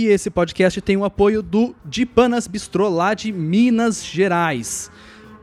que 0.00 0.06
esse 0.06 0.30
podcast 0.30 0.80
tem 0.80 0.96
o 0.96 1.04
apoio 1.04 1.42
do 1.42 1.76
Dipanas 1.84 2.46
Bistrô 2.46 2.88
lá 2.88 3.12
de 3.12 3.30
Minas 3.30 4.02
Gerais. 4.02 4.90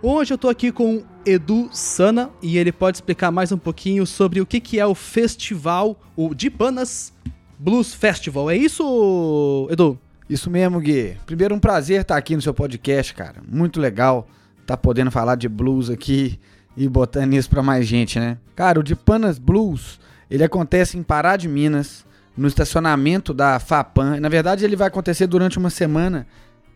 Hoje 0.02 0.33
eu 0.33 0.38
tô 0.38 0.49
aqui 0.49 0.72
com 0.72 1.03
Edu 1.23 1.69
Sana 1.72 2.31
e 2.41 2.58
ele 2.58 2.72
pode 2.72 2.97
explicar 2.97 3.30
mais 3.30 3.52
um 3.52 3.58
pouquinho 3.59 4.03
sobre 4.08 4.41
o 4.41 4.47
que, 4.47 4.59
que 4.59 4.80
é 4.80 4.86
o 4.88 4.95
festival, 4.95 6.02
o 6.16 6.33
Dipanas 6.33 7.14
Blues 7.59 7.94
Festival. 7.94 8.49
É 8.49 8.58
isso, 8.58 9.67
Edu? 9.69 9.99
Isso 10.27 10.49
mesmo, 10.49 10.80
Gui. 10.80 11.16
Primeiro, 11.27 11.53
um 11.53 11.59
prazer 11.59 12.02
estar 12.02 12.17
aqui 12.17 12.36
no 12.36 12.42
seu 12.42 12.53
podcast, 12.53 13.14
cara. 13.14 13.44
Muito 13.47 13.80
legal 13.80 14.27
estar 14.61 14.75
tá 14.75 14.77
podendo 14.77 15.11
falar 15.11 15.36
de 15.36 15.47
blues 15.47 15.92
aqui 15.92 16.39
e 16.75 16.89
botando 16.89 17.36
isso 17.36 17.47
para 17.47 17.61
mais 17.61 17.86
gente, 17.86 18.19
né? 18.19 18.39
Cara, 18.55 18.80
o 18.80 18.83
Dipanas 18.83 19.38
Blues, 19.38 19.99
ele 20.31 20.44
acontece 20.44 20.97
em 20.97 21.03
Pará 21.03 21.38
de 21.38 21.47
Minas, 21.47 22.06
no 22.38 22.47
estacionamento 22.47 23.33
da 23.33 23.59
FAPAM. 23.59 24.19
Na 24.19 24.30
verdade, 24.30 24.63
ele 24.63 24.75
vai 24.75 24.88
acontecer 24.88 25.25
durante 25.27 25.57
uma 25.57 25.69
semana 25.69 26.27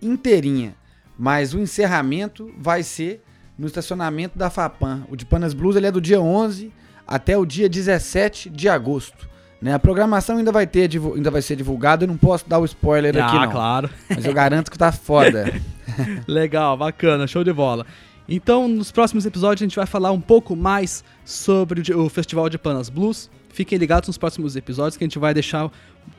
inteirinha, 0.01 0.75
mas 1.17 1.53
o 1.53 1.59
encerramento 1.59 2.51
vai 2.57 2.81
ser 2.81 3.23
no 3.57 3.67
estacionamento 3.67 4.37
da 4.37 4.49
FAPAM. 4.49 5.03
O 5.09 5.15
de 5.15 5.25
Panas 5.25 5.53
Blues 5.53 5.75
ele 5.75 5.85
é 5.85 5.91
do 5.91 6.01
dia 6.01 6.19
11 6.19 6.73
até 7.07 7.37
o 7.37 7.45
dia 7.45 7.69
17 7.69 8.49
de 8.49 8.67
agosto. 8.67 9.29
Né? 9.61 9.73
A 9.73 9.79
programação 9.79 10.37
ainda 10.37 10.51
vai, 10.51 10.65
ter, 10.65 10.89
ainda 11.15 11.29
vai 11.29 11.41
ser 11.41 11.55
divulgada, 11.55 12.03
eu 12.03 12.07
não 12.07 12.17
posso 12.17 12.49
dar 12.49 12.57
o 12.57 12.65
spoiler 12.65 13.15
ah, 13.17 13.27
aqui 13.27 13.37
não. 13.37 13.51
claro. 13.51 13.89
Mas 14.09 14.25
eu 14.25 14.33
garanto 14.33 14.71
que 14.71 14.77
tá 14.77 14.91
foda. 14.91 15.53
Legal, 16.27 16.75
bacana, 16.75 17.27
show 17.27 17.43
de 17.43 17.53
bola. 17.53 17.85
Então, 18.27 18.67
nos 18.67 18.91
próximos 18.91 19.25
episódios 19.25 19.61
a 19.61 19.65
gente 19.65 19.75
vai 19.75 19.85
falar 19.85 20.11
um 20.11 20.21
pouco 20.21 20.55
mais 20.55 21.03
sobre 21.23 21.93
o 21.93 22.09
Festival 22.09 22.49
de 22.49 22.57
Panas 22.57 22.89
Blues, 22.89 23.29
Fiquem 23.53 23.77
ligados 23.77 24.07
nos 24.07 24.17
próximos 24.17 24.55
episódios 24.55 24.97
que 24.97 25.03
a 25.03 25.07
gente 25.07 25.19
vai 25.19 25.33
deixar, 25.33 25.71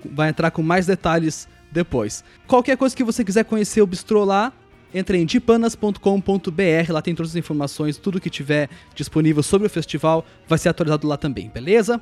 vai 0.05 0.29
entrar 0.29 0.51
com 0.51 0.63
mais 0.63 0.87
detalhes 0.87 1.49
depois. 1.71 2.23
Qualquer 2.47 2.77
coisa 2.77 2.95
que 2.95 3.05
você 3.05 3.25
quiser 3.25 3.45
conhecer 3.45 3.81
o 3.81 3.87
bistrô 3.87 4.25
lá, 4.25 4.53
entre 4.95 5.19
em 5.19 5.25
dipanas.com.br, 5.25 6.93
lá 6.93 7.01
tem 7.01 7.15
todas 7.15 7.33
as 7.33 7.37
informações, 7.37 7.97
tudo 7.97 8.21
que 8.21 8.29
tiver 8.29 8.69
disponível 8.95 9.43
sobre 9.43 9.67
o 9.67 9.71
festival 9.71 10.25
vai 10.47 10.59
ser 10.59 10.69
atualizado 10.69 11.07
lá 11.07 11.17
também, 11.17 11.49
beleza? 11.49 12.01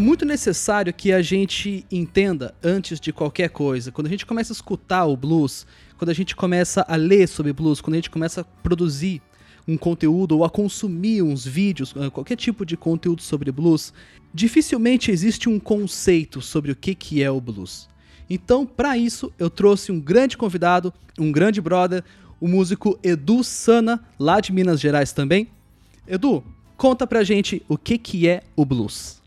É 0.00 0.02
muito 0.02 0.24
necessário 0.24 0.94
que 0.94 1.12
a 1.12 1.20
gente 1.20 1.84
entenda 1.90 2.54
antes 2.62 2.98
de 2.98 3.12
qualquer 3.12 3.50
coisa. 3.50 3.92
Quando 3.92 4.06
a 4.06 4.10
gente 4.10 4.24
começa 4.24 4.50
a 4.50 4.54
escutar 4.54 5.04
o 5.04 5.14
blues, 5.14 5.66
quando 5.98 6.08
a 6.08 6.14
gente 6.14 6.34
começa 6.34 6.82
a 6.88 6.96
ler 6.96 7.28
sobre 7.28 7.52
blues, 7.52 7.82
quando 7.82 7.92
a 7.92 7.98
gente 7.98 8.08
começa 8.08 8.40
a 8.40 8.44
produzir 8.44 9.20
um 9.68 9.76
conteúdo 9.76 10.38
ou 10.38 10.42
a 10.42 10.48
consumir 10.48 11.20
uns 11.20 11.44
vídeos, 11.44 11.94
eh, 11.94 12.08
qualquer 12.08 12.36
tipo 12.36 12.64
de 12.64 12.78
conteúdo 12.78 13.20
sobre 13.20 13.52
blues, 13.52 13.92
dificilmente 14.32 15.10
existe 15.10 15.50
um 15.50 15.60
conceito 15.60 16.40
sobre 16.40 16.72
o 16.72 16.76
que, 16.76 16.94
que 16.94 17.22
é 17.22 17.30
o 17.30 17.38
blues. 17.38 17.86
Então, 18.30 18.64
para 18.64 18.96
isso, 18.96 19.30
eu 19.38 19.50
trouxe 19.50 19.92
um 19.92 20.00
grande 20.00 20.34
convidado, 20.34 20.94
um 21.18 21.30
grande 21.30 21.60
brother, 21.60 22.02
o 22.40 22.48
músico 22.48 22.98
Edu 23.02 23.44
Sana, 23.44 24.02
lá 24.18 24.40
de 24.40 24.50
Minas 24.50 24.80
Gerais 24.80 25.12
também. 25.12 25.48
Edu, 26.08 26.42
conta 26.74 27.06
pra 27.06 27.22
gente 27.22 27.62
o 27.68 27.76
que, 27.76 27.98
que 27.98 28.26
é 28.26 28.42
o 28.56 28.64
blues. 28.64 29.19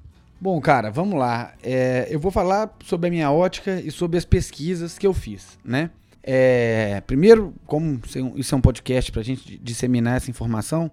Bom, 0.43 0.59
cara, 0.59 0.91
vamos 0.91 1.17
lá. 1.17 1.53
É, 1.63 2.05
eu 2.09 2.19
vou 2.19 2.29
falar 2.29 2.69
sobre 2.83 3.07
a 3.07 3.09
minha 3.09 3.31
ótica 3.31 3.79
e 3.79 3.89
sobre 3.89 4.17
as 4.17 4.25
pesquisas 4.25 4.97
que 4.97 5.07
eu 5.07 5.13
fiz, 5.13 5.57
né? 5.63 5.89
É, 6.21 7.01
primeiro, 7.07 7.53
como 7.65 8.01
isso 8.35 8.53
é 8.53 8.57
um 8.57 8.59
podcast 8.59 9.09
para 9.09 9.21
a 9.21 9.23
gente 9.23 9.57
disseminar 9.63 10.17
essa 10.17 10.29
informação, 10.29 10.91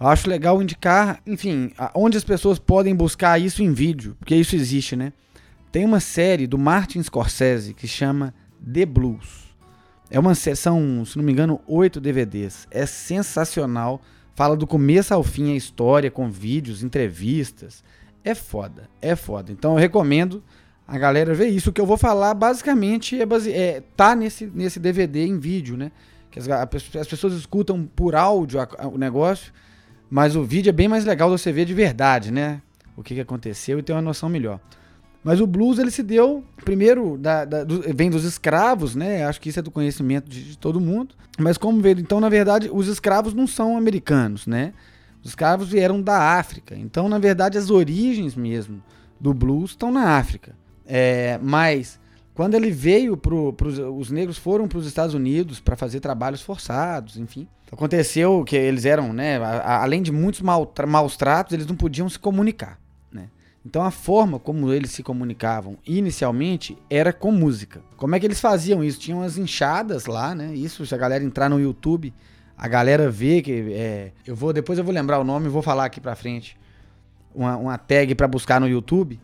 eu 0.00 0.08
acho 0.08 0.28
legal 0.28 0.60
indicar, 0.60 1.22
enfim, 1.24 1.70
onde 1.94 2.18
as 2.18 2.24
pessoas 2.24 2.58
podem 2.58 2.92
buscar 2.92 3.40
isso 3.40 3.62
em 3.62 3.72
vídeo, 3.72 4.16
porque 4.18 4.34
isso 4.34 4.56
existe, 4.56 4.96
né? 4.96 5.12
Tem 5.70 5.84
uma 5.84 6.00
série 6.00 6.48
do 6.48 6.58
Martin 6.58 7.00
Scorsese 7.00 7.74
que 7.74 7.86
chama 7.86 8.34
The 8.60 8.84
Blues. 8.84 9.54
É 10.10 10.18
uma 10.18 10.34
sessão, 10.34 11.04
se 11.04 11.16
não 11.16 11.24
me 11.24 11.30
engano, 11.30 11.60
oito 11.68 12.00
DVDs. 12.00 12.66
É 12.68 12.84
sensacional. 12.84 14.02
Fala 14.34 14.56
do 14.56 14.66
começo 14.66 15.14
ao 15.14 15.22
fim 15.22 15.52
a 15.52 15.56
história, 15.56 16.10
com 16.10 16.28
vídeos, 16.28 16.82
entrevistas 16.82 17.84
é 18.24 18.34
foda, 18.34 18.88
é 19.00 19.14
foda. 19.16 19.52
Então 19.52 19.72
eu 19.72 19.78
recomendo 19.78 20.42
a 20.86 20.96
galera 20.98 21.34
ver 21.34 21.48
isso. 21.48 21.70
O 21.70 21.72
que 21.72 21.80
eu 21.80 21.86
vou 21.86 21.96
falar 21.96 22.34
basicamente 22.34 23.20
é, 23.20 23.26
base... 23.26 23.52
é 23.52 23.82
tá 23.96 24.16
nesse, 24.16 24.46
nesse 24.46 24.80
DVD 24.80 25.26
em 25.26 25.38
vídeo, 25.38 25.76
né? 25.76 25.92
Que 26.30 26.38
as, 26.38 26.48
as 26.48 27.06
pessoas 27.06 27.34
escutam 27.34 27.84
por 27.84 28.14
áudio 28.14 28.60
a, 28.60 28.68
a, 28.78 28.88
o 28.88 28.98
negócio, 28.98 29.52
mas 30.10 30.36
o 30.36 30.42
vídeo 30.42 30.70
é 30.70 30.72
bem 30.72 30.88
mais 30.88 31.04
legal 31.04 31.28
você 31.28 31.52
ver 31.52 31.64
de 31.64 31.74
verdade, 31.74 32.30
né? 32.30 32.62
O 32.96 33.02
que, 33.02 33.14
que 33.14 33.20
aconteceu 33.20 33.78
e 33.78 33.82
ter 33.82 33.92
uma 33.92 34.02
noção 34.02 34.28
melhor. 34.28 34.60
Mas 35.22 35.40
o 35.40 35.46
blues 35.46 35.78
ele 35.78 35.90
se 35.90 36.02
deu 36.02 36.44
primeiro 36.64 37.18
da, 37.18 37.44
da, 37.44 37.64
do, 37.64 37.82
vem 37.94 38.08
dos 38.08 38.24
escravos, 38.24 38.94
né? 38.94 39.24
Acho 39.24 39.40
que 39.40 39.50
isso 39.50 39.58
é 39.58 39.62
do 39.62 39.70
conhecimento 39.70 40.28
de, 40.28 40.42
de 40.42 40.58
todo 40.58 40.80
mundo. 40.80 41.14
Mas 41.38 41.58
como 41.58 41.80
veio, 41.80 41.98
então 42.00 42.18
na 42.18 42.28
verdade 42.28 42.70
os 42.72 42.88
escravos 42.88 43.34
não 43.34 43.46
são 43.46 43.76
americanos, 43.76 44.46
né? 44.46 44.72
Os 45.22 45.30
escravos 45.30 45.68
vieram 45.68 46.00
da 46.00 46.38
África. 46.38 46.76
Então, 46.76 47.08
na 47.08 47.18
verdade, 47.18 47.58
as 47.58 47.70
origens 47.70 48.34
mesmo 48.34 48.82
do 49.20 49.34
blues 49.34 49.70
estão 49.70 49.90
na 49.90 50.16
África. 50.16 50.54
É, 50.86 51.38
mas 51.42 51.98
quando 52.34 52.54
ele 52.54 52.70
veio 52.70 53.16
pro, 53.16 53.52
os 53.96 54.10
negros 54.10 54.38
foram 54.38 54.68
para 54.68 54.78
os 54.78 54.86
Estados 54.86 55.12
Unidos 55.12 55.58
para 55.58 55.74
fazer 55.74 56.00
trabalhos 56.00 56.40
forçados, 56.40 57.16
enfim. 57.16 57.48
Aconteceu 57.70 58.44
que 58.44 58.56
eles 58.56 58.84
eram, 58.84 59.12
né, 59.12 59.38
a, 59.38 59.82
além 59.82 60.00
de 60.00 60.12
muitos 60.12 60.40
mal, 60.40 60.72
maus 60.86 61.16
tratos, 61.16 61.52
eles 61.52 61.66
não 61.66 61.74
podiam 61.74 62.08
se 62.08 62.18
comunicar, 62.18 62.78
né? 63.12 63.28
Então 63.66 63.82
a 63.82 63.90
forma 63.90 64.38
como 64.38 64.72
eles 64.72 64.92
se 64.92 65.02
comunicavam 65.02 65.76
inicialmente 65.84 66.78
era 66.88 67.12
com 67.12 67.32
música. 67.32 67.82
Como 67.96 68.14
é 68.14 68.20
que 68.20 68.26
eles 68.26 68.40
faziam 68.40 68.84
isso? 68.84 69.00
Tinham 69.00 69.20
as 69.20 69.36
enxadas 69.36 70.06
lá, 70.06 70.32
né? 70.32 70.54
Isso, 70.54 70.86
se 70.86 70.94
a 70.94 70.98
galera 70.98 71.24
entrar 71.24 71.50
no 71.50 71.60
YouTube, 71.60 72.14
a 72.58 72.66
galera 72.66 73.08
vê 73.08 73.40
que 73.40 73.72
é, 73.72 74.10
eu 74.26 74.34
vou 74.34 74.52
depois 74.52 74.78
eu 74.78 74.84
vou 74.84 74.92
lembrar 74.92 75.20
o 75.20 75.24
nome 75.24 75.46
e 75.46 75.48
vou 75.48 75.62
falar 75.62 75.84
aqui 75.84 76.00
pra 76.00 76.16
frente 76.16 76.58
uma, 77.32 77.56
uma 77.56 77.78
tag 77.78 78.14
para 78.16 78.26
buscar 78.26 78.60
no 78.60 78.68
YouTube. 78.68 79.20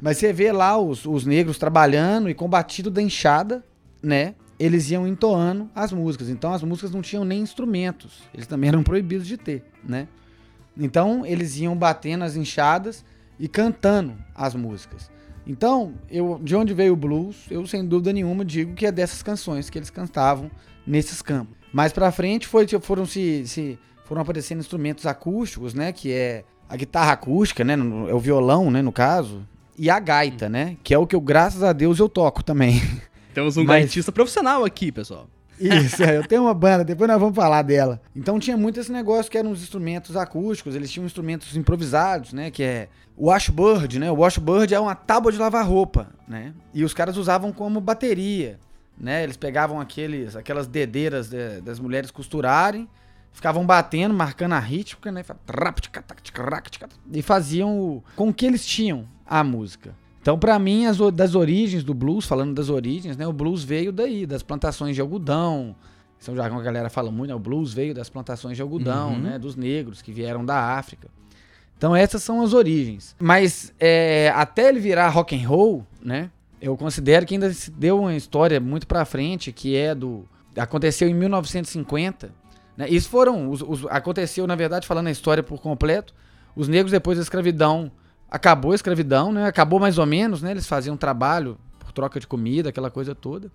Mas 0.00 0.18
você 0.18 0.32
vê 0.32 0.52
lá 0.52 0.76
os, 0.76 1.06
os 1.06 1.24
negros 1.24 1.58
trabalhando 1.58 2.28
e 2.28 2.34
com 2.34 2.46
batido 2.48 2.90
da 2.90 3.00
enxada, 3.00 3.64
né? 4.02 4.34
Eles 4.58 4.90
iam 4.90 5.08
entoando 5.08 5.70
as 5.74 5.92
músicas. 5.92 6.28
Então 6.28 6.52
as 6.52 6.62
músicas 6.62 6.90
não 6.90 7.00
tinham 7.00 7.24
nem 7.24 7.40
instrumentos. 7.40 8.22
Eles 8.34 8.46
também 8.46 8.68
eram 8.68 8.82
proibidos 8.82 9.26
de 9.26 9.38
ter, 9.38 9.64
né? 9.82 10.06
Então 10.76 11.24
eles 11.24 11.56
iam 11.58 11.74
batendo 11.74 12.22
as 12.22 12.36
enxadas 12.36 13.04
e 13.38 13.48
cantando 13.48 14.14
as 14.34 14.54
músicas. 14.54 15.10
Então, 15.46 15.94
eu, 16.10 16.38
de 16.42 16.54
onde 16.54 16.74
veio 16.74 16.92
o 16.92 16.96
blues, 16.96 17.46
eu 17.50 17.66
sem 17.66 17.82
dúvida 17.82 18.12
nenhuma 18.12 18.44
digo 18.44 18.74
que 18.74 18.84
é 18.84 18.92
dessas 18.92 19.22
canções 19.22 19.70
que 19.70 19.78
eles 19.78 19.88
cantavam 19.88 20.50
nesses 20.86 21.22
campos. 21.22 21.57
Mais 21.72 21.92
pra 21.92 22.10
frente 22.10 22.46
foi, 22.46 22.66
tipo, 22.66 22.84
foram 22.84 23.06
se, 23.06 23.46
se 23.46 23.78
foram 24.04 24.22
aparecendo 24.22 24.60
instrumentos 24.60 25.06
acústicos, 25.06 25.74
né? 25.74 25.92
Que 25.92 26.12
é 26.12 26.44
a 26.68 26.76
guitarra 26.76 27.12
acústica, 27.12 27.64
né? 27.64 27.74
É 28.08 28.14
o 28.14 28.18
violão, 28.18 28.70
né? 28.70 28.82
No 28.82 28.92
caso. 28.92 29.46
E 29.76 29.88
a 29.88 29.98
gaita, 29.98 30.48
né? 30.48 30.76
Que 30.82 30.94
é 30.94 30.98
o 30.98 31.06
que 31.06 31.14
eu, 31.14 31.20
graças 31.20 31.62
a 31.62 31.72
Deus, 31.72 31.98
eu 31.98 32.08
toco 32.08 32.42
também. 32.42 32.82
Temos 33.32 33.56
um 33.56 33.64
Mas... 33.64 33.80
gaitista 33.80 34.10
profissional 34.10 34.64
aqui, 34.64 34.90
pessoal. 34.90 35.28
Isso, 35.60 36.02
é, 36.02 36.16
eu 36.16 36.26
tenho 36.26 36.42
uma 36.42 36.54
banda, 36.54 36.84
depois 36.84 37.08
nós 37.08 37.20
vamos 37.20 37.34
falar 37.34 37.62
dela. 37.62 38.00
Então 38.14 38.38
tinha 38.38 38.56
muito 38.56 38.78
esse 38.78 38.92
negócio 38.92 39.30
que 39.30 39.36
eram 39.36 39.50
os 39.50 39.62
instrumentos 39.62 40.16
acústicos, 40.16 40.74
eles 40.74 40.90
tinham 40.90 41.04
instrumentos 41.04 41.56
improvisados, 41.56 42.32
né? 42.32 42.50
Que 42.50 42.62
é 42.62 42.88
o 43.16 43.26
washboard, 43.26 43.98
né? 43.98 44.10
O 44.10 44.16
washboard 44.16 44.72
é 44.72 44.78
uma 44.78 44.94
tábua 44.94 45.32
de 45.32 45.38
lavar 45.38 45.66
roupa, 45.66 46.08
né? 46.28 46.54
E 46.72 46.84
os 46.84 46.94
caras 46.94 47.16
usavam 47.16 47.52
como 47.52 47.80
bateria, 47.80 48.58
né? 49.00 49.22
Eles 49.22 49.36
pegavam 49.36 49.80
aqueles, 49.80 50.34
aquelas 50.34 50.66
dedeiras 50.66 51.28
de, 51.28 51.60
das 51.60 51.78
mulheres 51.78 52.10
costurarem, 52.10 52.88
ficavam 53.32 53.64
batendo, 53.64 54.12
marcando 54.12 54.54
a 54.54 54.58
rítmica, 54.58 55.12
né? 55.12 55.24
E 57.12 57.22
faziam 57.22 57.78
o, 57.78 58.04
com 58.16 58.28
o 58.28 58.34
que 58.34 58.46
eles 58.46 58.66
tinham 58.66 59.06
a 59.24 59.44
música. 59.44 59.94
Então, 60.20 60.38
para 60.38 60.58
mim, 60.58 60.86
as, 60.86 60.98
das 61.12 61.34
origens 61.34 61.84
do 61.84 61.94
blues, 61.94 62.26
falando 62.26 62.54
das 62.54 62.68
origens, 62.68 63.16
né? 63.16 63.26
O 63.26 63.32
blues 63.32 63.62
veio 63.62 63.92
daí, 63.92 64.26
das 64.26 64.42
plantações 64.42 64.94
de 64.94 65.00
algodão. 65.00 65.76
É 66.26 66.30
um 66.30 66.36
jargão 66.36 66.56
que 66.56 66.62
a 66.62 66.64
galera 66.64 66.90
fala 66.90 67.10
muito, 67.12 67.30
né? 67.30 67.34
O 67.34 67.38
blues 67.38 67.72
veio 67.72 67.94
das 67.94 68.10
plantações 68.10 68.56
de 68.56 68.62
algodão, 68.62 69.12
uhum. 69.12 69.20
né? 69.20 69.38
Dos 69.38 69.54
negros 69.54 70.02
que 70.02 70.12
vieram 70.12 70.44
da 70.44 70.76
África. 70.76 71.08
Então, 71.76 71.94
essas 71.94 72.24
são 72.24 72.42
as 72.42 72.52
origens. 72.52 73.14
Mas 73.20 73.72
é, 73.78 74.32
até 74.34 74.68
ele 74.68 74.80
virar 74.80 75.08
rock 75.10 75.36
and 75.36 75.48
roll, 75.48 75.86
né? 76.02 76.28
Eu 76.60 76.76
considero 76.76 77.24
que 77.24 77.34
ainda 77.34 77.52
se 77.52 77.70
deu 77.70 78.00
uma 78.00 78.14
história 78.14 78.58
muito 78.60 78.86
para 78.86 79.04
frente, 79.04 79.52
que 79.52 79.76
é 79.76 79.94
do 79.94 80.24
aconteceu 80.56 81.08
em 81.08 81.14
1950. 81.14 82.30
Né? 82.76 82.88
Isso 82.88 83.08
foram 83.08 83.48
os, 83.48 83.62
os, 83.62 83.86
aconteceu 83.86 84.46
na 84.46 84.56
verdade 84.56 84.86
falando 84.86 85.06
a 85.06 85.10
história 85.10 85.42
por 85.42 85.60
completo. 85.60 86.14
Os 86.56 86.66
negros 86.66 86.90
depois 86.90 87.16
da 87.16 87.22
escravidão 87.22 87.92
acabou 88.30 88.72
a 88.72 88.74
escravidão, 88.74 89.32
né? 89.32 89.46
Acabou 89.46 89.78
mais 89.78 89.98
ou 89.98 90.06
menos, 90.06 90.42
né? 90.42 90.50
Eles 90.50 90.66
faziam 90.66 90.96
trabalho 90.96 91.56
por 91.78 91.92
troca 91.92 92.18
de 92.18 92.26
comida, 92.26 92.68
aquela 92.68 92.90
coisa 92.90 93.14
toda. 93.14 93.50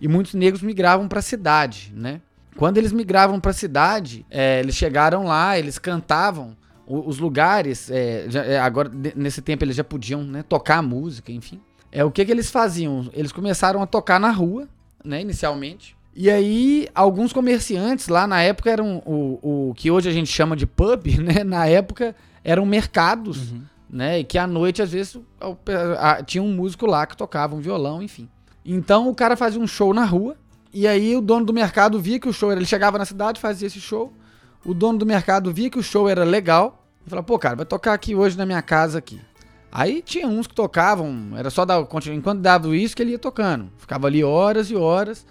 E 0.00 0.06
muitos 0.06 0.34
negros 0.34 0.62
migravam 0.62 1.08
para 1.08 1.20
a 1.20 1.22
cidade, 1.22 1.92
né? 1.96 2.20
Quando 2.56 2.78
eles 2.78 2.92
migravam 2.92 3.40
para 3.40 3.50
a 3.50 3.54
cidade, 3.54 4.24
é, 4.30 4.60
eles 4.60 4.76
chegaram 4.76 5.24
lá, 5.24 5.58
eles 5.58 5.78
cantavam 5.78 6.56
os 6.86 7.18
lugares. 7.18 7.90
É, 7.90 8.26
já, 8.28 8.44
é, 8.44 8.58
agora 8.58 8.90
nesse 9.16 9.42
tempo 9.42 9.64
eles 9.64 9.74
já 9.74 9.84
podiam 9.84 10.22
né, 10.22 10.42
tocar 10.42 10.82
música, 10.82 11.32
enfim. 11.32 11.60
É 11.94 12.04
o 12.04 12.10
que, 12.10 12.24
que 12.24 12.32
eles 12.32 12.50
faziam? 12.50 13.08
Eles 13.14 13.32
começaram 13.32 13.80
a 13.80 13.86
tocar 13.86 14.18
na 14.18 14.30
rua, 14.30 14.68
né? 15.02 15.20
Inicialmente. 15.20 15.96
E 16.14 16.30
aí, 16.30 16.88
alguns 16.94 17.32
comerciantes 17.32 18.08
lá 18.08 18.26
na 18.26 18.42
época 18.42 18.70
eram 18.70 19.02
o, 19.06 19.68
o 19.70 19.74
que 19.74 19.90
hoje 19.90 20.08
a 20.08 20.12
gente 20.12 20.30
chama 20.30 20.56
de 20.56 20.66
pub, 20.66 21.06
né? 21.22 21.42
Na 21.44 21.66
época 21.66 22.14
eram 22.42 22.66
mercados. 22.66 23.52
Uhum 23.52 23.62
né? 23.94 24.18
E 24.18 24.24
que 24.24 24.36
à 24.36 24.44
noite, 24.44 24.82
às 24.82 24.90
vezes, 24.90 25.16
tinha 26.26 26.42
um 26.42 26.52
músico 26.52 26.84
lá 26.84 27.06
que 27.06 27.16
tocava 27.16 27.54
um 27.54 27.60
violão, 27.60 28.02
enfim. 28.02 28.28
Então 28.64 29.08
o 29.08 29.14
cara 29.14 29.36
fazia 29.36 29.60
um 29.60 29.68
show 29.68 29.94
na 29.94 30.04
rua, 30.04 30.36
e 30.72 30.88
aí 30.88 31.14
o 31.14 31.20
dono 31.20 31.46
do 31.46 31.52
mercado 31.52 32.00
via 32.00 32.18
que 32.18 32.28
o 32.28 32.32
show 32.32 32.50
era. 32.50 32.58
Ele 32.58 32.66
chegava 32.66 32.98
na 32.98 33.04
cidade, 33.04 33.40
fazia 33.40 33.68
esse 33.68 33.80
show. 33.80 34.12
O 34.64 34.74
dono 34.74 34.98
do 34.98 35.06
mercado 35.06 35.52
via 35.52 35.70
que 35.70 35.78
o 35.78 35.82
show 35.82 36.08
era 36.08 36.24
legal. 36.24 36.84
E 37.06 37.10
falava, 37.10 37.24
pô, 37.24 37.38
cara, 37.38 37.54
vai 37.54 37.66
tocar 37.66 37.92
aqui 37.92 38.16
hoje 38.16 38.36
na 38.36 38.44
minha 38.44 38.62
casa 38.62 38.98
aqui. 38.98 39.20
Aí 39.74 40.00
tinha 40.00 40.28
uns 40.28 40.46
que 40.46 40.54
tocavam, 40.54 41.32
era 41.36 41.50
só 41.50 41.64
dar. 41.64 41.84
Enquanto 42.12 42.40
dava 42.40 42.76
isso, 42.76 42.94
que 42.94 43.02
ele 43.02 43.10
ia 43.10 43.18
tocando. 43.18 43.72
Ficava 43.76 44.06
ali 44.06 44.22
horas 44.22 44.70
e 44.70 44.76
horas. 44.76 45.26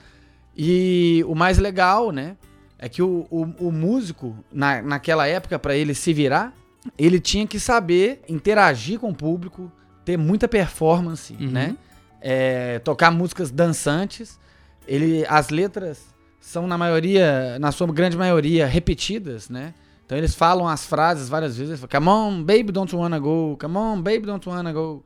E 0.55 1.23
o 1.25 1.33
mais 1.33 1.57
legal, 1.57 2.11
né? 2.11 2.35
É 2.77 2.89
que 2.89 3.01
o, 3.01 3.25
o, 3.31 3.43
o 3.67 3.71
músico, 3.71 4.35
na, 4.51 4.81
naquela 4.81 5.25
época, 5.25 5.57
para 5.57 5.77
ele 5.77 5.93
se 5.93 6.11
virar, 6.11 6.53
ele 6.97 7.21
tinha 7.21 7.47
que 7.47 7.57
saber 7.57 8.21
interagir 8.27 8.99
com 8.99 9.11
o 9.11 9.15
público, 9.15 9.71
ter 10.03 10.17
muita 10.17 10.45
performance, 10.45 11.33
uhum. 11.39 11.49
né? 11.49 11.77
É, 12.19 12.79
tocar 12.79 13.11
músicas 13.11 13.49
dançantes. 13.49 14.37
Ele, 14.85 15.25
as 15.29 15.47
letras 15.47 16.13
são 16.41 16.67
na 16.67 16.77
maioria, 16.77 17.57
na 17.59 17.71
sua 17.71 17.87
grande 17.87 18.17
maioria, 18.17 18.67
repetidas, 18.67 19.49
né? 19.49 19.73
Então 20.13 20.19
eles 20.19 20.35
falam 20.35 20.67
as 20.67 20.85
frases 20.85 21.27
várias 21.27 21.57
vezes. 21.57 21.79
Falam, 21.79 21.89
Come 21.89 22.07
on, 22.07 22.43
baby, 22.43 22.71
don't 22.71 22.95
wanna 22.95 23.19
go. 23.19 23.57
Come 23.59 23.75
on, 23.75 23.99
baby, 23.99 24.27
don't 24.27 24.47
wanna 24.47 24.71
go. 24.71 25.03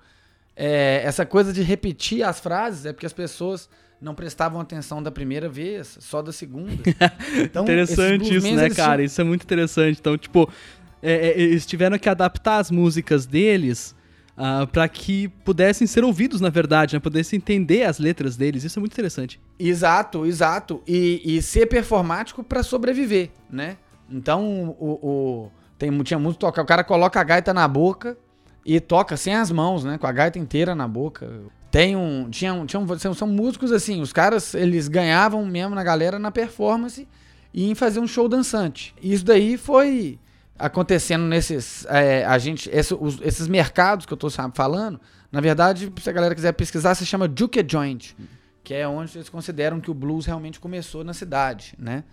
É, 0.53 1.01
essa 1.05 1.25
coisa 1.25 1.53
de 1.53 1.61
repetir 1.61 2.23
as 2.23 2.41
frases 2.41 2.85
é 2.85 2.91
porque 2.91 3.05
as 3.05 3.13
pessoas 3.13 3.69
não 4.01 4.13
prestavam 4.13 4.59
atenção 4.59 5.01
da 5.01 5.09
primeira 5.09 5.47
vez, 5.47 5.97
só 6.01 6.21
da 6.21 6.33
segunda. 6.33 6.73
Então, 7.41 7.63
interessante 7.63 8.35
isso, 8.35 8.53
né, 8.53 8.69
cara? 8.69 8.97
Tinham... 8.97 9.05
Isso 9.05 9.21
é 9.21 9.23
muito 9.23 9.43
interessante. 9.43 9.97
Então, 9.97 10.17
tipo, 10.17 10.51
é, 11.01 11.29
é, 11.29 11.39
eles 11.39 11.65
tiveram 11.65 11.97
que 11.97 12.09
adaptar 12.09 12.57
as 12.57 12.69
músicas 12.69 13.25
deles 13.25 13.95
uh, 14.31 14.41
ah, 14.63 14.67
para 14.69 14.89
que 14.89 15.29
pudessem 15.45 15.87
ser 15.87 16.03
ouvidos, 16.03 16.41
na 16.41 16.49
verdade, 16.49 16.95
né? 16.95 16.99
Pudessem 16.99 17.37
entender 17.37 17.83
as 17.83 17.97
letras 17.97 18.35
deles. 18.35 18.65
Isso 18.65 18.77
é 18.77 18.81
muito 18.81 18.91
interessante. 18.91 19.39
Exato, 19.57 20.25
exato. 20.25 20.83
E, 20.85 21.21
e 21.23 21.41
ser 21.41 21.67
performático 21.67 22.43
para 22.43 22.61
sobreviver, 22.61 23.29
né? 23.49 23.77
Então, 24.09 24.75
o, 24.79 24.99
o, 25.01 25.51
tem, 25.77 25.95
tinha 26.03 26.19
muito 26.19 26.37
tocar. 26.37 26.61
O 26.61 26.65
cara 26.65 26.83
coloca 26.83 27.19
a 27.19 27.23
gaita 27.23 27.53
na 27.53 27.67
boca 27.67 28.17
e 28.65 28.79
toca 28.79 29.15
sem 29.15 29.33
as 29.35 29.51
mãos, 29.51 29.83
né? 29.83 29.97
Com 29.97 30.07
a 30.07 30.11
gaita 30.11 30.39
inteira 30.39 30.75
na 30.75 30.87
boca. 30.87 31.29
Tem 31.71 31.95
um. 31.95 32.29
Tinha, 32.29 32.65
tinha 32.65 32.79
um, 32.79 32.99
são, 32.99 33.13
são 33.13 33.27
músicos 33.27 33.71
assim, 33.71 34.01
os 34.01 34.13
caras 34.13 34.53
eles 34.53 34.87
ganhavam 34.87 35.45
mesmo 35.45 35.75
na 35.75 35.83
galera 35.83 36.17
na 36.17 36.31
performance 36.31 37.07
e 37.53 37.69
em 37.69 37.75
fazer 37.75 37.99
um 37.99 38.07
show 38.07 38.27
dançante. 38.27 38.95
Isso 39.01 39.25
daí 39.25 39.57
foi 39.57 40.19
acontecendo 40.57 41.25
nesses. 41.25 41.85
É, 41.89 42.25
a 42.25 42.37
gente, 42.37 42.69
esse, 42.71 42.93
os, 42.93 43.19
esses 43.21 43.47
mercados 43.47 44.05
que 44.05 44.13
eu 44.13 44.15
estou 44.15 44.29
falando, 44.53 44.99
na 45.31 45.41
verdade, 45.41 45.91
se 46.01 46.09
a 46.09 46.13
galera 46.13 46.33
quiser 46.33 46.53
pesquisar, 46.53 46.95
se 46.95 47.05
chama 47.05 47.27
Duke 47.27 47.65
Joint, 47.67 48.15
que 48.63 48.73
é 48.73 48.87
onde 48.87 49.17
eles 49.17 49.29
consideram 49.29 49.79
que 49.79 49.91
o 49.91 49.93
blues 49.93 50.25
realmente 50.25 50.59
começou 50.59 51.03
na 51.03 51.13
cidade, 51.13 51.73
né? 51.77 52.03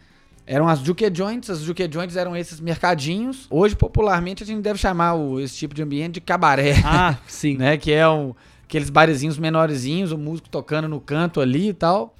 Eram 0.46 0.68
as 0.68 0.80
Duke 0.80 1.10
Joints, 1.12 1.48
as 1.48 1.62
Duke 1.62 1.88
Joints 1.90 2.16
eram 2.16 2.36
esses 2.36 2.60
mercadinhos. 2.60 3.46
Hoje, 3.50 3.74
popularmente, 3.74 4.42
a 4.42 4.46
gente 4.46 4.60
deve 4.60 4.78
chamar 4.78 5.14
o, 5.14 5.40
esse 5.40 5.56
tipo 5.56 5.74
de 5.74 5.82
ambiente 5.82 6.14
de 6.14 6.20
cabaré. 6.20 6.74
Ah, 6.84 7.16
sim. 7.26 7.56
né? 7.56 7.78
Que 7.78 7.92
é 7.92 8.06
um, 8.06 8.34
aqueles 8.64 8.90
barezinhos 8.90 9.38
menorzinhos, 9.38 10.12
o 10.12 10.18
músico 10.18 10.48
tocando 10.50 10.86
no 10.86 11.00
canto 11.00 11.40
ali 11.40 11.68
e 11.68 11.72
tal, 11.72 12.14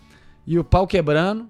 e 0.46 0.58
o 0.58 0.64
pau 0.64 0.86
quebrando. 0.86 1.46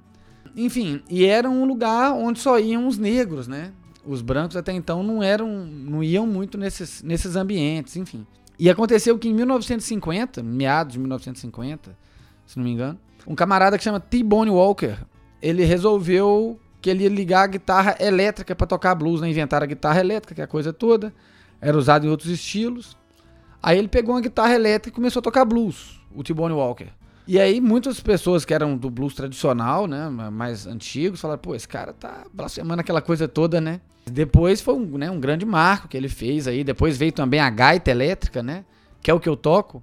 Enfim, 0.57 1.03
e 1.09 1.25
era 1.25 1.49
um 1.49 1.65
lugar 1.65 2.13
onde 2.13 2.41
só 2.41 2.59
iam 2.59 2.89
os 2.89 2.99
negros, 2.99 3.47
né? 3.47 3.73
Os 4.05 4.21
brancos 4.21 4.57
até 4.57 4.73
então 4.73 5.03
não 5.03 5.23
eram, 5.23 5.49
não 5.49 6.03
iam 6.03 6.27
muito 6.27 6.59
nesses, 6.59 7.03
nesses 7.03 7.37
ambientes, 7.37 7.97
enfim. 7.97 8.27
E 8.59 8.69
aconteceu 8.69 9.19
que 9.19 9.29
em 9.29 9.35
1950, 9.35 10.43
meados 10.43 10.93
de 10.93 10.99
1950, 10.99 11.97
se 12.47 12.57
não 12.57 12.65
me 12.65 12.73
engano, 12.73 12.99
um 13.27 13.35
camarada 13.35 13.79
que 13.79 13.85
chama 13.85 13.99
T-Bone 13.99 14.51
Walker, 14.51 14.97
ele 15.41 15.65
resolveu 15.65 16.59
que 16.85 16.91
ele 16.91 17.05
ia 17.05 17.09
ligar 17.09 17.45
a 17.45 17.47
guitarra 17.47 17.97
elétrica 17.99 18.55
para 18.55 18.67
tocar 18.67 18.95
blues, 18.95 19.23
né? 19.23 19.31
Inventaram 19.31 19.65
a 19.65 19.67
guitarra 19.67 20.01
elétrica, 20.01 20.35
que 20.35 20.43
é 20.43 20.45
a 20.45 20.47
coisa 20.47 20.71
toda, 20.71 21.15
era 21.59 21.75
usado 21.79 22.07
em 22.07 22.11
outros 22.11 22.29
estilos. 22.29 22.95
Aí 23.63 23.79
ele 23.79 23.89
pegou 23.89 24.15
uma 24.15 24.21
guitarra 24.21 24.55
elétrica 24.55 24.91
e 24.91 24.93
começou 24.93 25.21
a 25.21 25.23
tocar 25.23 25.47
blues, 25.47 25.99
o 26.15 26.23
T-Bone 26.23 26.53
Walker. 26.53 26.89
E 27.27 27.41
aí 27.41 27.59
muitas 27.59 28.01
pessoas 28.01 28.45
que 28.45 28.53
eram 28.53 28.77
do 28.77 28.91
blues 28.91 29.15
tradicional, 29.15 29.87
né, 29.87 30.11
mais 30.11 30.67
antigos, 30.67 31.23
falaram, 31.23 31.41
pô, 31.41 31.55
esse 31.55 31.67
cara 31.67 31.95
tá 31.95 32.27
blasfemando 32.31 32.83
aquela 32.83 33.01
coisa 33.01 33.27
toda, 33.27 33.63
né? 33.63 33.81
Depois 34.05 34.61
foi 34.61 34.75
um, 34.75 34.99
né, 34.99 35.11
um 35.11 35.19
grande 35.19 35.47
marco 35.47 35.89
que 35.89 35.97
ele 35.97 36.11
fez 36.11 36.47
aí. 36.47 36.63
Depois 36.63 36.99
veio 36.99 37.13
também 37.13 37.41
a 37.41 37.49
gaita 37.49 37.91
elétrica, 37.91 38.43
né? 38.43 38.63
Que 39.01 39.11
é 39.11 39.15
o 39.15 39.19
que 39.19 39.29
eu 39.29 39.39
toco. 39.39 39.83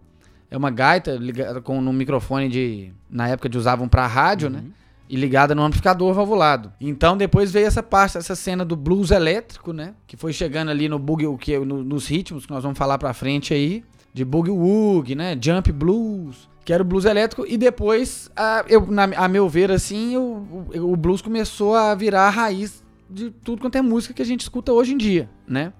É 0.51 0.55
uma 0.55 0.69
gaita 0.69 1.15
ligada 1.15 1.61
com 1.61 1.81
no 1.81 1.91
microfone 1.91 2.47
de 2.47 2.93
na 3.09 3.27
época 3.27 3.49
de 3.49 3.57
usavam 3.57 3.89
para 3.89 4.05
rádio, 4.05 4.51
né? 4.51 4.59
uhum. 4.59 4.65
né? 4.65 4.71
E 5.11 5.17
ligada 5.17 5.53
no 5.53 5.61
amplificador 5.61 6.13
valvulado. 6.13 6.71
Então 6.79 7.17
depois 7.17 7.51
veio 7.51 7.67
essa 7.67 7.83
parte, 7.83 8.17
essa 8.17 8.33
cena 8.33 8.63
do 8.63 8.77
blues 8.77 9.11
elétrico, 9.11 9.73
né? 9.73 9.93
Que 10.07 10.15
foi 10.15 10.31
chegando 10.31 10.71
ali 10.71 10.87
no 10.87 10.97
boogie, 10.97 11.27
o 11.27 11.37
que 11.37 11.59
no, 11.59 11.83
nos 11.83 12.07
ritmos 12.07 12.45
que 12.45 12.51
nós 12.53 12.63
vamos 12.63 12.77
falar 12.77 12.97
para 12.97 13.13
frente 13.13 13.53
aí, 13.53 13.83
de 14.13 14.23
boogie 14.23 14.51
woogie, 14.51 15.13
né? 15.13 15.37
Jump 15.39 15.69
blues, 15.73 16.49
que 16.63 16.71
era 16.71 16.81
o 16.81 16.85
blues 16.85 17.03
elétrico 17.03 17.45
e 17.45 17.57
depois, 17.57 18.31
a, 18.37 18.63
eu, 18.69 18.87
na, 18.87 19.03
a 19.03 19.27
meu 19.27 19.49
ver 19.49 19.69
assim, 19.69 20.15
o, 20.15 20.67
o, 20.73 20.93
o 20.93 20.95
blues 20.95 21.21
começou 21.21 21.75
a 21.75 21.93
virar 21.93 22.27
a 22.27 22.29
raiz 22.29 22.81
de 23.09 23.31
tudo 23.31 23.61
quanto 23.61 23.77
é 23.77 23.81
música 23.81 24.13
que 24.13 24.21
a 24.21 24.25
gente 24.25 24.39
escuta 24.39 24.71
hoje 24.71 24.93
em 24.93 24.97
dia, 24.97 25.29
né? 25.45 25.73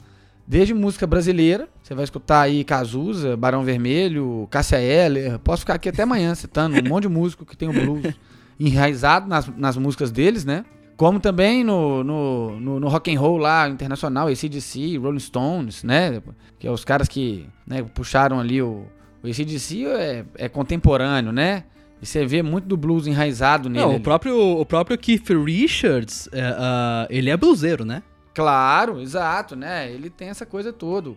Desde 0.46 0.74
música 0.74 1.08
brasileira, 1.08 1.70
você 1.82 1.96
vai 1.96 2.04
escutar 2.04 2.42
aí 2.42 2.66
Cazuza, 2.66 3.38
Barão 3.38 3.64
Vermelho, 3.64 4.46
Cássia 4.52 4.82
Eller, 4.82 5.40
posso 5.40 5.62
ficar 5.62 5.76
aqui 5.76 5.88
até 5.88 6.04
amanhã 6.04 6.36
citando 6.36 6.78
um 6.78 6.90
monte 6.90 7.04
de 7.04 7.08
músico 7.08 7.46
que 7.46 7.56
tem 7.56 7.70
o 7.70 7.72
blues 7.72 8.14
enraizado 8.68 9.28
nas, 9.28 9.48
nas 9.58 9.78
músicas 9.78 10.12
deles, 10.12 10.46
né? 10.46 10.66
Como 10.96 11.20
também 11.20 11.64
no, 11.64 12.04
no, 12.04 12.60
no, 12.60 12.80
no 12.80 12.88
rock 12.88 13.14
and 13.14 13.20
roll 13.20 13.38
lá, 13.38 13.68
internacional, 13.68 14.28
ACDC, 14.28 14.98
Rolling 14.98 15.20
Stones, 15.20 15.84
né? 15.84 16.22
Que 16.60 16.68
é 16.68 16.72
os 16.72 16.86
caras 16.86 17.08
que 17.08 17.48
né, 17.66 17.82
puxaram 17.84 18.40
ali 18.40 18.62
o... 18.62 18.86
O 19.24 19.28
ACDC 19.28 19.86
é, 19.86 20.26
é 20.36 20.50
contemporâneo, 20.50 21.32
né? 21.32 21.66
E 22.02 22.06
você 22.08 22.26
vê 22.26 22.42
muito 22.42 22.68
do 22.68 22.76
blues 22.76 23.06
enraizado 23.06 23.70
nele. 23.70 23.86
Não, 23.86 23.96
o 23.98 24.00
próprio, 24.00 24.36
o 24.36 24.66
próprio 24.66 24.98
Keith 24.98 25.30
Richards, 25.30 26.28
é, 26.32 26.50
uh, 26.50 27.08
ele 27.08 27.30
é 27.30 27.38
bluseiro, 27.38 27.86
né? 27.86 28.02
Claro, 28.34 29.00
exato, 29.00 29.56
né? 29.56 29.92
Ele 29.92 30.10
tem 30.10 30.30
essa 30.30 30.44
coisa 30.46 30.74
toda. 30.74 31.12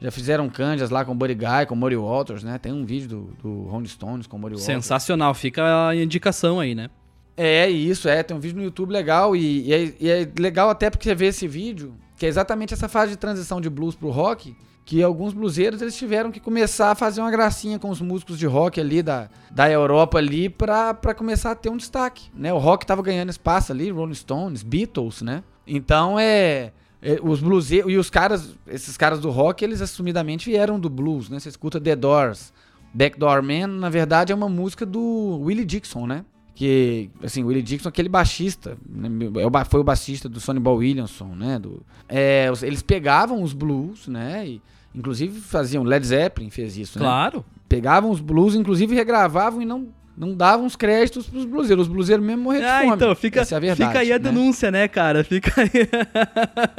Já 0.00 0.10
fizeram 0.10 0.48
canjas 0.48 0.90
lá 0.90 1.04
com 1.04 1.12
o 1.12 1.14
Buddy 1.14 1.34
Guy, 1.34 1.66
com 1.66 1.74
o 1.74 1.76
Murray 1.76 1.96
Walters, 1.96 2.44
né? 2.44 2.58
Tem 2.58 2.72
um 2.72 2.84
vídeo 2.84 3.08
do, 3.08 3.22
do 3.42 3.62
Rolling 3.68 3.86
Stones 3.86 4.26
com 4.26 4.36
o 4.36 4.40
Murray 4.40 4.56
Walters. 4.56 4.66
Sensacional, 4.66 5.32
fica 5.34 5.88
a 5.88 5.96
indicação 5.96 6.60
aí, 6.60 6.74
né? 6.74 6.90
É 7.36 7.68
isso, 7.68 8.08
é. 8.08 8.22
Tem 8.22 8.36
um 8.36 8.40
vídeo 8.40 8.58
no 8.58 8.64
YouTube 8.64 8.90
legal 8.90 9.34
e, 9.34 9.68
e, 9.68 9.72
é, 9.72 9.94
e 10.00 10.10
é 10.10 10.28
legal 10.38 10.70
até 10.70 10.90
porque 10.90 11.08
você 11.08 11.14
vê 11.14 11.26
esse 11.26 11.46
vídeo, 11.46 11.94
que 12.16 12.26
é 12.26 12.28
exatamente 12.28 12.72
essa 12.74 12.88
fase 12.88 13.12
de 13.12 13.16
transição 13.16 13.60
de 13.60 13.68
blues 13.68 13.94
pro 13.94 14.10
rock, 14.10 14.56
que 14.86 15.02
alguns 15.02 15.32
bluseiros 15.32 15.82
eles 15.82 15.96
tiveram 15.96 16.30
que 16.30 16.38
começar 16.38 16.92
a 16.92 16.94
fazer 16.94 17.20
uma 17.20 17.30
gracinha 17.30 17.78
com 17.78 17.90
os 17.90 18.00
músicos 18.00 18.38
de 18.38 18.46
rock 18.46 18.80
ali 18.80 19.02
da, 19.02 19.28
da 19.50 19.68
Europa 19.68 20.18
ali 20.18 20.48
pra, 20.48 20.94
pra 20.94 21.12
começar 21.12 21.50
a 21.50 21.54
ter 21.56 21.68
um 21.68 21.76
destaque, 21.76 22.30
né? 22.32 22.52
O 22.52 22.58
rock 22.58 22.86
tava 22.86 23.02
ganhando 23.02 23.30
espaço 23.30 23.72
ali, 23.72 23.90
Rolling 23.90 24.14
Stones, 24.14 24.62
Beatles, 24.62 25.22
né? 25.22 25.42
Então 25.66 26.18
é... 26.18 26.72
é 27.14 27.18
os 27.22 27.40
bluseiros 27.40 27.92
e 27.92 27.96
os 27.96 28.10
caras, 28.10 28.54
esses 28.66 28.96
caras 28.96 29.20
do 29.20 29.30
rock, 29.30 29.64
eles 29.64 29.80
assumidamente 29.80 30.50
vieram 30.50 30.78
do 30.80 30.90
blues, 30.90 31.28
né? 31.28 31.38
Você 31.38 31.48
escuta 31.48 31.80
The 31.80 31.94
Doors, 31.94 32.52
Backdoor 32.92 33.42
Man, 33.42 33.68
na 33.68 33.88
verdade 33.88 34.32
é 34.32 34.34
uma 34.34 34.48
música 34.48 34.84
do 34.84 35.40
Willie 35.42 35.64
Dixon, 35.64 36.06
né? 36.06 36.24
que 36.54 37.10
assim 37.22 37.44
Willie 37.44 37.62
Dixon 37.62 37.90
aquele 37.90 38.08
baixista 38.08 38.78
né, 38.88 39.10
é 39.36 39.64
foi 39.66 39.80
o 39.80 39.84
baixista 39.84 40.26
do 40.26 40.40
Sonny 40.40 40.58
Boy 40.58 40.76
Williamson 40.76 41.34
né 41.34 41.58
do 41.58 41.82
é, 42.08 42.50
eles 42.62 42.80
pegavam 42.80 43.42
os 43.42 43.52
blues 43.52 44.08
né 44.08 44.48
e 44.48 44.62
Inclusive 44.96 45.40
faziam, 45.40 45.84
Led 45.84 46.06
Zeppelin 46.06 46.48
fez 46.48 46.78
isso, 46.78 46.98
né? 46.98 47.04
Claro. 47.04 47.44
Pegavam 47.68 48.10
os 48.10 48.18
blues, 48.18 48.54
inclusive 48.54 48.94
regravavam 48.94 49.60
e 49.60 49.66
não 49.66 49.88
não 50.16 50.34
davam 50.34 50.64
os 50.64 50.74
créditos 50.74 51.28
pros 51.28 51.44
bluseiros. 51.44 51.86
Os 51.86 51.92
bluseiros 51.92 52.24
mesmo 52.24 52.42
morreram 52.42 52.64
de 52.64 52.70
ah, 52.70 52.80
fome. 52.80 52.94
então, 52.94 53.14
fica, 53.14 53.40
Essa 53.40 53.54
é 53.54 53.58
a 53.58 53.60
verdade, 53.60 53.88
fica 53.88 53.98
aí 54.00 54.12
a 54.12 54.18
né? 54.18 54.30
denúncia, 54.30 54.70
né, 54.70 54.88
cara? 54.88 55.22
Fica 55.22 55.52
aí. 55.60 55.70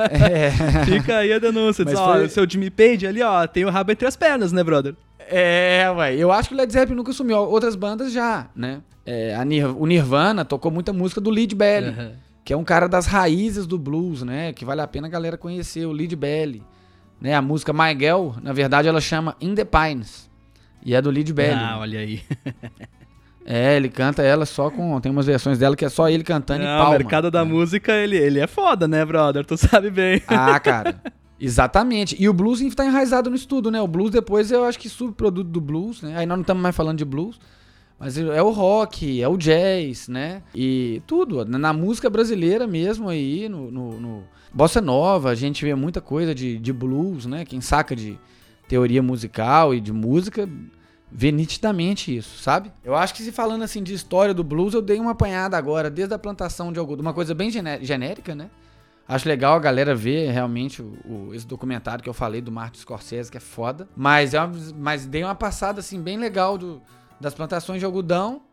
É. 0.09 0.51
fica 0.85 1.17
aí 1.17 1.31
a 1.31 1.39
denúncia. 1.39 1.85
Diz, 1.85 1.95
ó, 1.95 2.13
foi... 2.13 2.25
o 2.25 2.29
seu 2.29 2.49
Jimmy 2.49 2.71
Page 2.71 3.05
ali, 3.05 3.21
ó, 3.21 3.45
tem 3.45 3.63
o 3.63 3.69
rabo 3.69 3.91
entre 3.91 4.07
as 4.07 4.15
pernas, 4.15 4.51
né, 4.51 4.63
brother? 4.63 4.95
É, 5.29 5.85
ué. 5.95 6.15
Eu 6.15 6.31
acho 6.31 6.49
que 6.49 6.55
o 6.55 6.57
Led 6.57 6.71
Zeppelin 6.71 6.95
nunca 6.95 7.13
sumiu. 7.13 7.37
Outras 7.37 7.75
bandas 7.75 8.11
já, 8.11 8.49
né? 8.55 8.81
É, 9.05 9.43
Nir 9.45 9.67
o 9.67 9.85
Nirvana 9.85 10.43
tocou 10.43 10.71
muita 10.71 10.91
música 10.91 11.21
do 11.21 11.29
Lead 11.29 11.53
Belly, 11.55 11.89
uhum. 11.89 12.11
que 12.43 12.51
é 12.51 12.57
um 12.57 12.63
cara 12.63 12.87
das 12.87 13.05
raízes 13.05 13.67
do 13.67 13.77
blues, 13.77 14.23
né? 14.23 14.51
Que 14.51 14.65
vale 14.65 14.81
a 14.81 14.87
pena 14.87 15.07
a 15.07 15.09
galera 15.09 15.37
conhecer, 15.37 15.85
o 15.85 15.91
Lead 15.91 16.15
Belly. 16.15 16.63
Né? 17.21 17.35
A 17.35 17.41
música 17.41 17.71
My 17.71 17.97
Girl, 17.97 18.31
na 18.41 18.51
verdade, 18.51 18.87
ela 18.87 19.01
chama 19.01 19.35
In 19.39 19.53
the 19.53 19.65
Pines. 19.65 20.29
E 20.83 20.95
é 20.95 21.01
do 21.01 21.09
Lead 21.09 21.31
Belly. 21.33 21.59
Ah, 21.59 21.77
olha 21.79 21.99
aí. 21.99 22.21
é, 23.49 23.77
ele 23.77 23.87
canta 23.87 24.21
ela 24.21 24.45
só 24.45 24.69
com. 24.69 24.99
Tem 24.99 25.09
umas 25.09 25.25
versões 25.25 25.57
dela 25.57 25.73
que 25.73 25.85
é 25.85 25.89
só 25.89 26.09
ele 26.09 26.21
cantando 26.21 26.65
Não, 26.65 26.69
e 26.69 26.77
palma. 26.77 26.95
O 26.95 26.97
mercado 26.97 27.31
da 27.31 27.45
né? 27.45 27.49
música, 27.49 27.93
ele, 27.93 28.17
ele 28.17 28.41
é 28.41 28.45
foda, 28.45 28.89
né, 28.89 29.05
brother? 29.05 29.45
Tu 29.45 29.55
sabe 29.55 29.89
bem. 29.89 30.21
Ah, 30.27 30.59
cara. 30.59 31.01
Exatamente. 31.39 32.13
E 32.19 32.27
o 32.27 32.33
blues 32.33 32.59
está 32.59 32.85
enraizado 32.85 33.29
no 33.29 33.37
estudo, 33.37 33.71
né? 33.71 33.81
O 33.81 33.87
blues 33.87 34.11
depois 34.11 34.51
eu 34.51 34.65
acho 34.65 34.77
que 34.77 34.89
subproduto 34.89 35.49
do 35.49 35.61
blues, 35.61 36.01
né? 36.01 36.17
Aí 36.17 36.25
nós 36.25 36.35
não 36.35 36.41
estamos 36.41 36.61
mais 36.61 36.75
falando 36.75 36.97
de 36.97 37.05
blues. 37.05 37.39
Mas 37.97 38.17
é 38.17 38.43
o 38.43 38.51
rock, 38.51 39.21
é 39.21 39.27
o 39.29 39.37
jazz, 39.37 40.09
né? 40.09 40.43
E 40.53 41.01
tudo. 41.07 41.45
Na 41.45 41.71
música 41.71 42.09
brasileira 42.09 42.67
mesmo 42.67 43.07
aí, 43.07 43.47
no, 43.47 43.71
no, 43.71 43.99
no 43.99 44.23
Bossa 44.53 44.81
Nova, 44.81 45.29
a 45.29 45.35
gente 45.35 45.63
vê 45.63 45.73
muita 45.73 46.01
coisa 46.01 46.35
de, 46.35 46.59
de 46.59 46.73
blues, 46.73 47.25
né? 47.25 47.45
Quem 47.45 47.61
saca 47.61 47.95
de 47.95 48.19
teoria 48.67 49.01
musical 49.01 49.73
e 49.73 49.79
de 49.79 49.93
música 49.93 50.49
vê 51.19 51.31
nitidamente 51.31 52.15
isso, 52.15 52.37
sabe? 52.37 52.71
Eu 52.83 52.95
acho 52.95 53.11
que 53.15 53.23
se 53.23 53.31
falando 53.31 53.63
assim 53.63 53.81
de 53.81 53.91
história 53.91 54.35
do 54.35 54.43
blues, 54.43 54.75
eu 54.75 54.83
dei 54.83 54.99
uma 54.99 55.13
apanhada 55.13 55.57
agora, 55.57 55.89
desde 55.89 56.13
a 56.13 56.19
plantação 56.19 56.71
de 56.71 56.77
algodão, 56.77 57.01
uma 57.01 57.13
coisa 57.13 57.33
bem 57.33 57.49
genérica, 57.49 58.35
né? 58.35 58.51
Acho 59.07 59.27
legal 59.27 59.55
a 59.55 59.59
galera 59.59 59.95
ver 59.95 60.29
realmente 60.29 60.79
o, 60.79 60.93
o, 61.03 61.33
esse 61.33 61.47
documentário 61.47 62.03
que 62.03 62.09
eu 62.09 62.13
falei 62.13 62.39
do 62.39 62.51
Martin 62.51 62.79
Scorsese, 62.79 63.31
que 63.31 63.37
é 63.37 63.39
foda. 63.39 63.89
Mas, 63.95 64.35
é 64.35 64.39
uma, 64.39 64.55
mas 64.75 65.07
dei 65.07 65.23
uma 65.23 65.33
passada 65.33 65.79
assim 65.79 65.99
bem 65.99 66.19
legal 66.19 66.55
do, 66.55 66.83
das 67.19 67.33
plantações 67.33 67.79
de 67.79 67.85
algodão 67.85 68.43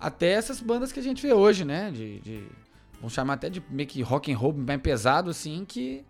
até 0.00 0.30
essas 0.30 0.60
bandas 0.60 0.92
que 0.92 1.00
a 1.00 1.02
gente 1.02 1.20
vê 1.20 1.34
hoje, 1.34 1.62
né? 1.62 1.90
De, 1.90 2.20
de 2.20 2.48
vamos 2.94 3.12
chamar 3.12 3.34
até 3.34 3.50
de 3.50 3.62
meio 3.68 3.86
que 3.86 4.00
rock 4.00 4.32
and 4.32 4.38
roll 4.38 4.52
bem 4.54 4.78
pesado, 4.78 5.28
assim, 5.28 5.62
que 5.68 6.02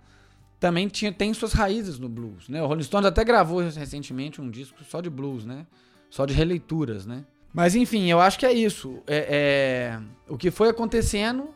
também 0.60 0.86
tinha, 0.86 1.12
tem 1.12 1.34
suas 1.34 1.52
raízes 1.52 1.98
no 1.98 2.08
blues, 2.08 2.48
né? 2.48 2.62
O 2.62 2.68
Rolling 2.68 2.84
Stones 2.84 3.08
até 3.08 3.24
gravou 3.24 3.58
recentemente 3.58 4.40
um 4.40 4.48
disco 4.48 4.84
só 4.84 5.00
de 5.00 5.10
blues, 5.10 5.44
né? 5.44 5.66
Só 6.14 6.24
de 6.24 6.32
releituras, 6.32 7.04
né? 7.04 7.24
Mas 7.52 7.74
enfim, 7.74 8.08
eu 8.08 8.20
acho 8.20 8.38
que 8.38 8.46
é 8.46 8.52
isso. 8.52 9.02
É, 9.04 9.98
é 9.98 10.32
o 10.32 10.38
que 10.38 10.48
foi 10.48 10.68
acontecendo 10.68 11.48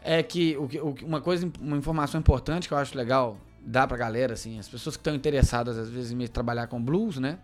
é 0.00 0.22
que, 0.22 0.56
o, 0.56 0.94
uma 1.04 1.20
coisa, 1.20 1.50
uma 1.60 1.76
informação 1.76 2.20
importante 2.20 2.68
que 2.68 2.74
eu 2.74 2.78
acho 2.78 2.96
legal 2.96 3.36
dar 3.60 3.88
pra 3.88 3.96
galera, 3.96 4.34
assim, 4.34 4.60
as 4.60 4.68
pessoas 4.68 4.96
que 4.96 5.00
estão 5.00 5.12
interessadas 5.12 5.76
às 5.76 5.90
vezes 5.90 6.12
em 6.12 6.26
trabalhar 6.28 6.68
com 6.68 6.80
blues, 6.80 7.18
né? 7.18 7.40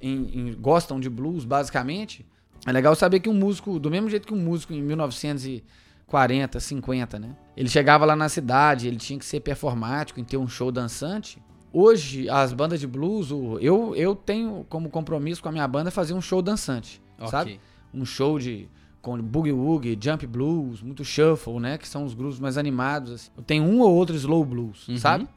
Em, 0.00 0.48
em, 0.48 0.54
gostam 0.54 0.98
de 0.98 1.10
blues, 1.10 1.44
basicamente. 1.44 2.24
É 2.64 2.72
legal 2.72 2.94
saber 2.94 3.20
que 3.20 3.28
um 3.28 3.34
músico, 3.34 3.78
do 3.78 3.90
mesmo 3.90 4.08
jeito 4.08 4.26
que 4.26 4.32
um 4.32 4.40
músico 4.40 4.72
em 4.72 4.80
1900 4.80 5.44
e 5.44 5.64
40, 6.06 6.58
50, 6.58 7.18
né? 7.18 7.36
Ele 7.54 7.68
chegava 7.68 8.06
lá 8.06 8.16
na 8.16 8.30
cidade, 8.30 8.88
ele 8.88 8.96
tinha 8.96 9.18
que 9.18 9.26
ser 9.26 9.40
performático 9.40 10.18
em 10.18 10.24
ter 10.24 10.38
um 10.38 10.48
show 10.48 10.72
dançante. 10.72 11.42
Hoje, 11.78 12.26
as 12.30 12.54
bandas 12.54 12.80
de 12.80 12.86
blues, 12.86 13.30
eu, 13.60 13.94
eu 13.94 14.16
tenho 14.16 14.64
como 14.66 14.88
compromisso 14.88 15.42
com 15.42 15.50
a 15.50 15.52
minha 15.52 15.68
banda 15.68 15.90
fazer 15.90 16.14
um 16.14 16.22
show 16.22 16.40
dançante, 16.40 17.02
okay. 17.18 17.28
sabe? 17.28 17.60
Um 17.92 18.02
show 18.02 18.38
de 18.38 18.66
com 19.02 19.20
boogie 19.20 19.52
woogie, 19.52 19.98
jump 20.00 20.26
blues, 20.26 20.80
muito 20.80 21.04
shuffle, 21.04 21.60
né? 21.60 21.76
Que 21.76 21.86
são 21.86 22.06
os 22.06 22.14
grooves 22.14 22.40
mais 22.40 22.56
animados. 22.56 23.12
Assim. 23.12 23.30
Eu 23.36 23.42
tenho 23.42 23.62
um 23.62 23.80
ou 23.80 23.94
outro 23.94 24.16
slow 24.16 24.42
blues, 24.42 24.88
uhum. 24.88 24.96
sabe? 24.96 25.28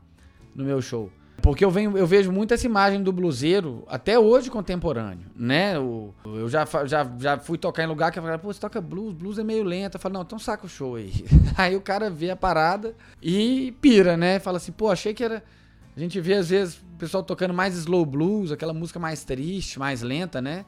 No 0.56 0.64
meu 0.64 0.82
show. 0.82 1.12
Porque 1.42 1.66
eu, 1.66 1.70
venho, 1.70 1.98
eu 1.98 2.08
vejo 2.08 2.32
muito 2.32 2.54
essa 2.54 2.66
imagem 2.66 3.04
do 3.04 3.12
bluseiro, 3.12 3.84
até 3.88 4.18
hoje 4.18 4.50
contemporâneo, 4.50 5.26
né? 5.36 5.78
O, 5.78 6.14
eu 6.24 6.48
já, 6.48 6.66
já, 6.86 7.12
já 7.20 7.38
fui 7.38 7.58
tocar 7.58 7.84
em 7.84 7.88
lugar 7.88 8.14
que 8.14 8.20
eu 8.20 8.24
falei, 8.24 8.38
pô, 8.38 8.54
você 8.54 8.62
toca 8.62 8.80
blues, 8.80 9.14
blues 9.14 9.40
é 9.40 9.44
meio 9.44 9.66
lento. 9.66 9.96
Eu 9.96 10.00
falo, 10.00 10.14
não, 10.14 10.22
então 10.22 10.40
saca 10.40 10.66
o 10.66 10.70
show 10.70 10.96
aí. 10.96 11.26
aí 11.58 11.76
o 11.76 11.82
cara 11.82 12.10
vê 12.10 12.30
a 12.30 12.36
parada 12.38 12.96
e 13.22 13.74
pira, 13.82 14.16
né? 14.16 14.40
Fala 14.40 14.56
assim, 14.56 14.72
pô, 14.72 14.90
achei 14.90 15.14
que 15.14 15.22
era. 15.22 15.44
A 16.00 16.02
gente 16.02 16.18
vê 16.22 16.36
às 16.36 16.50
vezes 16.50 16.76
o 16.78 16.98
pessoal 16.98 17.22
tocando 17.22 17.54
mais 17.54 17.76
slow 17.76 18.06
blues, 18.06 18.54
aquela 18.54 18.74
música 18.74 18.98
mais 18.98 19.26
triste, 19.26 19.78
mais 19.78 20.02
lenta, 20.02 20.42
né? 20.42 20.64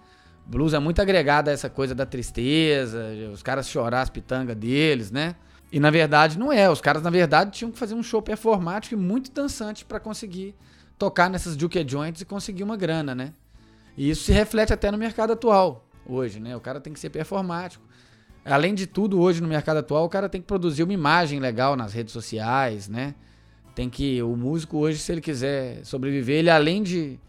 Blues 0.45 0.73
é 0.73 0.79
muito 0.79 1.01
agregado 1.01 1.49
a 1.49 1.53
essa 1.53 1.69
coisa 1.69 1.95
da 1.95 2.05
tristeza, 2.05 3.01
os 3.31 3.41
caras 3.41 3.69
chorar 3.69 4.01
as 4.01 4.09
pitangas 4.09 4.57
deles, 4.57 5.09
né? 5.09 5.35
E 5.71 5.79
na 5.79 5.89
verdade 5.89 6.37
não 6.37 6.51
é. 6.51 6.69
Os 6.69 6.81
caras, 6.81 7.01
na 7.01 7.09
verdade, 7.09 7.51
tinham 7.51 7.71
que 7.71 7.79
fazer 7.79 7.95
um 7.95 8.03
show 8.03 8.21
performático 8.21 8.93
e 8.93 8.97
muito 8.97 9.31
dançante 9.31 9.85
para 9.85 10.01
conseguir 10.01 10.53
tocar 10.97 11.29
nessas 11.29 11.55
Duke 11.55 11.81
Joints 11.87 12.21
e 12.21 12.25
conseguir 12.25 12.63
uma 12.63 12.75
grana, 12.75 13.15
né? 13.15 13.31
E 13.95 14.09
isso 14.09 14.25
se 14.25 14.33
reflete 14.33 14.73
até 14.73 14.91
no 14.91 14.97
mercado 14.97 15.31
atual, 15.31 15.87
hoje, 16.05 16.41
né? 16.41 16.57
O 16.57 16.59
cara 16.59 16.81
tem 16.81 16.91
que 16.91 16.99
ser 16.99 17.09
performático. 17.09 17.85
Além 18.43 18.75
de 18.75 18.85
tudo, 18.85 19.21
hoje 19.21 19.41
no 19.41 19.47
mercado 19.47 19.77
atual, 19.77 20.03
o 20.03 20.09
cara 20.09 20.27
tem 20.27 20.41
que 20.41 20.47
produzir 20.47 20.83
uma 20.83 20.91
imagem 20.91 21.39
legal 21.39 21.77
nas 21.77 21.93
redes 21.93 22.11
sociais, 22.11 22.89
né? 22.89 23.15
Tem 23.75 23.89
que. 23.89 24.21
O 24.21 24.35
músico 24.35 24.77
hoje, 24.77 24.99
se 24.99 25.11
ele 25.11 25.21
quiser 25.21 25.83
sobreviver, 25.85 26.39
ele 26.39 26.49
além 26.49 26.83
de, 26.83 27.19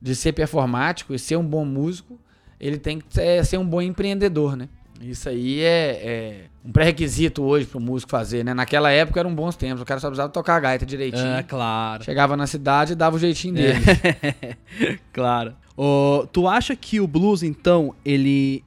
de 0.00 0.14
ser 0.14 0.32
performático 0.32 1.14
e 1.14 1.18
ser 1.18 1.36
um 1.36 1.44
bom 1.44 1.64
músico, 1.64 2.18
ele 2.60 2.78
tem 2.78 2.98
que 2.98 3.06
ser, 3.12 3.44
ser 3.44 3.58
um 3.58 3.66
bom 3.66 3.80
empreendedor, 3.80 4.56
né? 4.56 4.68
Isso 5.00 5.28
aí 5.28 5.60
é, 5.60 6.00
é 6.02 6.44
um 6.64 6.72
pré-requisito 6.72 7.42
hoje 7.42 7.66
pro 7.66 7.78
músico 7.78 8.10
fazer, 8.10 8.44
né? 8.44 8.54
Naquela 8.54 8.90
época 8.90 9.20
eram 9.20 9.34
bons 9.34 9.54
tempos, 9.56 9.82
o 9.82 9.84
cara 9.84 10.00
só 10.00 10.08
precisava 10.08 10.32
tocar 10.32 10.56
a 10.56 10.60
gaita 10.60 10.86
direitinho. 10.86 11.26
É, 11.26 11.42
claro. 11.42 12.02
Chegava 12.04 12.36
na 12.36 12.46
cidade 12.46 12.92
e 12.92 12.96
dava 12.96 13.16
o 13.16 13.18
jeitinho 13.18 13.54
dele. 13.54 13.78
É. 14.22 14.56
claro. 15.12 15.54
Oh, 15.76 16.26
tu 16.32 16.48
acha 16.48 16.74
que 16.74 17.00
o 17.00 17.06
blues, 17.06 17.42
então, 17.42 17.94
ele 18.04 18.64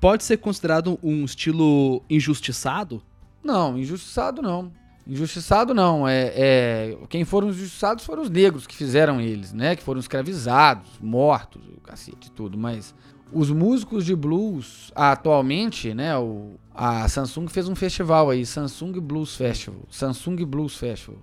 pode 0.00 0.24
ser 0.24 0.38
considerado 0.38 0.98
um 1.02 1.24
estilo 1.24 2.02
injustiçado? 2.08 3.02
Não, 3.44 3.78
injustiçado 3.78 4.40
não. 4.40 4.72
Injustiçado 5.06 5.74
não. 5.74 6.06
É, 6.06 6.32
é, 6.34 6.98
quem 7.08 7.24
foram 7.24 7.48
injustiçados 7.48 8.04
foram 8.04 8.22
os 8.22 8.30
negros 8.30 8.66
que 8.66 8.76
fizeram 8.76 9.20
eles, 9.20 9.52
né? 9.52 9.74
Que 9.74 9.82
foram 9.82 10.00
escravizados, 10.00 10.90
mortos, 11.00 11.62
o 11.76 11.80
cacete, 11.80 12.30
tudo. 12.30 12.56
Mas 12.56 12.94
os 13.32 13.50
músicos 13.50 14.04
de 14.04 14.14
blues 14.14 14.92
atualmente, 14.94 15.94
né, 15.94 16.16
o, 16.18 16.52
a 16.74 17.08
Samsung 17.08 17.48
fez 17.48 17.68
um 17.68 17.74
festival 17.74 18.30
aí, 18.30 18.44
Samsung 18.44 19.00
Blues 19.00 19.34
Festival, 19.34 19.80
Samsung 19.90 20.44
Blues 20.44 20.76
Festival. 20.76 21.20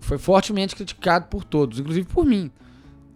Foi 0.00 0.16
fortemente 0.16 0.76
criticado 0.76 1.26
por 1.26 1.42
todos, 1.42 1.80
inclusive 1.80 2.06
por 2.06 2.24
mim. 2.24 2.50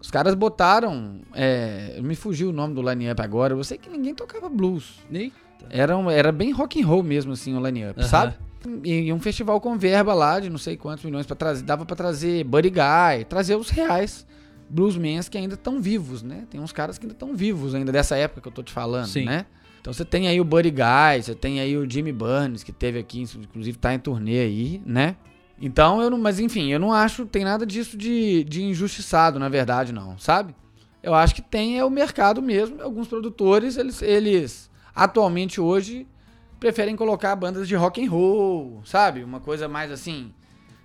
Os 0.01 0.11
caras 0.11 0.35
botaram, 0.35 1.21
é, 1.33 2.01
me 2.03 2.17
fugiu 2.17 2.51
o 2.51 2.53
nome 2.53 2.75
do 2.75 2.83
line-up 2.83 3.23
agora, 3.23 3.55
eu 3.55 3.63
sei 3.63 3.79
que 3.79 3.89
ninguém 3.89 4.15
tocava 4.15 4.49
blues. 4.49 4.99
Eita. 5.11 5.37
Era, 5.71 5.95
era 6.13 6.33
bem 6.33 6.51
rock 6.51 6.83
and 6.83 6.87
roll 6.87 7.05
mesmo 7.05 7.33
assim 7.33 7.57
o 7.57 7.65
line-up, 7.65 8.01
uhum. 8.01 8.09
sabe? 8.09 8.35
E, 8.85 9.13
um 9.13 9.21
festival 9.21 9.61
com 9.61 9.77
verba 9.77 10.15
lá 10.15 10.41
de 10.41 10.51
não 10.51 10.59
sei 10.59 10.77
quantos 10.77 11.05
milhões 11.05 11.27
para 11.27 11.37
trazer, 11.37 11.63
dava 11.65 11.85
para 11.85 11.97
trazer 11.97 12.45
Buddy 12.45 12.71
Guy, 12.71 13.25
trazer 13.29 13.57
os 13.57 13.71
reais 13.71 14.27
bluesmans 14.69 15.29
que 15.29 15.37
ainda 15.37 15.55
estão 15.55 15.81
vivos, 15.81 16.23
né? 16.23 16.47
Tem 16.51 16.61
uns 16.61 16.73
caras 16.73 16.99
que 16.99 17.05
ainda 17.05 17.15
estão 17.15 17.35
vivos 17.35 17.75
ainda 17.75 17.93
dessa 17.93 18.17
época 18.17 18.41
que 18.41 18.49
eu 18.49 18.53
tô 18.53 18.63
te 18.63 18.73
falando, 18.73 19.07
Sim. 19.07 19.25
né? 19.25 19.47
Então 19.81 19.93
você 19.93 20.05
tem 20.05 20.29
aí 20.29 20.41
o 20.41 20.45
Buddy 20.45 20.71
Guy, 20.71 21.23
você 21.23 21.35
tem 21.35 21.61
aí 21.61 21.77
o 21.77 21.89
Jimmy 21.89 22.13
Burns, 22.13 22.63
que 22.63 22.73
teve 22.73 22.99
aqui, 22.99 23.23
inclusive 23.23 23.77
tá 23.77 23.93
em 23.93 23.99
turnê 23.99 24.41
aí, 24.41 24.83
né? 24.87 25.17
Então 25.61 26.01
eu 26.01 26.09
não. 26.09 26.19
Mas 26.19 26.41
enfim, 26.41 26.73
eu 26.73 26.79
não 26.79 26.93
acho 26.93 27.27
tem 27.27 27.45
nada 27.45 27.67
disso 27.67 27.97
de, 27.97 28.45
de 28.45 28.63
injustiçado, 28.63 29.39
na 29.39 29.49
verdade, 29.49 29.93
não, 29.93 30.19
sabe? 30.19 30.55
Eu 31.03 31.15
acho 31.15 31.35
que 31.35 31.43
tem 31.43 31.79
é 31.79 31.85
o 31.85 31.91
mercado 31.91 32.41
mesmo. 32.41 32.81
Alguns 32.81 33.09
produtores, 33.09 33.77
eles, 33.77 34.01
eles 34.03 34.71
atualmente 34.95 35.61
hoje 35.61 36.07
preferem 36.63 36.95
colocar 36.95 37.35
bandas 37.35 37.67
de 37.67 37.75
rock 37.75 38.05
and 38.05 38.09
roll, 38.09 38.83
sabe? 38.85 39.25
Uma 39.25 39.41
coisa 39.41 39.67
mais 39.67 39.91
assim. 39.91 40.33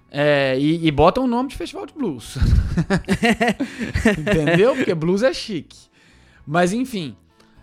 É, 0.10 0.58
e, 0.58 0.88
e 0.88 0.90
botam 0.90 1.26
o 1.26 1.28
nome 1.28 1.50
de 1.50 1.56
festival 1.56 1.86
de 1.86 1.94
blues. 1.94 2.36
Entendeu? 4.18 4.76
Porque 4.76 4.96
blues 4.96 5.22
é 5.22 5.32
chique. 5.32 5.78
Mas 6.48 6.74
enfim, 6.74 7.16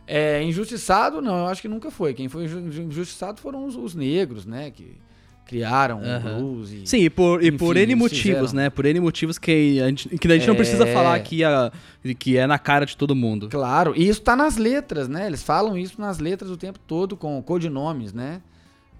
é, 0.06 0.40
injustiçado 0.44 1.20
não, 1.20 1.38
eu 1.38 1.46
acho 1.46 1.60
que 1.60 1.66
nunca 1.66 1.90
foi. 1.90 2.14
Quem 2.14 2.28
foi 2.28 2.44
injustiçado 2.44 3.40
foram 3.40 3.64
os, 3.64 3.74
os 3.74 3.96
negros, 3.96 4.46
né? 4.46 4.70
Que 4.70 4.96
criaram 5.44 6.00
o 6.00 6.20
blues. 6.20 6.72
E, 6.72 6.86
Sim, 6.86 6.98
e 6.98 7.10
por, 7.10 7.42
e 7.42 7.52
por 7.52 7.76
N 7.76 7.94
motivos, 7.94 8.50
fizeram. 8.50 8.64
né? 8.64 8.70
Por 8.70 8.86
N 8.86 9.00
motivos 9.00 9.38
que 9.38 9.80
a 9.80 9.88
gente, 9.88 10.08
que 10.08 10.28
a 10.28 10.32
gente 10.32 10.44
é... 10.44 10.48
não 10.48 10.56
precisa 10.56 10.86
falar 10.86 11.18
que, 11.20 11.44
a, 11.44 11.70
que 12.18 12.36
é 12.36 12.46
na 12.46 12.58
cara 12.58 12.86
de 12.86 12.96
todo 12.96 13.14
mundo. 13.14 13.48
Claro, 13.48 13.92
e 13.96 14.08
isso 14.08 14.22
tá 14.22 14.34
nas 14.34 14.56
letras, 14.56 15.08
né? 15.08 15.26
Eles 15.26 15.42
falam 15.42 15.76
isso 15.76 16.00
nas 16.00 16.18
letras 16.18 16.50
o 16.50 16.56
tempo 16.56 16.78
todo 16.78 17.16
com 17.16 17.40
codinomes, 17.42 18.12
né? 18.12 18.40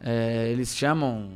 É, 0.00 0.48
eles 0.50 0.76
chamam. 0.76 1.30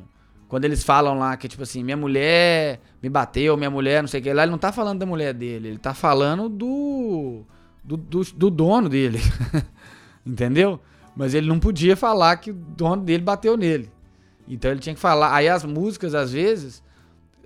Quando 0.46 0.64
eles 0.64 0.82
falam 0.82 1.18
lá 1.18 1.36
que, 1.36 1.46
tipo 1.46 1.62
assim, 1.62 1.84
minha 1.84 1.96
mulher 1.96 2.80
me 3.02 3.08
bateu, 3.08 3.56
minha 3.56 3.70
mulher, 3.70 4.02
não 4.02 4.08
sei 4.08 4.20
o 4.20 4.22
que 4.22 4.32
lá, 4.32 4.42
ele 4.42 4.50
não 4.50 4.58
tá 4.58 4.72
falando 4.72 4.98
da 4.98 5.04
mulher 5.06 5.34
dele, 5.34 5.68
ele 5.68 5.78
tá 5.78 5.94
falando 5.94 6.48
do. 6.48 7.42
do, 7.82 7.96
do, 7.96 8.22
do 8.34 8.50
dono 8.50 8.88
dele. 8.88 9.20
Entendeu? 10.24 10.80
Mas 11.16 11.34
ele 11.34 11.48
não 11.48 11.58
podia 11.58 11.96
falar 11.96 12.36
que 12.36 12.50
o 12.50 12.54
dono 12.54 13.02
dele 13.02 13.22
bateu 13.22 13.56
nele. 13.56 13.90
Então 14.48 14.70
ele 14.70 14.80
tinha 14.80 14.94
que 14.94 15.00
falar. 15.00 15.34
Aí 15.34 15.48
as 15.48 15.64
músicas, 15.64 16.14
às 16.14 16.32
vezes, 16.32 16.82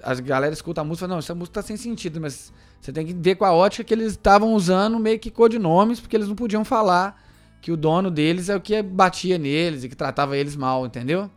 as 0.02 0.20
galera 0.20 0.52
escuta 0.52 0.80
a 0.80 0.84
música 0.84 1.04
e 1.04 1.08
fala, 1.08 1.14
não, 1.14 1.18
essa 1.18 1.34
música 1.34 1.60
tá 1.60 1.62
sem 1.62 1.76
sentido, 1.76 2.20
mas 2.20 2.52
você 2.80 2.92
tem 2.92 3.06
que 3.06 3.12
ver 3.12 3.36
com 3.36 3.44
a 3.44 3.52
ótica 3.52 3.84
que 3.84 3.94
eles 3.94 4.12
estavam 4.12 4.54
usando 4.54 4.98
meio 4.98 5.18
que 5.18 5.30
codinomes, 5.30 6.00
porque 6.00 6.16
eles 6.16 6.28
não 6.28 6.34
podiam 6.34 6.64
falar 6.64 7.20
que 7.60 7.70
o 7.70 7.76
dono 7.76 8.10
deles 8.10 8.48
é 8.48 8.56
o 8.56 8.60
que 8.60 8.82
batia 8.82 9.38
neles 9.38 9.84
e 9.84 9.88
que 9.88 9.94
tratava 9.94 10.36
eles 10.36 10.56
mal, 10.56 10.84
entendeu? 10.84 11.30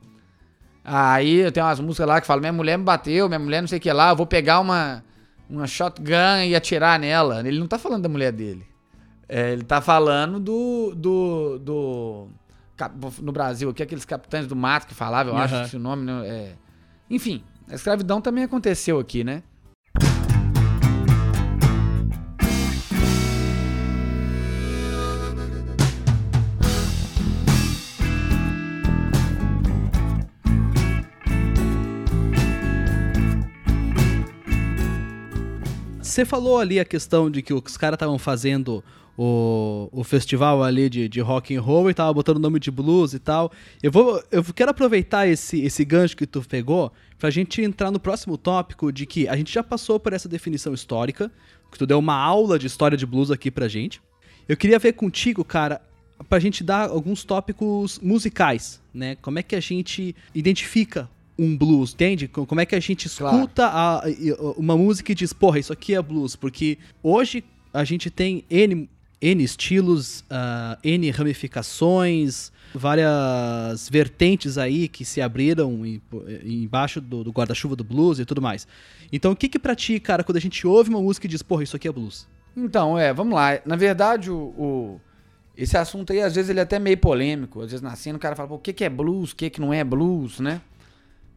Aí 0.84 1.52
tem 1.52 1.64
umas 1.64 1.80
músicas 1.80 2.08
lá 2.08 2.22
que 2.22 2.28
falam, 2.28 2.42
minha 2.42 2.54
mulher 2.54 2.78
me 2.78 2.84
bateu, 2.84 3.28
minha 3.28 3.40
mulher 3.40 3.62
não 3.62 3.68
sei 3.68 3.78
o 3.78 3.82
que 3.82 3.92
lá, 3.92 4.12
eu 4.12 4.16
vou 4.16 4.26
pegar 4.26 4.60
uma, 4.60 5.04
uma 5.50 5.68
shotgun 5.68 6.44
e 6.48 6.56
atirar 6.56 7.00
nela. 7.00 7.48
Ele 7.48 7.60
não 7.60 7.68
tá 7.68 7.78
falando 7.78 8.04
da 8.04 8.10
mulher 8.10 8.32
dele. 8.32 8.66
É, 9.28 9.52
ele 9.52 9.64
tá 9.64 9.82
falando 9.82 10.40
do, 10.40 10.94
do, 10.96 11.60
do 11.60 12.28
no 13.22 13.32
Brasil 13.32 13.70
aqui, 13.70 13.84
aqueles 13.84 14.06
capitães 14.06 14.48
do 14.48 14.56
mato 14.56 14.88
que 14.88 14.94
falavam, 14.94 15.34
eu 15.34 15.38
uhum. 15.38 15.44
acho 15.44 15.70
que 15.70 15.76
o 15.76 15.80
nome, 15.80 16.04
né? 16.04 16.28
É... 16.28 16.56
Enfim, 17.10 17.44
a 17.70 17.76
escravidão 17.76 18.22
também 18.22 18.44
aconteceu 18.44 19.00
aqui, 19.00 19.24
né? 19.24 19.44
Você 36.16 36.24
falou 36.24 36.60
ali 36.60 36.80
a 36.80 36.86
questão 36.86 37.30
de 37.30 37.42
que 37.42 37.54
os 37.54 37.76
caras 37.76 37.98
estavam 37.98 38.18
fazendo 38.18 38.82
o, 39.18 39.90
o 39.92 40.02
festival 40.02 40.64
ali 40.64 40.90
de, 40.90 41.10
de 41.10 41.20
rock 41.20 41.54
and 41.54 41.60
roll 41.60 41.90
e 41.90 41.94
tava 41.94 42.14
botando 42.14 42.38
o 42.38 42.40
nome 42.40 42.58
de 42.58 42.72
blues 42.72 43.14
e 43.14 43.20
tal. 43.20 43.52
Eu 43.84 43.92
vou 43.92 44.24
eu 44.32 44.42
quero 44.42 44.72
aproveitar 44.72 45.28
esse, 45.28 45.60
esse 45.60 45.84
gancho 45.84 46.16
que 46.16 46.26
tu 46.26 46.42
pegou 46.48 46.90
pra 47.20 47.30
gente 47.30 47.62
entrar 47.62 47.92
no 47.92 48.00
próximo 48.00 48.38
tópico 48.38 48.94
de 48.94 49.06
que 49.06 49.28
a 49.28 49.36
gente 49.36 49.54
já 49.54 49.62
passou 49.62 50.00
por 50.00 50.14
essa 50.14 50.30
definição 50.30 50.74
histórica, 50.74 51.30
que 51.70 51.78
tu 51.78 51.86
deu 51.86 52.00
uma 52.00 52.16
aula 52.16 52.58
de 52.58 52.66
história 52.66 52.98
de 52.98 53.06
blues 53.06 53.30
aqui 53.30 53.52
pra 53.52 53.68
gente. 53.68 54.02
Eu 54.48 54.56
queria 54.56 54.80
ver 54.80 54.94
contigo, 54.94 55.44
cara, 55.44 55.82
pra 56.30 56.40
gente 56.40 56.64
dar 56.64 56.92
alguns 56.92 57.26
tópicos 57.26 58.00
musicais, 58.00 58.82
né? 58.94 59.18
Como 59.18 59.38
é 59.38 59.44
que 59.44 59.54
a 59.54 59.60
gente 59.60 60.16
identifica 60.34 61.10
um 61.38 61.58
blues, 61.58 61.94
entende? 61.94 62.28
Como 62.28 62.62
é 62.62 62.66
que 62.66 62.76
a 62.76 62.80
gente 62.80 63.08
escuta 63.08 63.70
claro. 63.70 64.10
a, 64.10 64.52
uma 64.58 64.78
música 64.78 65.12
e 65.12 65.16
diz, 65.16 65.34
porra, 65.34 65.60
isso 65.60 65.74
aqui 65.74 65.94
é 65.94 66.02
blues? 66.02 66.36
Porque 66.36 66.78
hoje 67.04 67.44
a 67.74 67.84
gente 67.84 68.10
tem 68.10 68.44
N 68.50 68.90
N 69.22 69.44
estilos, 69.44 70.22
uh, 70.22 70.78
N 70.84 71.10
ramificações, 71.10 72.52
várias 72.74 73.90
vertentes 73.90 74.58
aí 74.58 74.88
que 74.88 75.04
se 75.04 75.22
abriram 75.22 75.86
em, 75.86 76.02
embaixo 76.44 77.02
do, 77.02 77.24
do 77.24 77.32
guarda-chuva 77.32 77.76
do 77.76 77.84
blues 77.84 78.20
e 78.20 78.26
tudo 78.26 78.42
mais. 78.42 78.68
Então, 79.12 79.32
o 79.32 79.36
que 79.36 79.50
que 79.50 79.58
pra 79.58 79.76
ti, 79.76 80.00
cara, 80.00 80.24
quando 80.24 80.38
a 80.38 80.42
gente 80.42 80.68
ouve 80.68 80.90
uma 80.90 81.02
música 81.02 81.26
e 81.26 81.30
diz, 81.30 81.42
porra, 81.42 81.64
isso 81.64 81.76
aqui 81.76 81.88
é 81.88 81.92
blues? 81.92 82.28
Então, 82.56 83.00
é, 83.00 83.14
vamos 83.14 83.34
lá. 83.34 83.60
Na 83.66 83.76
verdade, 83.76 84.30
o, 84.30 84.54
o 84.58 85.02
esse 85.58 85.78
assunto 85.78 86.12
aí, 86.12 86.22
às 86.22 86.36
vezes, 86.36 86.50
ele 86.50 86.60
é 86.60 86.64
até 86.64 86.78
meio 86.78 86.98
polêmico. 86.98 87.62
Às 87.62 87.72
vezes, 87.72 87.82
nascendo, 87.82 88.18
o 88.18 88.20
cara 88.20 88.36
fala, 88.36 88.50
pô, 88.50 88.56
o 88.56 88.60
que 88.60 88.74
que 88.74 88.84
é 88.84 88.90
blues, 88.90 89.32
o 89.32 89.36
que 89.36 89.50
que 89.50 89.62
não 89.62 89.74
é 89.74 89.84
blues, 89.84 90.40
né? 90.40 90.62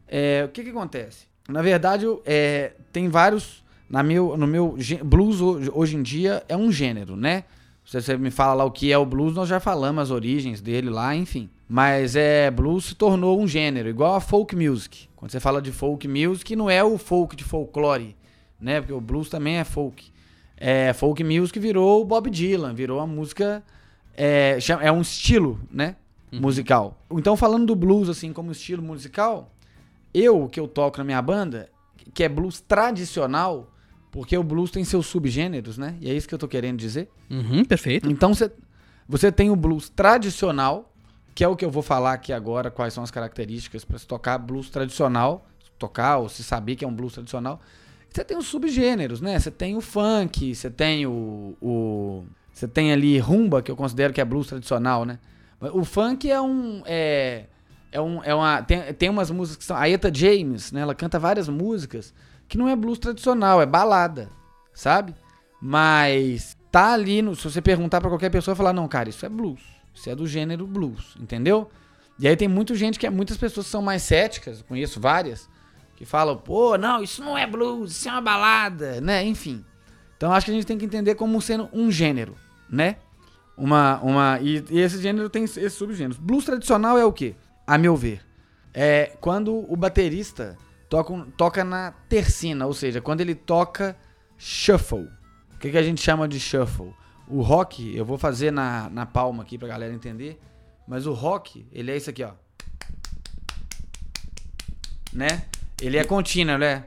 É, 0.09 0.43
o 0.45 0.49
que 0.49 0.63
que 0.63 0.69
acontece? 0.71 1.27
Na 1.47 1.61
verdade, 1.61 2.05
é, 2.25 2.73
tem 2.91 3.07
vários... 3.07 3.63
Na 3.89 4.03
meu, 4.03 4.37
no 4.37 4.45
meu 4.45 4.77
blues 5.03 5.41
hoje 5.41 5.95
em 5.95 6.03
dia 6.03 6.43
é 6.47 6.55
um 6.55 6.71
gênero, 6.71 7.15
né? 7.15 7.43
Se 7.83 7.99
você 7.99 8.15
me 8.15 8.29
fala 8.29 8.53
lá 8.53 8.63
o 8.65 8.69
que 8.69 8.91
é 8.91 8.97
o 8.97 9.05
blues, 9.05 9.33
nós 9.33 9.49
já 9.49 9.59
falamos 9.59 10.03
as 10.03 10.11
origens 10.11 10.61
dele 10.61 10.91
lá, 10.91 11.15
enfim. 11.15 11.49
Mas 11.67 12.15
é, 12.15 12.51
blues 12.51 12.85
se 12.85 12.95
tornou 12.95 13.41
um 13.41 13.47
gênero, 13.47 13.89
igual 13.89 14.13
a 14.13 14.21
folk 14.21 14.55
music. 14.55 15.09
Quando 15.15 15.31
você 15.31 15.39
fala 15.39 15.59
de 15.59 15.71
folk 15.71 16.07
music, 16.07 16.55
não 16.55 16.69
é 16.69 16.83
o 16.83 16.99
folk 16.99 17.35
de 17.35 17.43
folclore, 17.43 18.15
né? 18.61 18.79
Porque 18.79 18.93
o 18.93 19.01
blues 19.01 19.27
também 19.27 19.57
é 19.57 19.63
folk. 19.63 20.11
É, 20.55 20.93
folk 20.93 21.23
music 21.23 21.57
virou 21.57 22.01
o 22.01 22.05
Bob 22.05 22.29
Dylan, 22.29 22.75
virou 22.75 22.99
a 22.99 23.07
música. 23.07 23.63
É, 24.15 24.59
é 24.81 24.91
um 24.91 25.01
estilo, 25.01 25.59
né? 25.71 25.95
Uhum. 26.31 26.41
Musical. 26.41 26.95
Então, 27.09 27.35
falando 27.35 27.65
do 27.65 27.75
blues, 27.75 28.07
assim, 28.07 28.31
como 28.31 28.51
estilo 28.51 28.83
musical, 28.83 29.51
eu, 30.13 30.47
que 30.47 30.59
eu 30.59 30.67
toco 30.67 30.97
na 30.97 31.03
minha 31.03 31.21
banda, 31.21 31.69
que 32.13 32.23
é 32.23 32.29
blues 32.29 32.59
tradicional, 32.59 33.71
porque 34.11 34.37
o 34.37 34.43
blues 34.43 34.71
tem 34.71 34.83
seus 34.83 35.05
subgêneros, 35.05 35.77
né? 35.77 35.95
E 36.01 36.09
é 36.09 36.13
isso 36.13 36.27
que 36.27 36.33
eu 36.33 36.39
tô 36.39 36.47
querendo 36.47 36.77
dizer. 36.77 37.09
Uhum, 37.29 37.63
perfeito. 37.63 38.09
Então 38.09 38.33
você, 38.33 38.51
você 39.07 39.31
tem 39.31 39.49
o 39.49 39.55
blues 39.55 39.89
tradicional, 39.89 40.91
que 41.35 41.43
é 41.43 41.47
o 41.47 41.55
que 41.55 41.63
eu 41.63 41.71
vou 41.71 41.83
falar 41.83 42.13
aqui 42.13 42.33
agora, 42.33 42.71
quais 42.71 42.93
são 42.93 43.03
as 43.03 43.11
características 43.11 43.85
para 43.85 43.97
se 43.97 44.07
tocar 44.07 44.37
blues 44.37 44.69
tradicional, 44.69 45.47
tocar 45.77 46.17
ou 46.17 46.27
se 46.27 46.43
saber 46.43 46.75
que 46.75 46.83
é 46.83 46.87
um 46.87 46.93
blues 46.93 47.13
tradicional. 47.13 47.61
Você 48.09 48.23
tem 48.23 48.37
os 48.37 48.47
subgêneros, 48.47 49.21
né? 49.21 49.37
Você 49.37 49.51
tem 49.51 49.75
o 49.75 49.81
funk, 49.81 50.55
você 50.55 50.69
tem 50.69 51.05
o, 51.05 51.55
o 51.61 52.23
você 52.51 52.67
tem 52.67 52.91
ali 52.91 53.17
rumba, 53.19 53.61
que 53.61 53.71
eu 53.71 53.75
considero 53.75 54.11
que 54.11 54.19
é 54.19 54.25
blues 54.25 54.47
tradicional, 54.47 55.05
né? 55.05 55.19
O 55.61 55.85
funk 55.85 56.29
é 56.29 56.41
um 56.41 56.81
é, 56.85 57.45
é 57.91 57.99
um 57.99 58.23
é 58.23 58.33
uma 58.33 58.61
tem, 58.61 58.93
tem 58.93 59.09
umas 59.09 59.31
músicas 59.31 59.57
que 59.57 59.63
são 59.63 59.77
a 59.77 59.89
Eta 59.89 60.11
James, 60.13 60.71
né? 60.71 60.81
Ela 60.81 60.95
canta 60.95 61.19
várias 61.19 61.49
músicas 61.49 62.13
que 62.47 62.57
não 62.57 62.67
é 62.67 62.75
blues 62.75 62.97
tradicional, 62.97 63.61
é 63.61 63.65
balada, 63.65 64.29
sabe? 64.73 65.13
Mas 65.61 66.57
tá 66.71 66.93
ali, 66.93 67.21
no, 67.21 67.35
se 67.35 67.43
você 67.43 67.61
perguntar 67.61 68.01
para 68.01 68.09
qualquer 68.09 68.29
pessoa, 68.29 68.55
falar, 68.55 68.73
não, 68.73 68.87
cara, 68.87 69.09
isso 69.09 69.25
é 69.25 69.29
blues. 69.29 69.61
Isso 69.93 70.09
é 70.09 70.15
do 70.15 70.25
gênero 70.25 70.65
blues, 70.65 71.15
entendeu? 71.19 71.69
E 72.17 72.27
aí 72.27 72.35
tem 72.35 72.47
muita 72.47 72.73
gente 72.75 72.97
que 72.97 73.05
é, 73.05 73.09
muitas 73.09 73.37
pessoas 73.37 73.67
são 73.67 73.81
mais 73.81 74.01
céticas, 74.01 74.61
conheço 74.61 74.99
várias, 74.99 75.49
que 75.95 76.05
falam, 76.05 76.37
pô, 76.37 76.77
não, 76.77 77.03
isso 77.03 77.23
não 77.23 77.37
é 77.37 77.45
blues, 77.45 77.91
isso 77.91 78.09
é 78.09 78.11
uma 78.11 78.21
balada, 78.21 78.99
né? 78.99 79.23
Enfim. 79.23 79.63
Então 80.17 80.31
acho 80.31 80.45
que 80.45 80.51
a 80.51 80.55
gente 80.55 80.65
tem 80.65 80.77
que 80.77 80.85
entender 80.85 81.15
como 81.15 81.41
sendo 81.41 81.69
um 81.71 81.91
gênero, 81.91 82.35
né? 82.69 82.97
Uma, 83.55 83.99
uma, 83.99 84.39
e, 84.41 84.63
e 84.69 84.79
esse 84.79 85.01
gênero 85.01 85.29
tem 85.29 85.43
esses 85.43 85.73
subgêneros. 85.73 86.17
Blues 86.17 86.45
tradicional 86.45 86.97
é 86.97 87.05
o 87.05 87.11
quê? 87.11 87.35
A 87.69 87.77
meu 87.77 87.95
ver. 87.95 88.25
É 88.73 89.15
quando 89.21 89.71
o 89.71 89.75
baterista 89.77 90.57
toca, 90.89 91.13
toca 91.37 91.63
na 91.63 91.91
tercina, 92.09 92.65
ou 92.65 92.73
seja, 92.73 92.99
quando 92.99 93.21
ele 93.21 93.35
toca 93.35 93.95
shuffle. 94.39 95.07
O 95.53 95.59
que, 95.59 95.69
que 95.69 95.77
a 95.77 95.83
gente 95.83 96.01
chama 96.01 96.27
de 96.27 96.39
shuffle? 96.39 96.95
O 97.27 97.43
rock, 97.43 97.95
eu 97.95 98.03
vou 98.03 98.17
fazer 98.17 98.49
na, 98.49 98.89
na 98.89 99.05
palma 99.05 99.43
aqui 99.43 99.55
pra 99.55 99.67
galera 99.67 99.93
entender, 99.93 100.41
mas 100.87 101.05
o 101.05 101.13
rock, 101.13 101.63
ele 101.71 101.91
é 101.91 101.97
isso 101.97 102.09
aqui, 102.09 102.23
ó. 102.23 102.31
Né? 105.13 105.45
Ele 105.79 105.97
é 105.97 106.03
contínuo, 106.03 106.57
né? 106.57 106.85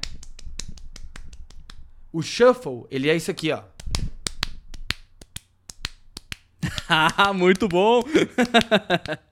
O 2.13 2.23
shuffle, 2.23 2.87
ele 2.91 3.09
é 3.09 3.15
isso 3.15 3.31
aqui, 3.31 3.53
ó. 3.53 3.63
Ah, 6.89 7.33
muito 7.33 7.69
bom! 7.69 8.03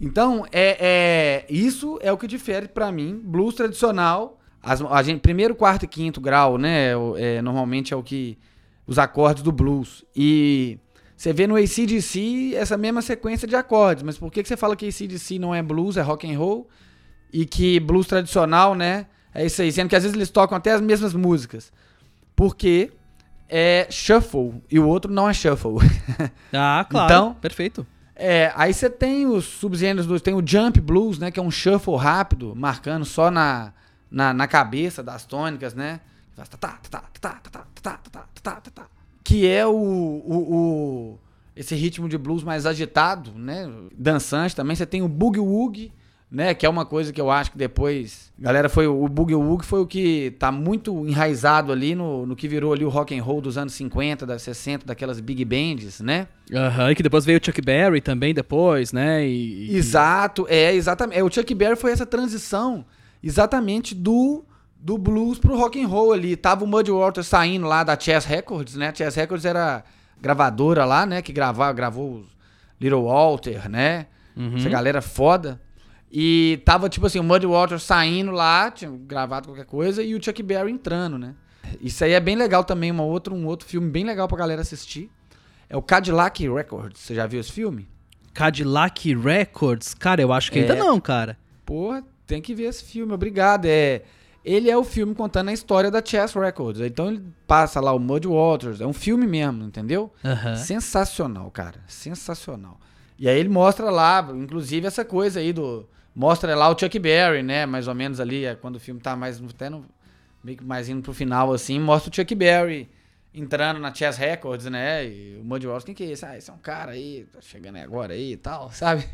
Então, 0.00 0.44
é, 0.52 0.76
é 0.80 1.46
isso 1.48 1.98
é 2.02 2.12
o 2.12 2.18
que 2.18 2.26
difere 2.26 2.68
para 2.68 2.90
mim, 2.90 3.20
blues 3.24 3.54
tradicional, 3.54 4.40
as, 4.62 4.80
a 4.82 5.02
gente, 5.02 5.20
primeiro, 5.20 5.54
quarto 5.54 5.84
e 5.84 5.88
quinto 5.88 6.20
grau, 6.20 6.58
né, 6.58 6.90
é, 7.16 7.40
normalmente 7.42 7.92
é 7.92 7.96
o 7.96 8.02
que 8.02 8.38
os 8.86 8.98
acordes 8.98 9.42
do 9.42 9.52
blues. 9.52 10.04
E 10.14 10.78
você 11.16 11.32
vê 11.32 11.46
no 11.46 11.56
ACDC 11.56 12.54
essa 12.54 12.76
mesma 12.76 13.02
sequência 13.02 13.46
de 13.46 13.54
acordes, 13.54 14.02
mas 14.02 14.18
por 14.18 14.32
que, 14.32 14.42
que 14.42 14.48
você 14.48 14.56
fala 14.56 14.74
que 14.74 14.88
ACDC 14.88 15.38
não 15.38 15.54
é 15.54 15.62
blues, 15.62 15.96
é 15.96 16.02
rock 16.02 16.30
and 16.30 16.38
roll? 16.38 16.68
E 17.32 17.46
que 17.46 17.78
blues 17.78 18.06
tradicional, 18.06 18.74
né, 18.74 19.06
é 19.34 19.46
isso 19.46 19.60
aí, 19.62 19.70
sendo 19.70 19.88
que 19.88 19.96
às 19.96 20.02
vezes 20.02 20.16
eles 20.16 20.30
tocam 20.30 20.56
até 20.56 20.72
as 20.72 20.80
mesmas 20.80 21.14
músicas. 21.14 21.72
Porque 22.34 22.90
é 23.48 23.86
shuffle 23.90 24.62
e 24.70 24.78
o 24.78 24.86
outro 24.86 25.12
não 25.12 25.28
é 25.28 25.34
shuffle. 25.34 25.76
Ah, 26.52 26.86
claro. 26.90 27.12
Então, 27.12 27.34
perfeito. 27.34 27.86
É, 28.16 28.52
aí 28.54 28.72
você 28.72 28.88
tem 28.88 29.26
os 29.26 29.44
subgêneros 29.44 30.06
do. 30.06 30.18
Tem 30.20 30.34
o 30.34 30.46
Jump 30.46 30.80
Blues, 30.80 31.18
né? 31.18 31.30
Que 31.30 31.40
é 31.40 31.42
um 31.42 31.50
shuffle 31.50 31.96
rápido, 31.96 32.54
marcando 32.54 33.04
só 33.04 33.30
na, 33.30 33.72
na, 34.10 34.32
na 34.32 34.46
cabeça 34.46 35.02
das 35.02 35.24
tônicas, 35.24 35.74
né? 35.74 36.00
Que 39.24 39.46
é 39.46 39.66
o, 39.66 39.72
o, 39.72 40.54
o, 40.54 41.18
esse 41.56 41.74
ritmo 41.74 42.08
de 42.08 42.18
blues 42.18 42.44
mais 42.44 42.66
agitado, 42.66 43.32
né? 43.32 43.68
Dançante 43.96 44.54
também. 44.54 44.76
Você 44.76 44.86
tem 44.86 45.02
o 45.02 45.08
Boogie 45.08 45.40
Woogie 45.40 45.92
né? 46.30 46.54
Que 46.54 46.66
é 46.66 46.68
uma 46.68 46.84
coisa 46.84 47.12
que 47.12 47.20
eu 47.20 47.30
acho 47.30 47.52
que 47.52 47.58
depois, 47.58 48.32
galera, 48.38 48.68
foi 48.68 48.86
o 48.86 49.08
Boogie 49.08 49.34
Woogie 49.34 49.66
foi 49.66 49.80
o 49.80 49.86
que 49.86 50.34
tá 50.38 50.50
muito 50.50 51.06
enraizado 51.06 51.70
ali 51.70 51.94
no, 51.94 52.26
no 52.26 52.34
que 52.34 52.48
virou 52.48 52.72
ali 52.72 52.84
o 52.84 52.88
rock 52.88 53.16
and 53.16 53.22
roll 53.22 53.40
dos 53.40 53.56
anos 53.56 53.72
50, 53.74 54.26
da 54.26 54.38
60, 54.38 54.86
daquelas 54.86 55.20
big 55.20 55.44
bands, 55.44 56.00
né? 56.00 56.26
Aham, 56.52 56.84
uhum, 56.84 56.90
e 56.90 56.94
que 56.94 57.02
depois 57.02 57.24
veio 57.24 57.38
o 57.38 57.44
Chuck 57.44 57.60
Berry 57.60 58.00
também 58.00 58.34
depois, 58.34 58.92
né? 58.92 59.26
E, 59.26 59.76
Exato, 59.76 60.46
é 60.48 60.74
exatamente. 60.74 61.18
É, 61.18 61.22
o 61.22 61.32
Chuck 61.32 61.54
Berry 61.54 61.76
foi 61.76 61.92
essa 61.92 62.06
transição 62.06 62.84
exatamente 63.22 63.94
do 63.94 64.44
do 64.78 64.98
blues 64.98 65.38
pro 65.38 65.56
rock 65.56 65.82
and 65.82 65.88
roll 65.88 66.12
ali. 66.12 66.36
Tava 66.36 66.62
o 66.62 66.66
Muddy 66.66 66.90
Waters 66.90 67.26
saindo 67.26 67.66
lá 67.66 67.82
da 67.82 67.98
Chess 67.98 68.26
Records, 68.26 68.74
né? 68.74 68.92
Chess 68.94 69.16
Records 69.16 69.46
era 69.46 69.82
gravadora 70.20 70.84
lá, 70.84 71.04
né, 71.04 71.20
que 71.20 71.32
gravava, 71.32 71.72
gravou 71.72 72.20
os 72.20 72.26
Little 72.80 73.04
Walter, 73.04 73.68
né? 73.68 74.06
Uhum. 74.36 74.56
Essa 74.56 74.68
galera 74.68 75.00
foda. 75.00 75.60
E 76.16 76.62
tava, 76.64 76.88
tipo 76.88 77.04
assim, 77.06 77.18
o 77.18 77.24
Muddy 77.24 77.44
Waters 77.44 77.82
saindo 77.82 78.30
lá, 78.30 78.70
tinha 78.70 78.88
gravado 78.88 79.48
qualquer 79.48 79.64
coisa, 79.64 80.00
e 80.00 80.14
o 80.14 80.22
Chuck 80.22 80.40
Berry 80.44 80.70
entrando, 80.70 81.18
né? 81.18 81.34
Isso 81.80 82.04
aí 82.04 82.12
é 82.12 82.20
bem 82.20 82.36
legal 82.36 82.62
também, 82.62 82.88
uma 82.92 83.02
outra, 83.02 83.34
um 83.34 83.44
outro 83.46 83.66
filme 83.66 83.90
bem 83.90 84.04
legal 84.04 84.28
pra 84.28 84.38
galera 84.38 84.60
assistir. 84.60 85.10
É 85.68 85.76
o 85.76 85.82
Cadillac 85.82 86.48
Records. 86.48 87.00
Você 87.00 87.16
já 87.16 87.26
viu 87.26 87.40
esse 87.40 87.50
filme? 87.50 87.88
Cadillac 88.32 89.12
Records? 89.12 89.92
Cara, 89.92 90.22
eu 90.22 90.32
acho 90.32 90.52
que 90.52 90.60
é... 90.60 90.62
ainda 90.62 90.76
não, 90.76 91.00
cara. 91.00 91.36
Porra, 91.66 92.04
tem 92.28 92.40
que 92.40 92.54
ver 92.54 92.64
esse 92.68 92.84
filme, 92.84 93.12
obrigado. 93.12 93.64
É, 93.64 94.02
ele 94.44 94.70
é 94.70 94.76
o 94.76 94.84
filme 94.84 95.16
contando 95.16 95.48
a 95.48 95.52
história 95.52 95.90
da 95.90 96.00
Chess 96.04 96.32
Records. 96.36 96.80
Então 96.80 97.08
ele 97.08 97.24
passa 97.44 97.80
lá 97.80 97.92
o 97.92 97.98
Muddy 97.98 98.28
Waters. 98.28 98.80
É 98.80 98.86
um 98.86 98.92
filme 98.92 99.26
mesmo, 99.26 99.64
entendeu? 99.64 100.12
Uhum. 100.22 100.54
Sensacional, 100.54 101.50
cara. 101.50 101.80
Sensacional. 101.88 102.78
E 103.18 103.28
aí 103.28 103.36
ele 103.36 103.48
mostra 103.48 103.90
lá, 103.90 104.24
inclusive, 104.32 104.86
essa 104.86 105.04
coisa 105.04 105.40
aí 105.40 105.52
do 105.52 105.88
Mostra 106.14 106.54
lá 106.54 106.68
o 106.68 106.78
Chuck 106.78 106.98
Berry, 106.98 107.42
né? 107.42 107.66
Mais 107.66 107.88
ou 107.88 107.94
menos 107.94 108.20
ali, 108.20 108.44
é 108.44 108.54
quando 108.54 108.76
o 108.76 108.80
filme 108.80 109.00
tá 109.00 109.16
mais 109.16 109.42
até 109.42 109.68
no, 109.68 109.84
meio 110.44 110.58
que 110.58 110.64
mais 110.64 110.88
indo 110.88 111.02
pro 111.02 111.14
final, 111.14 111.52
assim, 111.52 111.80
mostra 111.80 112.10
o 112.10 112.14
Chuck 112.14 112.34
Berry 112.34 112.88
entrando 113.34 113.80
na 113.80 113.92
Chess 113.92 114.16
Records, 114.16 114.66
né? 114.66 115.04
E 115.06 115.38
o 115.40 115.44
Muddy 115.44 115.66
Waters, 115.66 115.84
quem 115.84 115.94
que 115.94 116.04
é 116.04 116.10
esse? 116.10 116.24
Ah, 116.24 116.36
esse 116.36 116.50
é 116.50 116.52
um 116.52 116.58
cara 116.58 116.92
aí, 116.92 117.26
tá 117.32 117.40
chegando 117.40 117.76
aí 117.76 117.82
agora 117.82 118.12
aí 118.12 118.32
e 118.32 118.36
tal, 118.36 118.70
sabe? 118.70 119.04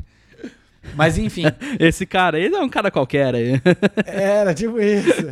Mas 0.95 1.17
enfim. 1.17 1.45
esse 1.79 2.05
cara 2.05 2.37
aí 2.37 2.47
é 2.47 2.61
um 2.61 2.69
cara 2.69 2.91
qualquer 2.91 3.35
aí. 3.35 3.61
Era, 4.05 4.53
tipo 4.55 4.79
isso. 4.79 5.27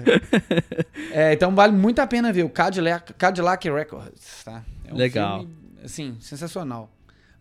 É, 1.12 1.32
então 1.34 1.54
vale 1.54 1.72
muito 1.72 1.98
a 1.98 2.06
pena 2.06 2.32
ver 2.32 2.44
o 2.44 2.50
Cadillac, 2.50 3.12
Cadillac 3.14 3.68
Records, 3.68 4.44
tá? 4.44 4.62
É 4.86 4.92
um 4.92 4.96
Legal. 4.96 5.40
Filme, 5.40 5.56
assim, 5.84 6.16
sensacional. 6.20 6.90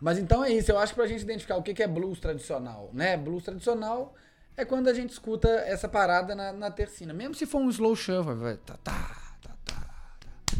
Mas 0.00 0.18
então 0.18 0.44
é 0.44 0.52
isso, 0.52 0.70
eu 0.70 0.78
acho 0.78 0.92
que 0.92 1.00
pra 1.00 1.08
gente 1.08 1.22
identificar 1.22 1.56
o 1.56 1.62
que 1.62 1.82
é 1.82 1.86
blues 1.88 2.20
tradicional, 2.20 2.90
né? 2.92 3.16
Blues 3.16 3.44
tradicional 3.44 4.14
é 4.56 4.64
quando 4.64 4.88
a 4.88 4.94
gente 4.94 5.10
escuta 5.10 5.48
essa 5.48 5.88
parada 5.88 6.34
na, 6.34 6.52
na 6.52 6.70
tercina. 6.70 7.12
Mesmo 7.12 7.34
se 7.34 7.46
for 7.46 7.60
um 7.60 7.68
slow 7.68 7.94
shuffle, 7.96 8.34
vai. 8.34 8.56
Tá, 8.56 8.76
tá, 8.82 8.92
tá, 9.42 9.56
tá, 9.64 9.74
tá. 10.44 10.56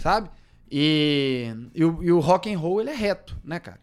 Sabe? 0.00 0.30
E, 0.70 1.54
e, 1.74 1.84
o, 1.84 2.02
e 2.02 2.12
o 2.12 2.20
rock 2.20 2.52
and 2.52 2.58
roll 2.58 2.80
ele 2.80 2.90
é 2.90 2.94
reto, 2.94 3.36
né, 3.44 3.58
cara? 3.58 3.80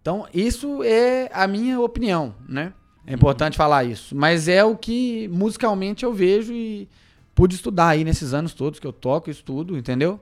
Então, 0.00 0.26
isso 0.32 0.82
é 0.84 1.28
a 1.32 1.46
minha 1.46 1.80
opinião, 1.80 2.34
né? 2.48 2.72
É 3.06 3.12
importante 3.12 3.54
uhum. 3.54 3.58
falar 3.58 3.84
isso. 3.84 4.14
Mas 4.14 4.48
é 4.48 4.64
o 4.64 4.76
que 4.76 5.28
musicalmente 5.28 6.04
eu 6.04 6.12
vejo 6.12 6.52
e 6.52 6.88
pude 7.34 7.54
estudar 7.54 7.88
aí 7.88 8.04
nesses 8.04 8.32
anos 8.32 8.54
todos 8.54 8.78
que 8.78 8.86
eu 8.86 8.92
toco 8.92 9.28
e 9.28 9.32
estudo, 9.32 9.76
entendeu? 9.76 10.20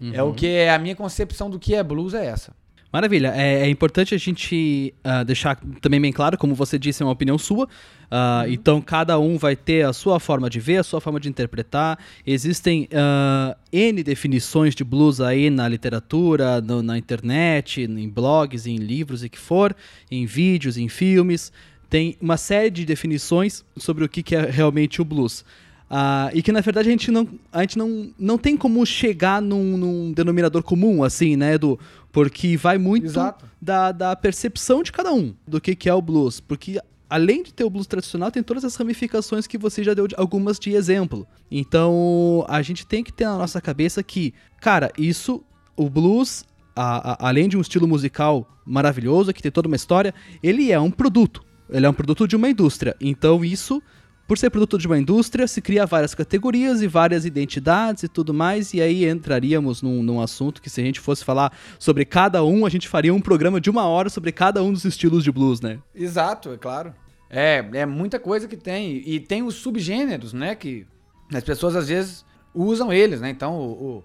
Uhum. 0.00 0.12
É 0.12 0.22
o 0.22 0.32
que 0.32 0.46
é 0.46 0.72
a 0.72 0.78
minha 0.78 0.96
concepção 0.96 1.48
do 1.48 1.58
que 1.58 1.74
é 1.74 1.82
blues 1.82 2.14
é 2.14 2.26
essa. 2.26 2.52
Maravilha. 2.94 3.32
É, 3.34 3.62
é 3.62 3.68
importante 3.68 4.14
a 4.14 4.18
gente 4.18 4.94
uh, 5.04 5.24
deixar 5.24 5.58
também 5.80 6.00
bem 6.00 6.12
claro, 6.12 6.38
como 6.38 6.54
você 6.54 6.78
disse, 6.78 7.02
é 7.02 7.04
uma 7.04 7.10
opinião 7.10 7.36
sua. 7.36 7.64
Uh, 7.64 7.66
uhum. 7.66 8.52
Então, 8.52 8.80
cada 8.80 9.18
um 9.18 9.36
vai 9.36 9.56
ter 9.56 9.84
a 9.84 9.92
sua 9.92 10.20
forma 10.20 10.48
de 10.48 10.60
ver, 10.60 10.76
a 10.76 10.84
sua 10.84 11.00
forma 11.00 11.18
de 11.18 11.28
interpretar. 11.28 11.98
Existem 12.24 12.88
uh, 12.92 13.56
N 13.72 14.00
definições 14.04 14.76
de 14.76 14.84
blues 14.84 15.20
aí 15.20 15.50
na 15.50 15.66
literatura, 15.66 16.60
no, 16.60 16.84
na 16.84 16.96
internet, 16.96 17.82
em 17.82 18.08
blogs, 18.08 18.64
em 18.64 18.76
livros 18.76 19.24
e 19.24 19.28
que 19.28 19.40
for, 19.40 19.74
em 20.08 20.24
vídeos, 20.24 20.78
em 20.78 20.88
filmes. 20.88 21.52
Tem 21.90 22.16
uma 22.20 22.36
série 22.36 22.70
de 22.70 22.84
definições 22.84 23.64
sobre 23.76 24.04
o 24.04 24.08
que, 24.08 24.22
que 24.22 24.36
é 24.36 24.48
realmente 24.48 25.02
o 25.02 25.04
blues. 25.04 25.44
Uh, 25.90 26.32
e 26.32 26.42
que 26.42 26.50
na 26.50 26.60
verdade 26.60 26.88
a 26.88 26.90
gente 26.90 27.10
não, 27.10 27.28
a 27.52 27.60
gente 27.60 27.78
não, 27.78 28.10
não 28.18 28.38
tem 28.38 28.56
como 28.56 28.84
chegar 28.84 29.40
num, 29.40 29.76
num 29.76 30.12
denominador 30.12 30.62
comum, 30.62 31.04
assim, 31.04 31.36
né, 31.36 31.54
Edu? 31.54 31.78
Porque 32.10 32.56
vai 32.56 32.78
muito 32.78 33.12
da, 33.60 33.92
da 33.92 34.16
percepção 34.16 34.82
de 34.82 34.90
cada 34.90 35.12
um 35.12 35.34
do 35.46 35.60
que, 35.60 35.74
que 35.74 35.88
é 35.88 35.94
o 35.94 36.00
blues. 36.00 36.40
Porque 36.40 36.80
além 37.08 37.42
de 37.42 37.52
ter 37.52 37.64
o 37.64 37.70
blues 37.70 37.86
tradicional, 37.86 38.30
tem 38.30 38.42
todas 38.42 38.64
as 38.64 38.74
ramificações 38.76 39.46
que 39.46 39.58
você 39.58 39.84
já 39.84 39.94
deu 39.94 40.08
de, 40.08 40.14
algumas 40.16 40.58
de 40.58 40.72
exemplo. 40.72 41.26
Então 41.50 42.44
a 42.48 42.62
gente 42.62 42.86
tem 42.86 43.04
que 43.04 43.12
ter 43.12 43.24
na 43.24 43.36
nossa 43.36 43.60
cabeça 43.60 44.02
que, 44.02 44.34
cara, 44.60 44.90
isso, 44.98 45.44
o 45.76 45.88
blues, 45.88 46.44
a, 46.74 47.12
a, 47.12 47.28
além 47.28 47.48
de 47.48 47.56
um 47.56 47.60
estilo 47.60 47.86
musical 47.86 48.48
maravilhoso, 48.64 49.32
que 49.32 49.42
tem 49.42 49.52
toda 49.52 49.68
uma 49.68 49.76
história, 49.76 50.14
ele 50.42 50.72
é 50.72 50.80
um 50.80 50.90
produto. 50.90 51.44
Ele 51.70 51.86
é 51.86 51.88
um 51.88 51.94
produto 51.94 52.26
de 52.26 52.36
uma 52.36 52.48
indústria. 52.48 52.96
Então 53.00 53.44
isso 53.44 53.82
por 54.26 54.38
ser 54.38 54.50
produto 54.50 54.78
de 54.78 54.86
uma 54.86 54.98
indústria, 54.98 55.46
se 55.46 55.60
cria 55.60 55.84
várias 55.86 56.14
categorias 56.14 56.80
e 56.80 56.86
várias 56.86 57.24
identidades 57.24 58.02
e 58.02 58.08
tudo 58.08 58.32
mais, 58.32 58.72
e 58.72 58.80
aí 58.80 59.04
entraríamos 59.04 59.82
num, 59.82 60.02
num, 60.02 60.20
assunto 60.20 60.62
que 60.62 60.70
se 60.70 60.80
a 60.80 60.84
gente 60.84 61.00
fosse 61.00 61.24
falar 61.24 61.52
sobre 61.78 62.04
cada 62.04 62.42
um, 62.42 62.64
a 62.64 62.70
gente 62.70 62.88
faria 62.88 63.12
um 63.12 63.20
programa 63.20 63.60
de 63.60 63.68
uma 63.68 63.86
hora 63.86 64.08
sobre 64.08 64.32
cada 64.32 64.62
um 64.62 64.72
dos 64.72 64.84
estilos 64.84 65.22
de 65.22 65.30
blues, 65.30 65.60
né? 65.60 65.78
Exato, 65.94 66.50
é 66.50 66.56
claro. 66.56 66.94
É, 67.28 67.64
é 67.74 67.86
muita 67.86 68.18
coisa 68.18 68.46
que 68.48 68.56
tem. 68.56 69.02
E 69.04 69.20
tem 69.20 69.42
os 69.42 69.56
subgêneros, 69.56 70.32
né? 70.32 70.54
Que 70.54 70.86
as 71.32 71.42
pessoas 71.42 71.74
às 71.74 71.88
vezes 71.88 72.24
usam 72.54 72.92
eles, 72.92 73.20
né? 73.20 73.28
Então, 73.28 73.58
o, 73.58 73.96
o 73.96 74.04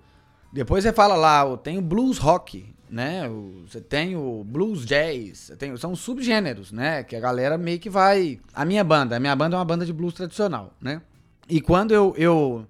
depois 0.51 0.83
você 0.83 0.91
fala 0.91 1.15
lá, 1.15 1.57
tem 1.57 1.77
o 1.77 1.81
blues 1.81 2.17
rock 2.17 2.65
né? 2.89 3.29
Você 3.67 3.79
tem 3.79 4.15
o 4.15 4.43
blues 4.43 4.85
jazz, 4.85 5.51
tem, 5.57 5.75
são 5.77 5.95
subgêneros, 5.95 6.71
né? 6.71 7.03
Que 7.03 7.15
a 7.15 7.19
galera 7.19 7.57
meio 7.57 7.79
que 7.79 7.89
vai. 7.89 8.39
A 8.53 8.65
minha 8.65 8.83
banda, 8.83 9.15
a 9.15 9.19
minha 9.19 9.35
banda 9.35 9.55
é 9.55 9.59
uma 9.59 9.65
banda 9.65 9.85
de 9.85 9.93
blues 9.93 10.13
tradicional, 10.13 10.73
né? 10.81 11.01
E 11.47 11.61
quando 11.61 11.93
eu, 11.93 12.13
eu, 12.17 12.65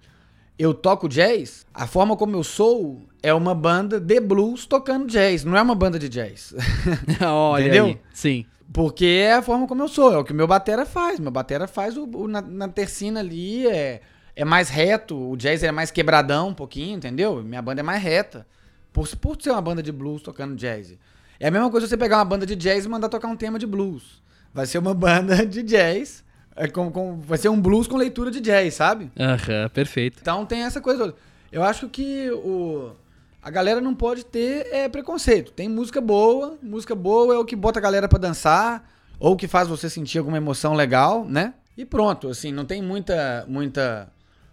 eu 0.58 0.74
toco 0.74 1.10
jazz, 1.10 1.66
a 1.74 1.86
forma 1.86 2.16
como 2.16 2.36
eu 2.36 2.44
sou 2.44 3.02
é 3.22 3.34
uma 3.34 3.54
banda 3.54 4.00
de 4.00 4.20
blues 4.20 4.66
tocando 4.66 5.08
jazz, 5.08 5.44
não 5.44 5.58
é 5.58 5.62
uma 5.62 5.76
banda 5.76 6.00
de 6.00 6.08
jazz. 6.08 6.54
Olha 7.22 7.64
Entendeu? 7.64 7.86
Aí. 7.86 8.00
Sim. 8.14 8.46
Porque 8.72 9.06
é 9.06 9.34
a 9.34 9.42
forma 9.42 9.68
como 9.68 9.82
eu 9.82 9.88
sou, 9.88 10.14
é 10.14 10.18
o 10.18 10.24
que 10.24 10.34
meu 10.34 10.48
batera 10.48 10.86
faz. 10.86 11.20
Meu 11.20 11.32
batera 11.32 11.68
faz 11.68 11.98
o, 11.98 12.04
o 12.04 12.28
na, 12.28 12.42
na 12.42 12.68
tercina 12.68 13.20
ali, 13.20 13.68
é, 13.68 14.02
é 14.36 14.46
mais 14.46 14.70
reto, 14.70 15.32
o 15.32 15.36
jazz 15.36 15.64
é 15.64 15.72
mais 15.72 15.92
quebradão 15.92 16.50
um 16.50 16.54
pouquinho, 16.54 16.96
entendeu? 16.96 17.44
Minha 17.44 17.62
banda 17.62 17.82
é 17.82 17.84
mais 17.84 18.02
reta. 18.02 18.46
Por, 18.92 19.08
por 19.18 19.42
ser 19.42 19.52
uma 19.52 19.62
banda 19.62 19.84
de 19.84 19.92
blues 19.92 20.22
tocando 20.22 20.56
jazz. 20.56 20.96
É 21.40 21.48
a 21.48 21.52
mesma 21.52 21.70
coisa 21.70 21.88
você 21.88 21.98
pegar 21.98 22.18
uma 22.18 22.26
banda 22.26 22.46
de 22.46 22.56
jazz 22.56 22.86
e 22.86 22.90
mandar 22.90 23.10
tocar 23.10 23.28
um 23.28 23.36
tema 23.36 23.58
de 23.58 23.66
blues. 23.66 24.22
Vai 24.54 24.66
ser 24.66 24.78
uma 24.78 24.94
banda 24.96 25.46
de 25.46 25.64
jazz. 25.64 26.24
É 26.56 26.68
com, 26.68 26.92
com, 26.92 27.22
vai 27.22 27.38
ser 27.38 27.50
um 27.50 27.62
blues 27.62 27.88
com 27.88 27.96
leitura 27.96 28.30
de 28.30 28.42
jazz, 28.42 28.74
sabe? 28.74 29.10
Aham, 29.18 29.64
uhum, 29.64 29.70
perfeito. 29.70 30.20
Então 30.22 30.46
tem 30.46 30.64
essa 30.64 30.82
coisa 30.82 31.00
toda. 31.00 31.16
Eu 31.52 31.64
acho 31.64 31.88
que 31.88 32.30
o, 32.32 32.92
a 33.42 33.50
galera 33.50 33.80
não 33.80 33.96
pode 33.96 34.26
ter 34.26 34.68
é, 34.72 34.90
preconceito. 34.90 35.52
Tem 35.52 35.70
música 35.70 36.02
boa, 36.02 36.58
música 36.62 36.94
boa 36.94 37.34
é 37.34 37.38
o 37.38 37.46
que 37.46 37.56
bota 37.56 37.80
a 37.80 37.82
galera 37.82 38.08
para 38.08 38.20
dançar, 38.20 38.88
ou 39.18 39.36
que 39.36 39.48
faz 39.48 39.68
você 39.68 39.90
sentir 39.90 40.18
alguma 40.18 40.38
emoção 40.38 40.74
legal, 40.74 41.26
né? 41.26 41.54
E 41.78 41.86
pronto, 41.86 42.28
assim, 42.28 42.52
não 42.52 42.66
tem 42.66 42.82
muita, 42.82 43.46
muita, 43.48 44.12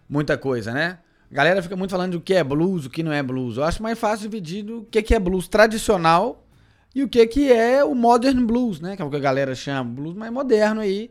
muita 0.08 0.38
coisa, 0.38 0.72
né? 0.72 0.98
A 1.30 1.34
galera 1.34 1.62
fica 1.62 1.76
muito 1.76 1.90
falando 1.90 2.12
do 2.12 2.20
que 2.20 2.34
é 2.34 2.44
blues, 2.44 2.86
o 2.86 2.90
que 2.90 3.02
não 3.02 3.12
é 3.12 3.22
blues. 3.22 3.56
Eu 3.56 3.64
acho 3.64 3.82
mais 3.82 3.98
fácil 3.98 4.28
dividir 4.28 4.70
o 4.70 4.84
que 4.84 5.14
é 5.14 5.18
blues 5.18 5.48
tradicional 5.48 6.46
e 6.94 7.02
o 7.02 7.08
que 7.08 7.52
é 7.52 7.84
o 7.84 7.94
modern 7.94 8.46
blues, 8.46 8.80
né? 8.80 8.96
Que 8.96 9.02
é 9.02 9.04
o 9.04 9.10
que 9.10 9.16
a 9.16 9.20
galera 9.20 9.54
chama 9.54 9.84
blues 9.84 10.14
mais 10.14 10.32
moderno 10.32 10.80
aí. 10.80 11.10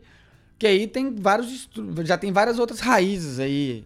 Que 0.58 0.66
aí 0.66 0.86
tem 0.86 1.14
vários. 1.14 1.68
Já 2.04 2.16
tem 2.16 2.32
várias 2.32 2.58
outras 2.58 2.80
raízes 2.80 3.38
aí, 3.38 3.84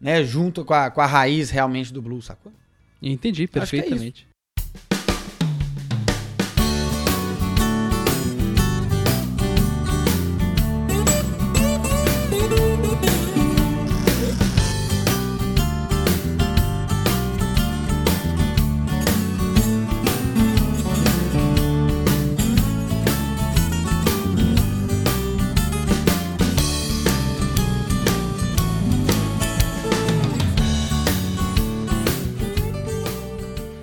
né? 0.00 0.22
Junto 0.22 0.64
com 0.64 0.74
a, 0.74 0.90
com 0.90 1.00
a 1.00 1.06
raiz 1.06 1.50
realmente 1.50 1.92
do 1.92 2.02
blues, 2.02 2.26
sacou? 2.26 2.52
Entendi 3.02 3.48
é 4.24 4.29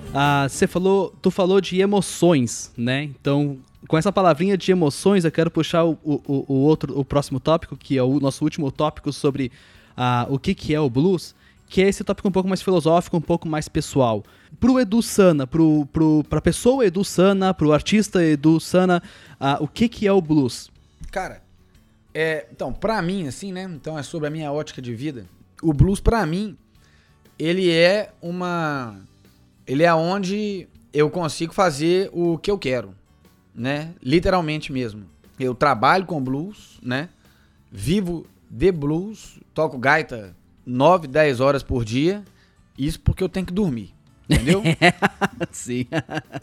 perfeitamente. 0.08 0.14
Ah, 0.14 0.46
você 0.48 0.66
falou, 0.66 1.14
tu 1.22 1.30
falou 1.30 1.60
de 1.60 1.80
emoções, 1.80 2.72
né? 2.76 3.04
Então, 3.04 3.58
com 3.86 3.96
essa 3.96 4.12
palavrinha 4.12 4.56
de 4.56 4.70
emoções, 4.70 5.24
eu 5.24 5.32
quero 5.32 5.50
puxar 5.50 5.84
o, 5.84 5.98
o, 6.04 6.44
o 6.48 6.54
outro, 6.54 6.98
o 6.98 7.04
próximo 7.04 7.38
tópico, 7.38 7.76
que 7.76 7.96
é 7.96 8.02
o 8.02 8.18
nosso 8.20 8.44
último 8.44 8.70
tópico 8.70 9.12
sobre 9.12 9.52
ah, 9.96 10.26
o 10.28 10.38
que, 10.38 10.54
que 10.54 10.74
é 10.74 10.80
o 10.80 10.88
blues, 10.90 11.34
que 11.68 11.82
é 11.82 11.88
esse 11.88 12.02
tópico 12.02 12.28
um 12.28 12.32
pouco 12.32 12.48
mais 12.48 12.62
filosófico, 12.62 13.16
um 13.16 13.20
pouco 13.20 13.48
mais 13.48 13.68
pessoal. 13.68 14.24
Pro 14.58 14.80
Edu 14.80 15.02
Sana, 15.02 15.46
pro, 15.46 15.86
pro, 15.92 16.24
pra 16.28 16.40
pessoa 16.40 16.86
Edu 16.86 17.04
Sana, 17.04 17.52
pro 17.52 17.72
artista 17.72 18.24
Edu 18.24 18.58
Sana, 18.58 19.02
ah, 19.38 19.58
o 19.60 19.68
que, 19.68 19.88
que 19.88 20.06
é 20.06 20.12
o 20.12 20.20
blues? 20.20 20.70
Cara, 21.10 21.42
é, 22.14 22.46
então, 22.50 22.72
pra 22.72 23.00
mim, 23.02 23.28
assim, 23.28 23.52
né? 23.52 23.62
Então 23.64 23.98
é 23.98 24.02
sobre 24.02 24.26
a 24.28 24.30
minha 24.30 24.50
ótica 24.50 24.80
de 24.80 24.94
vida. 24.94 25.26
O 25.62 25.72
blues, 25.72 26.00
pra 26.00 26.24
mim, 26.24 26.56
ele 27.38 27.70
é 27.70 28.12
uma. 28.20 29.00
Ele 29.68 29.82
é 29.82 29.92
onde 29.94 30.66
eu 30.94 31.10
consigo 31.10 31.52
fazer 31.52 32.08
o 32.14 32.38
que 32.38 32.50
eu 32.50 32.56
quero, 32.56 32.94
né? 33.54 33.94
Literalmente 34.02 34.72
mesmo. 34.72 35.04
Eu 35.38 35.54
trabalho 35.54 36.06
com 36.06 36.24
blues, 36.24 36.78
né? 36.82 37.10
Vivo 37.70 38.26
de 38.48 38.72
blues, 38.72 39.38
toco 39.52 39.76
gaita 39.76 40.34
9, 40.64 41.06
10 41.06 41.40
horas 41.40 41.62
por 41.62 41.84
dia. 41.84 42.24
Isso 42.78 42.98
porque 43.00 43.22
eu 43.22 43.28
tenho 43.28 43.44
que 43.44 43.52
dormir. 43.52 43.94
Entendeu? 44.28 44.62
Sim. 45.52 45.86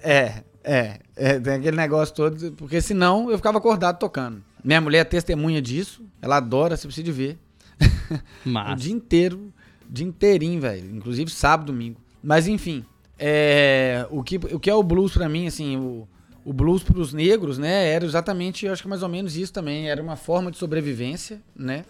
É, 0.03 0.43
é, 0.63 0.99
é, 1.15 1.39
tem 1.39 1.53
aquele 1.53 1.77
negócio 1.77 2.13
todo, 2.13 2.51
porque 2.53 2.79
senão 2.79 3.31
eu 3.31 3.37
ficava 3.37 3.57
acordado 3.57 3.97
tocando. 3.97 4.43
Minha 4.63 4.81
mulher 4.81 4.99
é 4.99 5.03
testemunha 5.03 5.61
disso, 5.61 6.03
ela 6.21 6.37
adora, 6.37 6.77
você 6.77 6.87
precisa 6.87 7.03
de 7.03 7.11
ver. 7.11 7.39
o 8.45 8.49
Mas. 8.49 8.81
dia 8.81 8.93
inteiro, 8.93 9.51
dia 9.89 10.05
inteirinho, 10.05 10.61
velho. 10.61 10.95
Inclusive 10.95 11.31
sábado, 11.31 11.71
domingo. 11.71 11.99
Mas 12.23 12.47
enfim, 12.47 12.83
é, 13.17 14.05
o, 14.09 14.23
que, 14.23 14.37
o 14.37 14.59
que 14.59 14.69
é 14.69 14.73
o 14.75 14.83
blues 14.83 15.13
pra 15.13 15.27
mim, 15.29 15.47
assim, 15.47 15.77
o, 15.77 16.07
o 16.43 16.53
blues 16.53 16.83
pros 16.83 17.13
negros, 17.13 17.57
né, 17.57 17.89
era 17.91 18.05
exatamente, 18.05 18.65
eu 18.65 18.73
acho 18.73 18.81
que 18.81 18.87
mais 18.89 19.03
ou 19.03 19.09
menos 19.09 19.35
isso 19.37 19.51
também. 19.53 19.89
Era 19.89 20.01
uma 20.01 20.15
forma 20.15 20.51
de 20.51 20.57
sobrevivência, 20.57 21.41
né? 21.55 21.85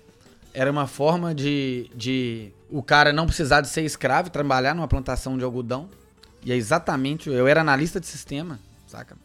Era 0.53 0.71
uma 0.71 0.88
forma 0.88 1.35
de, 1.35 1.89
de 1.93 2.49
o 2.69 2.81
cara 2.81 3.11
não 3.11 3.25
precisar 3.25 3.59
de 3.61 3.67
ser 3.67 3.81
escravo 3.83 4.29
trabalhar 4.29 4.73
numa 4.73 4.88
plantação 4.88 5.38
de 5.38 5.43
algodão. 5.43 5.89
E 6.45 6.51
é 6.51 6.55
exatamente, 6.55 7.29
eu 7.29 7.47
era 7.47 7.59
analista 7.61 7.99
de 7.99 8.05
sistema, 8.07 8.59
saca? 8.88 9.17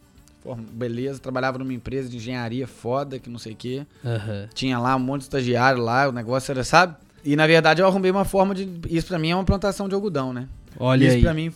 Forma- 0.43 0.65
Beleza, 0.73 1.19
trabalhava 1.19 1.57
numa 1.59 1.71
empresa 1.71 2.09
de 2.09 2.17
engenharia 2.17 2.67
foda, 2.67 3.17
que 3.19 3.29
não 3.29 3.37
sei 3.39 3.53
o 3.53 3.55
quê. 3.55 3.85
Aham. 4.03 4.49
Tinha 4.53 4.77
lá 4.79 4.95
um 4.95 4.99
monte 4.99 5.19
de 5.21 5.25
estagiário 5.27 5.81
lá, 5.81 6.09
o 6.09 6.11
negócio 6.11 6.51
era, 6.51 6.63
sabe? 6.63 6.95
E 7.23 7.35
na 7.35 7.45
verdade 7.47 7.81
eu 7.81 7.87
arrumei 7.87 8.09
uma 8.11 8.25
forma 8.25 8.53
de. 8.55 8.67
Isso 8.89 9.07
pra 9.07 9.19
mim 9.19 9.29
é 9.29 9.35
uma 9.35 9.43
plantação 9.45 9.87
de 9.87 9.93
algodão, 9.93 10.33
né? 10.33 10.47
Olha 10.79 11.05
isso 11.05 11.15
aí. 11.17 11.21
pra 11.21 11.33
mim. 11.35 11.53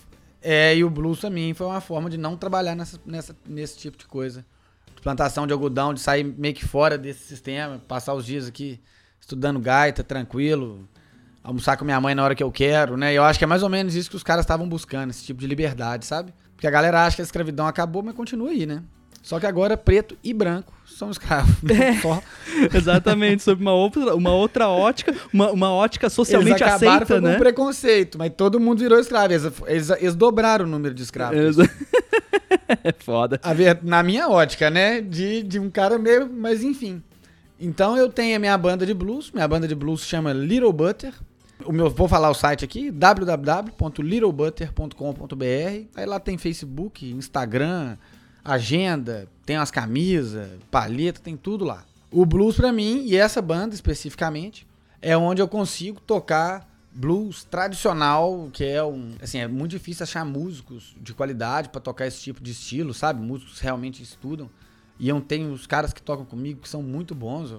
É, 0.47 0.77
e 0.77 0.83
o 0.83 0.91
blues 0.91 1.21
pra 1.21 1.29
mim 1.31 1.55
foi 1.55 1.65
uma 1.65 1.81
forma 1.81 2.07
de 2.07 2.19
não 2.19 2.37
trabalhar 2.37 2.75
nessa, 2.75 3.01
nessa, 3.03 3.35
nesse 3.47 3.79
tipo 3.79 3.97
de 3.97 4.05
coisa. 4.05 4.45
De 4.95 5.01
plantação 5.01 5.47
de 5.47 5.53
algodão, 5.53 5.91
de 5.91 5.99
sair 5.99 6.23
meio 6.23 6.53
que 6.53 6.63
fora 6.63 6.99
desse 6.99 7.25
sistema, 7.25 7.81
passar 7.87 8.13
os 8.13 8.23
dias 8.23 8.47
aqui 8.47 8.79
estudando 9.19 9.59
gaita, 9.59 10.03
tranquilo, 10.03 10.87
almoçar 11.43 11.77
com 11.77 11.83
minha 11.83 11.99
mãe 11.99 12.13
na 12.13 12.23
hora 12.23 12.35
que 12.35 12.43
eu 12.43 12.51
quero, 12.51 12.95
né? 12.95 13.11
Eu 13.11 13.23
acho 13.23 13.39
que 13.39 13.43
é 13.43 13.47
mais 13.47 13.63
ou 13.63 13.69
menos 13.69 13.95
isso 13.95 14.07
que 14.07 14.15
os 14.15 14.21
caras 14.21 14.43
estavam 14.43 14.69
buscando, 14.69 15.09
esse 15.09 15.25
tipo 15.25 15.39
de 15.39 15.47
liberdade, 15.47 16.05
sabe? 16.05 16.31
Porque 16.55 16.67
a 16.67 16.71
galera 16.71 17.03
acha 17.03 17.15
que 17.15 17.23
a 17.23 17.25
escravidão 17.25 17.65
acabou, 17.65 18.03
mas 18.03 18.13
continua 18.13 18.51
aí, 18.51 18.67
né? 18.67 18.83
Só 19.25 19.39
que 19.39 19.47
agora 19.47 19.75
preto 19.75 20.15
e 20.23 20.31
branco 20.35 20.71
são 20.85 21.09
escravos. 21.09 21.55
É. 21.67 21.95
Exatamente, 22.77 23.41
sob 23.41 23.59
uma 23.59 23.73
outra, 23.73 24.15
uma 24.15 24.31
outra 24.31 24.69
ótica, 24.69 25.15
uma, 25.33 25.51
uma 25.51 25.71
ótica 25.71 26.11
socialmente 26.11 26.51
eles 26.51 26.61
acabaram 26.61 26.91
aceita, 26.97 27.05
foi 27.07 27.19
com 27.19 27.25
né? 27.27 27.35
um 27.35 27.39
preconceito, 27.39 28.19
mas 28.19 28.31
todo 28.37 28.59
mundo 28.59 28.77
virou 28.79 28.99
escravo. 28.99 29.33
Eles, 29.33 29.51
eles, 29.65 29.89
eles 29.89 30.15
dobraram 30.15 30.65
o 30.65 30.67
número 30.67 30.93
de 30.93 31.01
escravos. 31.01 31.35
Exa- 31.37 31.67
É 32.83 32.93
foda. 32.97 33.39
Na 33.81 34.03
minha 34.03 34.29
ótica, 34.29 34.69
né? 34.69 35.01
De, 35.01 35.41
de 35.41 35.59
um 35.59 35.71
cara 35.71 35.97
meio. 35.97 36.29
Mas 36.31 36.61
enfim. 36.63 37.01
Então 37.59 37.97
eu 37.97 38.09
tenho 38.09 38.35
a 38.35 38.39
minha 38.39 38.55
banda 38.57 38.85
de 38.85 38.93
blues. 38.93 39.31
Minha 39.31 39.47
banda 39.47 39.67
de 39.67 39.73
blues 39.73 40.05
chama 40.05 40.31
Little 40.33 40.71
Butter. 40.71 41.11
O 41.65 41.71
meu, 41.71 41.89
vou 41.89 42.07
falar 42.07 42.29
o 42.29 42.35
site 42.35 42.63
aqui: 42.63 42.91
www.littlebutter.com.br. 42.91 45.87
Aí 45.95 46.05
lá 46.05 46.19
tem 46.19 46.37
Facebook, 46.37 47.09
Instagram, 47.11 47.97
agenda, 48.45 49.27
tem 49.43 49.57
umas 49.57 49.71
camisas, 49.71 50.47
palheta, 50.69 51.19
tem 51.19 51.35
tudo 51.35 51.65
lá. 51.65 51.83
O 52.11 52.25
blues 52.25 52.55
pra 52.55 52.71
mim, 52.71 53.03
e 53.05 53.17
essa 53.17 53.41
banda 53.41 53.73
especificamente, 53.73 54.67
é 55.01 55.17
onde 55.17 55.41
eu 55.41 55.47
consigo 55.47 55.99
tocar 55.99 56.69
blues 56.93 57.43
tradicional, 57.43 58.49
que 58.53 58.63
é 58.63 58.81
um, 58.83 59.15
assim, 59.21 59.39
é 59.39 59.47
muito 59.47 59.71
difícil 59.71 60.03
achar 60.03 60.23
músicos 60.23 60.95
de 61.01 61.13
qualidade 61.13 61.69
pra 61.69 61.81
tocar 61.81 62.07
esse 62.07 62.21
tipo 62.21 62.41
de 62.41 62.51
estilo, 62.51 62.93
sabe? 62.93 63.21
Músicos 63.21 63.59
realmente 63.59 64.01
estudam. 64.01 64.49
E 64.97 65.09
eu 65.09 65.19
tenho 65.19 65.51
os 65.51 65.67
caras 65.67 65.91
que 65.91 66.01
tocam 66.01 66.23
comigo 66.23 66.61
que 66.61 66.69
são 66.69 66.81
muito 66.81 67.13
bons. 67.13 67.53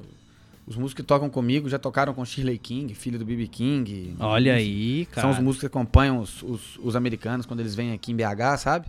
Os 0.67 0.77
músicos 0.77 0.95
que 0.95 1.03
tocam 1.03 1.29
comigo 1.29 1.69
já 1.69 1.79
tocaram 1.79 2.15
com 2.15 2.25
Shirley 2.25 2.59
King, 2.59 2.95
filho 2.95 3.19
do 3.19 3.27
B.B. 3.27 3.47
King. 3.49 4.17
Olha 4.19 4.55
aí, 4.55 5.07
cara. 5.07 5.21
São 5.21 5.31
os 5.31 5.39
músicos 5.39 5.61
que 5.61 5.67
acompanham 5.67 6.19
os, 6.19 6.43
os, 6.43 6.79
os 6.83 6.97
americanos 6.97 7.45
quando 7.45 7.61
eles 7.61 7.75
vêm 7.75 7.93
aqui 7.93 8.13
em 8.13 8.17
BH, 8.17 8.59
sabe? 8.59 8.87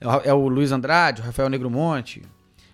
É 0.00 0.06
o, 0.08 0.10
é 0.26 0.34
o 0.34 0.48
Luiz 0.48 0.72
Andrade, 0.72 1.20
o 1.20 1.24
Rafael 1.24 1.48
Negromonte, 1.48 2.22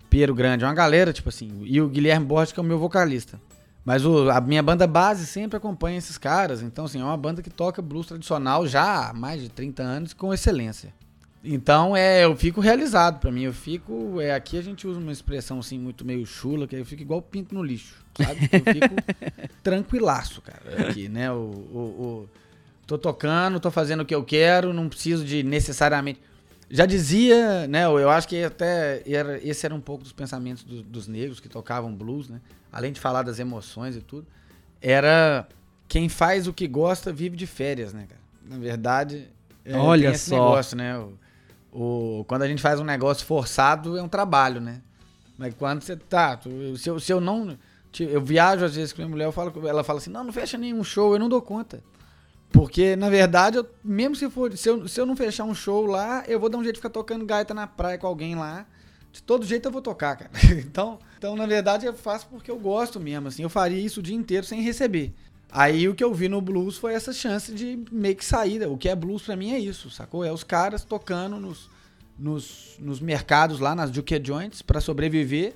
Piero 0.09 0.33
Grande, 0.33 0.63
é 0.63 0.67
uma 0.67 0.73
galera, 0.73 1.11
tipo 1.11 1.29
assim. 1.29 1.61
E 1.65 1.81
o 1.81 1.89
Guilherme 1.89 2.25
Borges, 2.25 2.53
que 2.53 2.59
é 2.59 2.63
o 2.63 2.65
meu 2.65 2.79
vocalista. 2.79 3.39
Mas 3.83 4.05
o- 4.05 4.29
a 4.29 4.39
minha 4.41 4.61
banda 4.63 4.85
base 4.87 5.25
sempre 5.25 5.57
acompanha 5.57 5.97
esses 5.97 6.17
caras. 6.17 6.61
Então, 6.61 6.85
assim, 6.85 6.99
é 7.01 7.03
uma 7.03 7.17
banda 7.17 7.41
que 7.41 7.49
toca 7.49 7.81
blues 7.81 8.07
tradicional 8.07 8.67
já 8.67 9.09
há 9.09 9.13
mais 9.13 9.41
de 9.41 9.49
30 9.49 9.81
anos 9.83 10.13
com 10.13 10.33
excelência. 10.33 10.93
Então, 11.43 11.95
é, 11.95 12.25
eu 12.25 12.35
fico 12.35 12.59
realizado 12.59 13.19
pra 13.19 13.31
mim. 13.31 13.43
Eu 13.43 13.53
fico. 13.53 14.19
É, 14.19 14.33
aqui 14.33 14.57
a 14.57 14.61
gente 14.61 14.85
usa 14.87 14.99
uma 14.99 15.11
expressão 15.11 15.59
assim, 15.59 15.77
muito 15.79 16.03
meio 16.05 16.25
chula, 16.25 16.67
que 16.67 16.75
eu 16.75 16.85
fico 16.85 17.01
igual 17.01 17.21
pinto 17.21 17.55
no 17.55 17.63
lixo. 17.63 17.95
Sabe? 18.21 18.49
Eu 18.51 18.73
fico 18.73 18.95
tranquilaço, 19.63 20.41
cara. 20.41 20.89
Aqui, 20.89 21.07
né? 21.07 21.31
O, 21.31 21.35
o, 21.35 21.79
o- 22.25 22.29
tô 22.85 22.97
tocando, 22.97 23.59
tô 23.59 23.71
fazendo 23.71 24.01
o 24.01 24.05
que 24.05 24.15
eu 24.15 24.23
quero, 24.23 24.73
não 24.73 24.89
preciso 24.89 25.23
de 25.23 25.43
necessariamente. 25.43 26.19
Já 26.69 26.85
dizia, 26.85 27.65
né? 27.67 27.85
Eu 27.85 28.09
acho 28.09 28.27
que 28.27 28.43
até 28.43 29.01
era, 29.05 29.37
esse 29.47 29.65
era 29.65 29.73
um 29.73 29.79
pouco 29.79 30.03
dos 30.03 30.11
pensamentos 30.11 30.63
do- 30.63 30.83
dos 30.83 31.07
negros 31.07 31.39
que 31.39 31.47
tocavam 31.47 31.93
blues, 31.95 32.27
né? 32.27 32.41
Além 32.71 32.91
de 32.91 32.99
falar 32.99 33.23
das 33.23 33.39
emoções 33.39 33.95
e 33.95 34.01
tudo, 34.01 34.27
era 34.81 35.47
quem 35.87 36.09
faz 36.09 36.45
o 36.47 36.53
que 36.53 36.67
gosta 36.67 37.11
vive 37.13 37.37
de 37.37 37.47
férias, 37.47 37.93
né, 37.93 38.05
cara? 38.07 38.21
Na 38.43 38.57
verdade, 38.57 39.27
é, 39.63 39.77
Olha 39.77 40.09
esse 40.11 40.29
só. 40.29 40.35
negócio, 40.35 40.75
né? 40.77 40.97
O, 40.97 41.13
o- 41.71 42.25
quando 42.25 42.41
a 42.41 42.47
gente 42.47 42.61
faz 42.61 42.79
um 42.79 42.83
negócio 42.83 43.25
forçado, 43.25 43.97
é 43.97 44.03
um 44.03 44.09
trabalho, 44.09 44.59
né? 44.59 44.81
Mas 45.37 45.53
quando 45.53 45.81
você 45.81 45.95
tá, 45.95 46.35
tu- 46.35 46.75
se 46.77 46.89
eu, 46.89 46.99
se 46.99 47.11
eu 47.11 47.21
não. 47.21 47.57
Eu 47.99 48.21
viajo 48.21 48.63
às 48.65 48.75
vezes 48.75 48.91
com 48.93 49.01
minha 49.01 49.09
mulher, 49.09 49.25
eu 49.25 49.31
falo, 49.31 49.51
ela 49.67 49.83
fala 49.83 49.99
assim: 49.99 50.09
não, 50.09 50.23
não 50.23 50.33
fecha 50.33 50.57
nenhum 50.57 50.83
show, 50.83 51.13
eu 51.13 51.19
não 51.19 51.29
dou 51.29 51.41
conta. 51.41 51.81
Porque, 52.51 52.95
na 52.95 53.09
verdade, 53.09 53.57
eu- 53.57 53.67
mesmo 53.83 54.15
se 54.15 54.29
for. 54.29 54.55
Se 54.57 54.69
eu, 54.69 54.87
se 54.87 54.99
eu 54.99 55.05
não 55.05 55.15
fechar 55.15 55.43
um 55.43 55.53
show 55.53 55.85
lá, 55.85 56.23
eu 56.27 56.39
vou 56.39 56.49
dar 56.49 56.57
um 56.57 56.63
jeito 56.63 56.75
de 56.75 56.79
ficar 56.79 56.89
tocando 56.89 57.25
gaita 57.25 57.53
na 57.53 57.67
praia 57.67 57.97
com 57.97 58.07
alguém 58.07 58.35
lá. 58.35 58.65
De 59.11 59.21
todo 59.21 59.45
jeito 59.45 59.67
eu 59.67 59.71
vou 59.71 59.81
tocar, 59.81 60.15
cara. 60.15 60.31
Então, 60.65 60.99
então, 61.17 61.35
na 61.35 61.45
verdade, 61.45 61.85
eu 61.85 61.93
faço 61.93 62.27
porque 62.27 62.49
eu 62.51 62.57
gosto 62.57 62.99
mesmo, 62.99 63.27
assim. 63.27 63.43
Eu 63.43 63.49
faria 63.49 63.79
isso 63.79 63.99
o 63.99 64.03
dia 64.03 64.15
inteiro 64.15 64.45
sem 64.45 64.61
receber. 64.61 65.13
Aí 65.51 65.87
o 65.87 65.95
que 65.95 66.03
eu 66.03 66.13
vi 66.13 66.27
no 66.27 66.41
blues 66.41 66.77
foi 66.77 66.93
essa 66.93 67.13
chance 67.13 67.53
de 67.53 67.83
meio 67.91 68.15
que 68.15 68.25
saída. 68.25 68.69
O 68.69 68.77
que 68.77 68.89
é 68.89 68.95
blues 68.95 69.23
pra 69.23 69.35
mim 69.35 69.53
é 69.53 69.59
isso, 69.59 69.89
sacou? 69.89 70.23
É 70.23 70.31
os 70.31 70.43
caras 70.43 70.83
tocando 70.83 71.39
nos, 71.39 71.69
nos, 72.17 72.75
nos 72.79 72.99
mercados 72.99 73.59
lá, 73.59 73.73
nas 73.73 73.89
Duke 73.89 74.21
Joints, 74.23 74.61
pra 74.61 74.81
sobreviver. 74.81 75.55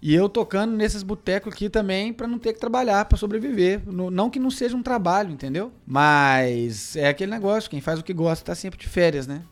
E 0.00 0.14
eu 0.14 0.28
tocando 0.28 0.76
nesses 0.76 1.02
botecos 1.02 1.52
aqui 1.52 1.68
também 1.68 2.12
pra 2.12 2.26
não 2.28 2.38
ter 2.38 2.52
que 2.52 2.60
trabalhar 2.60 3.04
pra 3.06 3.18
sobreviver. 3.18 3.82
Não 3.86 4.30
que 4.30 4.38
não 4.38 4.50
seja 4.50 4.76
um 4.76 4.82
trabalho, 4.82 5.30
entendeu? 5.32 5.72
Mas 5.86 6.94
é 6.96 7.08
aquele 7.08 7.30
negócio, 7.32 7.68
quem 7.68 7.80
faz 7.80 7.98
o 7.98 8.04
que 8.04 8.12
gosta 8.14 8.44
tá 8.44 8.54
sempre 8.54 8.78
de 8.78 8.86
férias, 8.88 9.26
né? 9.26 9.42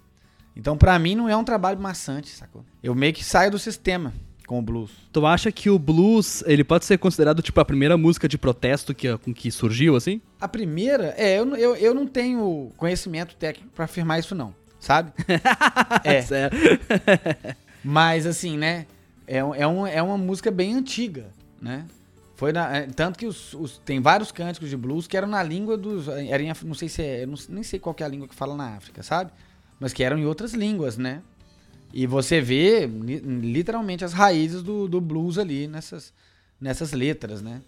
Então 0.55 0.77
pra 0.79 0.99
mim 0.99 1.15
não 1.17 1.29
é 1.29 1.37
um 1.37 1.45
trabalho 1.45 1.79
maçante, 1.81 2.29
sacou? 2.31 2.65
Eu 2.83 2.95
meio 2.95 3.13
que 3.13 3.25
saio 3.25 3.51
do 3.51 3.59
sistema 3.59 4.13
com 4.47 4.61
o 4.61 4.63
blues. 4.63 4.93
Tu 5.13 5.27
acha 5.27 5.51
que 5.51 5.69
o 5.69 5.79
blues, 5.79 6.45
ele 6.47 6.63
pode 6.63 6.85
ser 6.85 6.97
considerado, 6.99 7.43
tipo, 7.43 7.61
a 7.61 7.65
primeira 7.65 7.97
música 7.97 8.29
de 8.29 8.39
protesto 8.39 8.95
que, 8.95 9.19
com 9.19 9.35
que 9.35 9.51
surgiu, 9.51 9.97
assim? 9.97 10.21
A 10.41 10.47
primeira, 10.47 11.13
é, 11.19 11.39
eu, 11.41 11.45
não- 11.45 11.57
eu, 11.57 11.75
eu 11.75 11.93
não 11.93 12.07
tenho 12.07 12.71
conhecimento 12.77 13.35
técnico 13.35 13.73
pra 13.75 13.87
afirmar 13.87 14.21
isso 14.21 14.35
não, 14.37 14.55
sabe? 14.79 15.13
É. 16.05 16.23
Sério. 16.23 16.57
Mas 17.83 18.27
assim, 18.27 18.57
né? 18.57 18.87
É, 19.27 19.39
é, 19.39 19.67
um, 19.67 19.87
é 19.87 20.03
uma 20.03 20.17
música 20.19 20.51
bem 20.51 20.75
antiga, 20.75 21.27
né? 21.61 21.87
Foi 22.37 22.53
na, 22.53 22.77
é, 22.77 22.87
tanto 22.87 23.19
que 23.19 23.27
os, 23.27 23.55
os- 23.55 23.79
tem 23.79 24.01
vários 24.01 24.31
cânticos 24.31 24.69
de 24.69 24.77
blues 24.77 25.07
que 25.07 25.17
eram 25.17 25.27
na 25.29 25.43
língua 25.43 25.77
dos. 25.77 26.07
Era 26.09 26.43
em, 26.43 26.53
não 26.65 26.75
sei 26.75 26.89
se 26.89 27.03
é. 27.03 27.23
Eu 27.25 27.29
não, 27.29 27.39
nem 27.49 27.63
sei 27.63 27.79
qual 27.79 27.97
é 27.99 28.05
a 28.05 28.09
língua 28.09 28.29
que 28.29 28.35
fala 28.35 28.55
na 28.55 28.77
África, 28.77 29.03
sabe? 29.03 29.33
Mas 29.81 29.93
que 29.93 30.05
eram 30.05 30.19
em 30.19 30.27
outras 30.27 30.53
línguas, 30.53 30.97
né? 30.99 31.23
E 31.93 32.07
você 32.07 32.41
vê 32.41 32.87
li- 32.87 33.21
literalmente 33.21 34.05
as 34.05 34.13
raízes 34.13 34.63
do, 34.63 34.87
do 34.87 35.01
blues 35.01 35.39
ali 35.39 35.67
nessas, 35.67 36.13
nessas 36.61 36.93
letras, 36.93 37.41
né? 37.43 37.63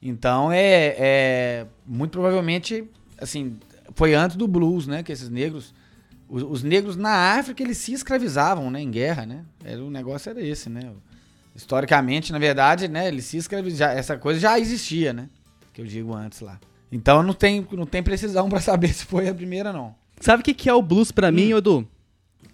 Então 0.00 0.50
é, 0.50 0.94
é. 0.98 1.66
Muito 1.86 2.12
provavelmente, 2.12 2.84
assim, 3.20 3.58
foi 3.94 4.14
antes 4.14 4.36
do 4.36 4.48
blues, 4.48 4.86
né? 4.86 5.02
Que 5.02 5.12
esses 5.12 5.28
negros 5.28 5.74
Os, 6.28 6.42
os 6.42 6.62
negros 6.62 6.96
na 6.96 7.38
África, 7.38 7.62
eles 7.62 7.78
se 7.78 7.92
escravizavam, 7.92 8.70
né? 8.70 8.80
Em 8.80 8.90
guerra, 8.90 9.24
né? 9.24 9.44
Era, 9.64 9.82
o 9.82 9.90
negócio 9.90 10.30
era 10.30 10.40
esse, 10.40 10.68
né? 10.68 10.90
Historicamente, 11.54 12.32
na 12.32 12.38
verdade, 12.38 12.86
né? 12.88 13.08
Eles 13.08 13.24
se 13.24 13.36
escravizavam. 13.36 13.96
Essa 13.96 14.16
coisa 14.16 14.38
já 14.38 14.58
existia, 14.58 15.12
né? 15.12 15.28
Que 15.72 15.80
eu 15.80 15.86
digo 15.86 16.14
antes 16.14 16.40
lá. 16.40 16.60
Então 16.90 17.22
não 17.22 17.34
tem, 17.34 17.66
não 17.72 17.86
tem 17.86 18.02
precisão 18.02 18.48
pra 18.48 18.60
saber 18.60 18.88
se 18.94 19.04
foi 19.04 19.28
a 19.28 19.34
primeira, 19.34 19.72
não. 19.72 19.94
Sabe 20.20 20.40
o 20.40 20.44
que, 20.44 20.54
que 20.54 20.68
é 20.68 20.74
o 20.74 20.82
blues 20.82 21.12
pra 21.12 21.30
mim, 21.30 21.52
Edu? 21.52 21.86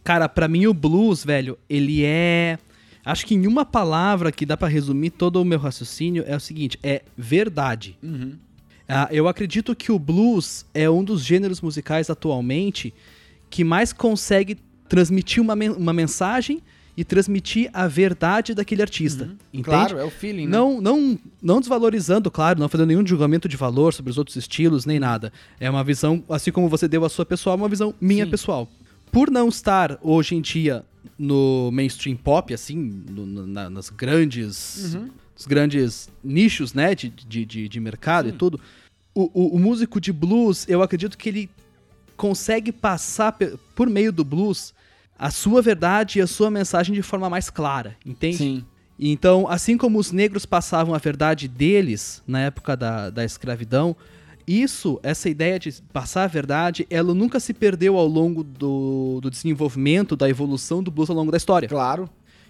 Cara, 0.02 0.28
pra 0.28 0.48
mim 0.48 0.66
o 0.66 0.74
blues, 0.74 1.24
velho, 1.24 1.58
ele 1.68 2.04
é. 2.04 2.58
Acho 3.04 3.24
que 3.26 3.34
em 3.34 3.46
uma 3.46 3.64
palavra 3.64 4.30
que 4.30 4.46
dá 4.46 4.56
pra 4.56 4.68
resumir 4.68 5.10
todo 5.10 5.40
o 5.40 5.44
meu 5.44 5.58
raciocínio 5.58 6.24
é 6.26 6.36
o 6.36 6.40
seguinte: 6.40 6.78
é 6.82 7.02
verdade. 7.16 7.96
Uhum. 8.02 8.36
Ah, 8.86 9.08
eu 9.10 9.26
acredito 9.26 9.74
que 9.74 9.90
o 9.90 9.98
blues 9.98 10.66
é 10.74 10.88
um 10.90 11.02
dos 11.02 11.24
gêneros 11.24 11.62
musicais 11.62 12.10
atualmente 12.10 12.92
que 13.54 13.62
mais 13.62 13.92
consegue 13.92 14.56
transmitir 14.88 15.40
uma, 15.40 15.54
men- 15.54 15.70
uma 15.70 15.92
mensagem 15.92 16.60
e 16.96 17.04
transmitir 17.04 17.70
a 17.72 17.86
verdade 17.86 18.52
daquele 18.52 18.82
artista. 18.82 19.24
Entende? 19.52 19.62
Claro, 19.62 19.96
é 19.98 20.04
o 20.04 20.10
feeling, 20.10 20.46
né? 20.46 20.50
Não, 20.58 20.80
não, 20.80 21.16
não 21.40 21.60
desvalorizando, 21.60 22.32
claro, 22.32 22.58
não 22.58 22.68
fazendo 22.68 22.88
nenhum 22.88 23.06
julgamento 23.06 23.48
de 23.48 23.56
valor 23.56 23.94
sobre 23.94 24.10
os 24.10 24.18
outros 24.18 24.34
estilos, 24.36 24.84
nem 24.84 24.98
nada. 24.98 25.32
É 25.60 25.70
uma 25.70 25.84
visão, 25.84 26.20
assim 26.28 26.50
como 26.50 26.68
você 26.68 26.88
deu 26.88 27.04
a 27.04 27.08
sua 27.08 27.24
pessoal, 27.24 27.54
uma 27.56 27.68
visão 27.68 27.94
minha 28.00 28.24
Sim. 28.24 28.30
pessoal. 28.32 28.68
Por 29.12 29.30
não 29.30 29.48
estar 29.48 29.98
hoje 30.02 30.34
em 30.34 30.40
dia 30.40 30.84
no 31.16 31.70
mainstream 31.72 32.16
pop, 32.16 32.52
assim, 32.52 32.76
no- 33.08 33.46
na- 33.46 33.70
nas 33.70 33.88
grandes. 33.88 34.94
Uhum. 34.94 35.10
Os 35.38 35.46
grandes 35.46 36.08
nichos, 36.24 36.74
né, 36.74 36.92
de, 36.92 37.08
de, 37.08 37.44
de, 37.44 37.68
de 37.68 37.80
mercado 37.80 38.28
e 38.28 38.32
tudo. 38.32 38.58
O, 39.14 39.30
o, 39.32 39.56
o 39.56 39.58
músico 39.60 40.00
de 40.00 40.12
blues, 40.12 40.64
eu 40.68 40.82
acredito 40.82 41.16
que 41.16 41.28
ele 41.28 41.48
consegue 42.16 42.72
passar 42.72 43.36
por 43.74 43.88
meio 43.88 44.12
do 44.12 44.24
blues 44.24 44.74
a 45.18 45.30
sua 45.30 45.62
verdade 45.62 46.18
e 46.18 46.22
a 46.22 46.26
sua 46.26 46.50
mensagem 46.50 46.94
de 46.94 47.02
forma 47.02 47.30
mais 47.30 47.50
clara, 47.50 47.96
entende? 48.04 48.36
Sim. 48.36 48.64
Então, 48.98 49.48
assim 49.48 49.76
como 49.76 49.98
os 49.98 50.12
negros 50.12 50.46
passavam 50.46 50.94
a 50.94 50.98
verdade 50.98 51.48
deles 51.48 52.22
na 52.26 52.40
época 52.40 52.76
da, 52.76 53.10
da 53.10 53.24
escravidão, 53.24 53.96
isso, 54.46 55.00
essa 55.02 55.28
ideia 55.28 55.58
de 55.58 55.72
passar 55.92 56.24
a 56.24 56.26
verdade, 56.26 56.86
ela 56.90 57.14
nunca 57.14 57.40
se 57.40 57.54
perdeu 57.54 57.96
ao 57.96 58.06
longo 58.06 58.44
do, 58.44 59.18
do 59.22 59.30
desenvolvimento, 59.30 60.14
da 60.14 60.28
evolução 60.28 60.82
do 60.82 60.90
blues 60.90 61.10
ao 61.10 61.16
longo 61.16 61.30
da 61.30 61.36
história. 61.36 61.68
Claro. 61.68 62.08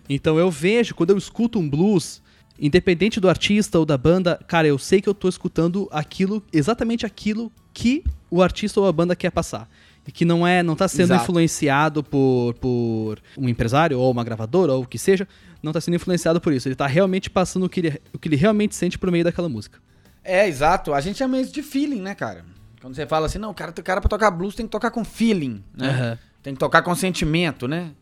Então 0.09 0.39
eu 0.39 0.51
vejo, 0.51 0.95
quando 0.95 1.11
eu 1.11 1.19
escuto 1.19 1.59
um 1.59 1.69
blues, 1.69 2.21
independente 2.59 3.21
do 3.21 3.29
artista 3.29 3.79
ou 3.79 3.85
da 3.85 3.97
banda, 3.97 4.39
cara, 4.47 4.67
eu 4.67 4.79
sei 4.79 5.01
que 5.01 5.09
eu 5.09 5.15
tô 5.15 5.29
escutando 5.29 5.89
aquilo, 5.91 6.43
exatamente 6.53 7.05
aquilo 7.05 7.51
que 7.73 8.05
o 8.31 8.43
artista 8.43 8.81
ou 8.81 8.87
a 8.87 8.93
banda 8.93 9.17
quer 9.17 9.31
passar. 9.31 9.69
E 10.07 10.13
que 10.13 10.25
não 10.25 10.47
é, 10.47 10.63
não 10.63 10.77
tá 10.77 10.87
sendo 10.87 11.15
Exato. 11.15 11.23
influenciado 11.23 12.05
por, 12.05 12.55
por 12.55 13.19
um 13.39 13.49
empresário 13.49 13.99
ou 13.99 14.11
uma 14.11 14.23
gravadora 14.23 14.73
ou 14.75 14.83
o 14.83 14.87
que 14.87 14.99
seja, 14.99 15.27
não 15.63 15.73
tá 15.73 15.81
sendo 15.81 15.95
influenciado 15.95 16.41
por 16.41 16.53
isso. 16.53 16.69
Ele 16.69 16.75
tá 16.75 16.87
realmente 16.87 17.31
passando 17.31 17.65
o 17.65 17.69
que 17.69 17.81
ele, 17.81 18.01
o 18.13 18.19
que 18.19 18.29
ele 18.29 18.37
realmente 18.37 18.75
sente 18.75 18.99
por 18.99 19.11
meio 19.11 19.25
daquela 19.25 19.49
música. 19.49 19.79
É, 20.23 20.47
exato. 20.47 20.93
A 20.93 21.01
gente 21.01 21.17
chama 21.19 21.39
isso 21.41 21.53
de 21.53 21.63
feeling, 21.63 22.03
né, 22.03 22.15
cara? 22.15 22.45
Quando 22.83 22.95
você 22.95 23.07
fala 23.07 23.27
assim, 23.27 23.39
não, 23.39 23.51
o 23.51 23.55
cara, 23.55 23.71
o 23.71 23.83
cara 23.83 24.01
pra 24.01 24.11
tocar 24.11 24.31
blues 24.31 24.55
tem 24.55 24.67
que 24.67 24.73
tocar 24.73 24.91
com 24.91 25.05
feeling, 25.05 25.65
né? 25.75 25.89
Aham. 25.89 26.19
Tem 26.43 26.53
que 26.53 26.61
tocar 26.61 26.83
com 26.83 26.95
sentimento, 26.95 27.67
né? 27.67 27.93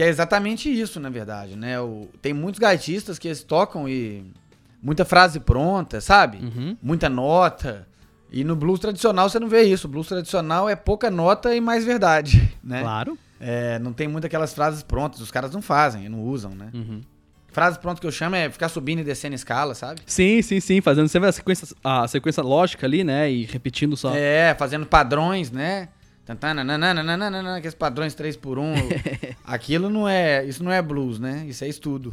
Que 0.00 0.04
é 0.04 0.08
exatamente 0.08 0.66
isso, 0.72 0.98
na 0.98 1.10
verdade, 1.10 1.56
né? 1.56 1.78
O, 1.78 2.08
tem 2.22 2.32
muitos 2.32 2.58
gaitistas 2.58 3.18
que 3.18 3.28
eles 3.28 3.42
tocam 3.42 3.86
e... 3.86 4.24
Muita 4.82 5.04
frase 5.04 5.38
pronta, 5.38 6.00
sabe? 6.00 6.38
Uhum. 6.38 6.74
Muita 6.82 7.10
nota. 7.10 7.86
E 8.32 8.42
no 8.42 8.56
blues 8.56 8.80
tradicional 8.80 9.28
você 9.28 9.38
não 9.38 9.46
vê 9.46 9.64
isso. 9.64 9.86
O 9.86 9.90
blues 9.90 10.08
tradicional 10.08 10.70
é 10.70 10.74
pouca 10.74 11.10
nota 11.10 11.54
e 11.54 11.60
mais 11.60 11.84
verdade, 11.84 12.50
né? 12.64 12.80
Claro. 12.80 13.18
É, 13.38 13.78
não 13.78 13.92
tem 13.92 14.08
muito 14.08 14.26
aquelas 14.26 14.54
frases 14.54 14.82
prontas. 14.82 15.20
Os 15.20 15.30
caras 15.30 15.52
não 15.52 15.60
fazem, 15.60 16.08
não 16.08 16.22
usam, 16.22 16.52
né? 16.54 16.70
Uhum. 16.72 17.02
Frase 17.48 17.78
pronta 17.78 18.00
que 18.00 18.06
eu 18.06 18.10
chamo 18.10 18.36
é 18.36 18.48
ficar 18.48 18.70
subindo 18.70 19.00
e 19.00 19.04
descendo 19.04 19.34
escala, 19.34 19.74
sabe? 19.74 20.00
Sim, 20.06 20.40
sim, 20.40 20.60
sim, 20.60 20.80
fazendo 20.80 21.10
sempre 21.10 21.28
a 21.28 21.32
sequência, 21.32 21.76
a 21.84 22.08
sequência 22.08 22.42
lógica 22.42 22.86
ali, 22.86 23.04
né? 23.04 23.30
E 23.30 23.44
repetindo 23.44 23.98
só. 23.98 24.14
É, 24.14 24.56
fazendo 24.58 24.86
padrões, 24.86 25.50
né? 25.50 25.90
Aqueles 27.56 27.74
padrões 27.74 28.14
3 28.14 28.36
por 28.36 28.58
1 28.58 28.74
Aquilo 29.44 29.90
não 29.90 30.08
é. 30.08 30.44
Isso 30.44 30.62
não 30.62 30.72
é 30.72 30.80
blues, 30.80 31.18
né? 31.18 31.44
Isso 31.46 31.64
é 31.64 31.68
estudo. 31.68 32.12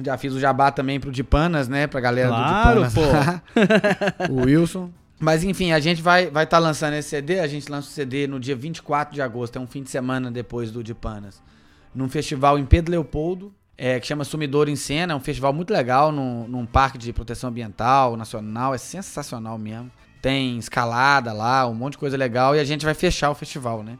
Já 0.00 0.18
fiz 0.18 0.32
o 0.32 0.40
jabá 0.40 0.70
também 0.70 1.00
pro 1.00 1.10
Dipanas, 1.10 1.68
né? 1.68 1.86
Pra 1.86 2.00
galera 2.00 2.28
Claro, 2.28 2.82
do 2.82 2.88
Dipanas. 2.88 3.40
o 4.30 4.44
Wilson. 4.44 4.90
Mas 5.18 5.42
enfim, 5.42 5.72
a 5.72 5.80
gente 5.80 6.02
vai 6.02 6.24
estar 6.24 6.32
vai 6.34 6.46
tá 6.46 6.58
lançando 6.58 6.94
esse 6.94 7.08
CD. 7.08 7.40
A 7.40 7.46
gente 7.46 7.70
lança 7.70 7.88
o 7.88 7.90
CD 7.90 8.26
no 8.26 8.38
dia 8.38 8.54
24 8.54 9.14
de 9.14 9.22
agosto. 9.22 9.56
É 9.56 9.60
um 9.60 9.66
fim 9.66 9.82
de 9.82 9.90
semana 9.90 10.30
depois 10.30 10.70
do 10.70 10.82
Dipanas. 10.84 11.42
Num 11.94 12.08
festival 12.08 12.58
em 12.58 12.66
Pedro 12.66 12.92
Leopoldo. 12.92 13.54
é, 13.78 14.00
que 14.00 14.06
chama 14.06 14.24
Sumidor 14.24 14.68
em 14.68 14.76
Cena. 14.76 15.14
É 15.14 15.16
um 15.16 15.20
festival 15.20 15.52
muito 15.52 15.72
legal, 15.72 16.12
num, 16.12 16.46
num 16.46 16.66
parque 16.66 16.98
de 16.98 17.12
proteção 17.12 17.48
ambiental 17.48 18.16
nacional. 18.16 18.74
É 18.74 18.78
sensacional 18.78 19.56
mesmo. 19.58 19.90
Tem 20.20 20.58
escalada 20.58 21.32
lá, 21.32 21.66
um 21.66 21.74
monte 21.74 21.92
de 21.92 21.98
coisa 21.98 22.16
legal. 22.16 22.54
E 22.54 22.60
a 22.60 22.64
gente 22.64 22.84
vai 22.84 22.94
fechar 22.94 23.30
o 23.30 23.34
festival, 23.34 23.82
né? 23.82 23.98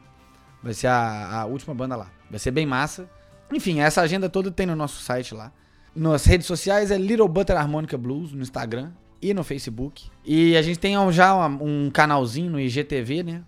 Vai 0.61 0.73
ser 0.73 0.87
a, 0.87 1.41
a 1.41 1.45
última 1.45 1.73
banda 1.73 1.95
lá. 1.95 2.07
Vai 2.29 2.39
ser 2.39 2.51
bem 2.51 2.65
massa. 2.65 3.09
Enfim, 3.51 3.79
essa 3.79 4.01
agenda 4.01 4.29
toda 4.29 4.51
tem 4.51 4.65
no 4.65 4.75
nosso 4.75 5.01
site 5.01 5.33
lá. 5.33 5.51
Nas 5.97 6.25
redes 6.25 6.45
sociais 6.45 6.91
é 6.91 6.97
Little 6.97 7.27
Butter 7.27 7.57
Harmonica 7.57 7.97
Blues 7.97 8.31
no 8.31 8.43
Instagram 8.43 8.91
e 9.19 9.33
no 9.33 9.43
Facebook. 9.43 10.11
E 10.23 10.55
a 10.55 10.61
gente 10.61 10.77
tem 10.77 10.93
já 11.11 11.47
um 11.47 11.89
canalzinho 11.89 12.51
no 12.51 12.59
IGTV, 12.59 13.23
né? 13.23 13.41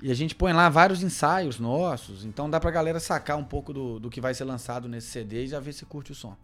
E 0.00 0.08
a 0.08 0.14
gente 0.14 0.32
põe 0.32 0.52
lá 0.52 0.68
vários 0.68 1.02
ensaios 1.02 1.58
nossos. 1.58 2.24
Então 2.24 2.48
dá 2.48 2.60
pra 2.60 2.70
galera 2.70 3.00
sacar 3.00 3.36
um 3.36 3.42
pouco 3.42 3.72
do, 3.72 3.98
do 3.98 4.08
que 4.08 4.20
vai 4.20 4.32
ser 4.34 4.44
lançado 4.44 4.88
nesse 4.88 5.08
CD 5.08 5.44
e 5.44 5.48
já 5.48 5.58
ver 5.58 5.72
se 5.72 5.84
curte 5.84 6.12
o 6.12 6.14
som. 6.14 6.36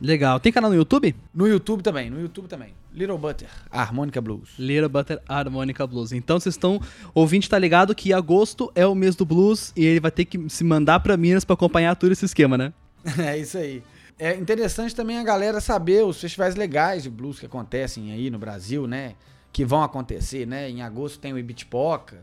Legal. 0.00 0.38
Tem 0.38 0.52
canal 0.52 0.70
no 0.70 0.76
YouTube? 0.76 1.12
No 1.34 1.48
YouTube 1.48 1.82
também, 1.82 2.08
no 2.08 2.20
YouTube 2.20 2.46
também. 2.46 2.72
Little 2.94 3.18
Butter, 3.18 3.48
Harmonica 3.72 4.20
Blues. 4.20 4.50
Little 4.56 4.88
Butter 4.88 5.20
Harmonica 5.28 5.84
Blues. 5.84 6.12
Então 6.12 6.38
vocês 6.38 6.54
estão. 6.54 6.80
O 7.12 7.22
ouvinte 7.22 7.48
tá 7.48 7.58
ligado 7.58 7.92
que 7.92 8.12
agosto 8.12 8.70
é 8.72 8.86
o 8.86 8.94
mês 8.94 9.16
do 9.16 9.24
blues 9.24 9.72
e 9.74 9.84
ele 9.84 9.98
vai 9.98 10.12
ter 10.12 10.26
que 10.26 10.48
se 10.48 10.62
mandar 10.62 11.00
pra 11.00 11.16
Minas 11.16 11.44
pra 11.44 11.54
acompanhar 11.54 11.96
todo 11.96 12.12
esse 12.12 12.24
esquema, 12.24 12.56
né? 12.56 12.72
É 13.18 13.36
isso 13.36 13.58
aí. 13.58 13.82
É 14.18 14.34
interessante 14.34 14.94
também 14.94 15.18
a 15.18 15.22
galera 15.22 15.60
saber 15.60 16.04
os 16.04 16.20
festivais 16.20 16.56
legais 16.56 17.04
de 17.04 17.10
blues 17.10 17.38
que 17.38 17.46
acontecem 17.46 18.10
aí 18.12 18.30
no 18.30 18.38
Brasil, 18.38 18.86
né? 18.86 19.14
Que 19.52 19.64
vão 19.64 19.82
acontecer, 19.82 20.46
né? 20.46 20.68
Em 20.68 20.82
agosto 20.82 21.18
tem 21.20 21.32
o 21.32 21.38
Ibitipoca, 21.38 22.18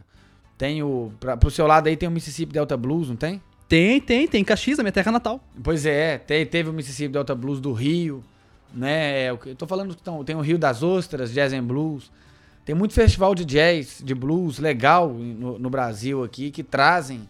tem 0.58 0.84
o. 0.84 1.12
Pra, 1.20 1.38
pro 1.38 1.50
seu 1.50 1.66
lado 1.66 1.88
aí 1.88 1.96
tem 1.96 2.10
o 2.10 2.12
Mississippi 2.12 2.52
Delta 2.54 2.76
Blues, 2.76 3.08
não 3.10 3.16
tem? 3.16 3.42
Tem, 3.68 4.00
tem, 4.02 4.28
tem 4.28 4.44
Caxias, 4.44 4.78
a 4.80 4.84
minha 4.84 4.92
terra 4.92 5.12
natal. 5.12 5.42
Pois 5.64 5.86
é, 5.86 6.18
te- 6.18 6.46
teve 6.46 6.70
o 6.70 6.74
Mississippi 6.74 7.14
Delta 7.14 7.34
Blues 7.34 7.60
do 7.60 7.72
Rio, 7.74 8.24
né? 8.74 9.30
Eu 9.30 9.38
tô 9.56 9.66
falando 9.66 9.96
que 9.96 10.02
tão- 10.04 10.24
tem 10.24 10.36
o 10.36 10.42
Rio 10.42 10.58
das 10.58 10.84
Ostras, 10.84 11.32
Jazz 11.34 11.54
and 11.54 11.64
Blues. 11.64 12.12
Tem 12.66 12.76
muito 12.76 12.94
festival 12.94 13.34
de 13.36 13.46
jazz, 13.46 14.02
de 14.04 14.16
blues 14.16 14.58
legal 14.58 15.10
no, 15.10 15.60
no 15.60 15.70
Brasil 15.70 16.24
aqui, 16.24 16.50
que 16.50 16.64
trazem 16.64 17.30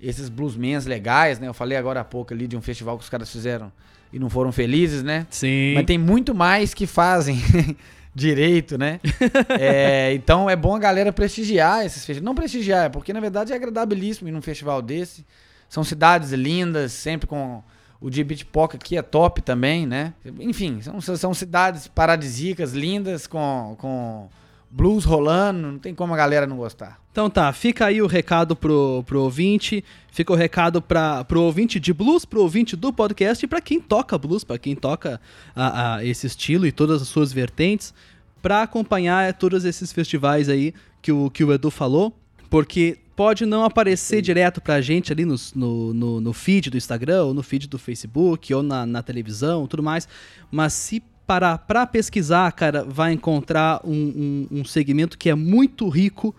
esses 0.00 0.28
bluesmans 0.28 0.86
legais, 0.86 1.38
né? 1.38 1.46
Eu 1.48 1.54
falei 1.54 1.78
agora 1.78 2.00
há 2.00 2.04
pouco 2.04 2.34
ali 2.34 2.48
de 2.48 2.56
um 2.56 2.60
festival 2.60 2.98
que 2.98 3.04
os 3.04 3.08
caras 3.10 3.30
fizeram 3.30 3.72
e 4.12 4.18
não 4.18 4.28
foram 4.28 4.52
felizes, 4.52 5.02
né? 5.02 5.26
Sim. 5.30 5.74
Mas 5.74 5.86
tem 5.86 5.98
muito 5.98 6.34
mais 6.34 6.74
que 6.74 6.86
fazem 6.86 7.38
direito, 8.14 8.76
né? 8.76 9.00
É, 9.58 10.12
então 10.14 10.48
é 10.50 10.56
bom 10.56 10.74
a 10.74 10.78
galera 10.78 11.12
prestigiar 11.12 11.84
esses 11.84 12.04
festivais. 12.04 12.24
Não 12.24 12.34
prestigiar, 12.34 12.90
porque 12.90 13.12
na 13.12 13.20
verdade 13.20 13.52
é 13.52 13.56
agradabilíssimo 13.56 14.28
ir 14.28 14.32
num 14.32 14.42
festival 14.42 14.82
desse. 14.82 15.24
São 15.68 15.82
cidades 15.82 16.32
lindas, 16.32 16.92
sempre 16.92 17.26
com 17.26 17.62
o 18.00 18.10
de 18.10 18.22
Bitpoca 18.24 18.76
que 18.76 18.96
é 18.96 19.02
top 19.02 19.40
também, 19.40 19.86
né? 19.86 20.12
Enfim, 20.40 20.80
são, 20.82 21.00
são 21.00 21.32
cidades 21.32 21.86
paradisíacas, 21.86 22.72
lindas, 22.72 23.26
com, 23.26 23.76
com 23.78 24.28
blues 24.72 25.04
rolando. 25.04 25.72
Não 25.72 25.78
tem 25.78 25.94
como 25.94 26.14
a 26.14 26.16
galera 26.16 26.46
não 26.46 26.56
gostar. 26.56 26.98
Então 27.12 27.28
tá, 27.28 27.52
fica 27.52 27.86
aí 27.86 28.00
o 28.00 28.06
recado 28.06 28.56
pro, 28.56 29.04
pro 29.06 29.20
ouvinte, 29.20 29.84
fica 30.10 30.32
o 30.32 30.36
recado 30.36 30.80
pra, 30.80 31.22
pro 31.24 31.42
ouvinte 31.42 31.78
de 31.78 31.92
blues, 31.92 32.24
pro 32.24 32.40
ouvinte 32.40 32.74
do 32.74 32.90
podcast 32.90 33.44
e 33.44 33.48
pra 33.48 33.60
quem 33.60 33.78
toca 33.78 34.16
blues, 34.16 34.42
pra 34.42 34.58
quem 34.58 34.74
toca 34.74 35.20
a, 35.54 35.96
a 35.96 36.04
esse 36.04 36.26
estilo 36.26 36.66
e 36.66 36.72
todas 36.72 37.02
as 37.02 37.08
suas 37.08 37.30
vertentes, 37.30 37.92
pra 38.40 38.62
acompanhar 38.62 39.34
todos 39.34 39.66
esses 39.66 39.92
festivais 39.92 40.48
aí 40.48 40.72
que 41.02 41.12
o, 41.12 41.28
que 41.28 41.44
o 41.44 41.52
Edu 41.52 41.70
falou, 41.70 42.16
porque 42.48 42.98
pode 43.14 43.44
não 43.44 43.62
aparecer 43.62 44.22
direto 44.22 44.60
pra 44.60 44.80
gente 44.80 45.12
ali 45.12 45.26
no, 45.26 45.36
no, 45.54 45.94
no, 45.94 46.20
no 46.20 46.32
feed 46.32 46.70
do 46.70 46.78
Instagram, 46.78 47.24
ou 47.24 47.34
no 47.34 47.42
feed 47.42 47.68
do 47.68 47.78
Facebook, 47.78 48.52
ou 48.54 48.62
na, 48.62 48.86
na 48.86 49.02
televisão, 49.02 49.66
tudo 49.66 49.82
mais, 49.82 50.08
mas 50.50 50.72
se 50.72 51.02
parar 51.32 51.56
pra 51.56 51.86
pesquisar, 51.86 52.52
cara, 52.52 52.84
vai 52.84 53.10
encontrar 53.10 53.80
um, 53.84 54.46
um, 54.52 54.58
um 54.58 54.64
segmento 54.66 55.16
que 55.16 55.30
é 55.30 55.34
muito 55.34 55.88
rico 55.88 56.34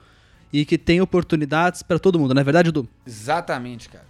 e 0.51 0.63
que 0.65 0.77
tem 0.77 1.01
oportunidades 1.01 1.81
pra 1.81 1.97
todo 1.97 2.19
mundo, 2.19 2.31
não 2.31 2.41
é 2.41 2.43
verdade, 2.43 2.69
Edu? 2.69 2.87
Exatamente, 3.03 3.89
cara. 3.89 4.05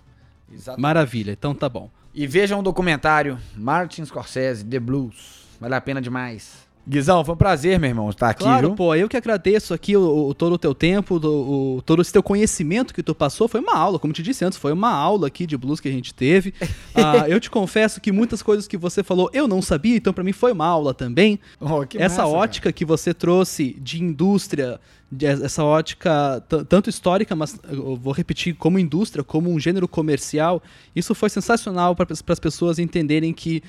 Exatamente. 0.52 0.82
Maravilha, 0.82 1.32
então 1.32 1.56
tá 1.56 1.70
bom. 1.70 1.90
E 2.14 2.28
vejam 2.28 2.60
o 2.60 2.62
documentário 2.62 3.40
Martin 3.56 4.04
Scorsese, 4.04 4.66
The 4.66 4.78
Blues. 4.78 5.46
Vale 5.58 5.74
a 5.74 5.80
pena 5.80 6.02
demais. 6.02 6.63
Guizão, 6.86 7.24
foi 7.24 7.34
um 7.34 7.38
prazer, 7.38 7.80
meu 7.80 7.90
irmão, 7.90 8.10
estar 8.10 8.30
aqui, 8.32 8.44
claro, 8.44 8.68
viu? 8.68 8.76
pô, 8.76 8.94
eu 8.94 9.08
que 9.08 9.16
agradeço 9.16 9.74
aqui 9.74 9.96
o, 9.96 10.28
o- 10.28 10.34
todo 10.34 10.54
o 10.54 10.58
teu 10.58 10.76
tempo, 10.76 11.18
do- 11.18 11.78
o- 11.78 11.82
todo 11.86 12.02
esse 12.02 12.12
teu 12.12 12.22
conhecimento 12.22 12.94
que 12.94 13.02
tu 13.02 13.16
passou. 13.16 13.48
Foi 13.48 13.62
uma 13.62 13.74
aula, 13.74 13.98
como 13.98 14.12
te 14.12 14.22
disse 14.22 14.44
antes, 14.44 14.58
foi 14.58 14.74
uma 14.74 14.92
aula 14.92 15.28
aqui 15.28 15.46
de 15.48 15.56
blues 15.56 15.80
que 15.80 15.88
a 15.88 15.92
gente 15.92 16.14
teve. 16.14 16.54
Ah, 16.96 17.28
eu 17.30 17.40
te 17.40 17.50
confesso 17.50 18.00
que 18.02 18.12
muitas 18.12 18.42
coisas 18.44 18.68
que 18.68 18.78
você 18.78 19.02
falou 19.04 19.30
eu 19.34 19.48
não 19.48 19.62
sabia, 19.62 19.96
então 19.96 20.12
pra 20.14 20.24
mim 20.24 20.34
foi 20.34 20.52
uma 20.52 20.66
aula 20.66 20.94
também. 20.94 21.40
Oh, 21.60 21.84
essa 21.96 22.24
massa, 22.24 22.28
ótica 22.28 22.72
que 22.72 22.84
você 22.86 23.14
trouxe 23.14 23.78
de 23.82 24.04
indústria, 24.04 24.80
de- 25.12 25.26
essa 25.26 25.64
ótica 25.64 26.44
tanto 26.70 26.90
histórica, 26.90 27.36
mas 27.36 27.58
eu 27.70 27.96
vou 27.96 28.14
repetir, 28.14 28.56
como 28.56 28.78
indústria, 28.78 29.24
como 29.24 29.50
um 29.50 29.60
gênero 29.60 29.88
comercial, 29.88 30.62
isso 30.96 31.16
foi 31.16 31.30
sensacional 31.30 31.96
para 31.96 32.08
as 32.12 32.40
pessoas 32.40 32.78
entenderem 32.78 33.34
que, 33.34 33.64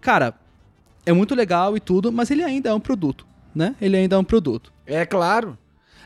cara, 0.00 0.34
é 1.06 1.12
muito 1.12 1.34
legal 1.34 1.76
e 1.76 1.80
tudo, 1.80 2.12
mas 2.12 2.30
ele 2.30 2.42
ainda 2.42 2.70
é 2.70 2.74
um 2.74 2.80
produto, 2.80 3.26
né? 3.54 3.74
Ele 3.80 3.96
ainda 3.96 4.16
é 4.16 4.18
um 4.18 4.24
produto. 4.24 4.72
cara. 4.86 5.00
É 5.00 5.06
claro. 5.06 5.58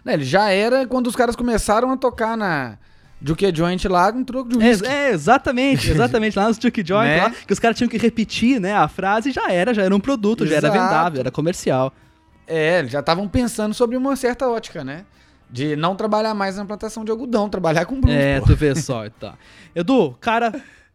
Né, 0.05 0.15
ele 0.15 0.25
já 0.25 0.51
era 0.51 0.87
quando 0.87 1.07
os 1.07 1.17
caras 1.17 1.35
começaram 1.35 1.91
a 1.91 1.97
tocar 1.97 2.37
na 2.37 2.77
Juke 3.23 3.51
Joint 3.55 3.83
lá 3.89 4.13
com 4.13 4.23
troco 4.23 4.51
de 4.51 4.59
whisky. 4.59 4.87
é, 4.87 5.11
exatamente, 5.11 5.89
exatamente. 5.91 6.39
Lá 6.39 6.47
nos 6.49 6.59
Duke 6.59 6.85
Joint, 6.87 7.09
Né? 7.09 7.23
lá, 7.23 7.31
que 7.31 7.53
os 7.53 7.59
caras 7.59 7.77
tinham 7.79 7.89
que 7.89 7.97
repetir, 7.97 8.61
né, 8.61 8.75
a 8.75 8.87
frase, 8.87 9.31
já 9.33 9.51
era, 9.51 9.73
já 9.73 9.83
era 9.83 9.97
um 9.97 10.01
produto, 10.01 10.47
já 10.47 10.57
era 10.57 10.69
Exato. 10.69 10.83
vendável, 10.85 11.21
era 11.21 11.31
comercial. 11.31 11.93
É, 12.47 12.81
eles 12.81 12.91
já 12.93 13.01
estavam 13.01 13.27
pensando 13.27 13.73
sobre 13.73 13.97
uma 13.97 14.15
certa 14.17 14.47
ótica, 14.47 14.85
né? 14.85 15.07
De 15.51 15.75
não 15.77 15.97
trabalhar 15.97 16.35
mais 16.35 16.57
na 16.59 16.65
plantação 16.67 17.03
de 17.05 17.11
algodão, 17.11 17.49
trabalhar 17.49 17.87
com 17.87 17.99
blues, 17.99 18.15
É, 18.15 18.41
pô. 18.41 18.47
tu 18.47 18.55
vê 18.57 18.75
só, 18.75 19.09
tá. 19.19 19.35
Edu, 19.75 20.15
cara, 20.21 20.49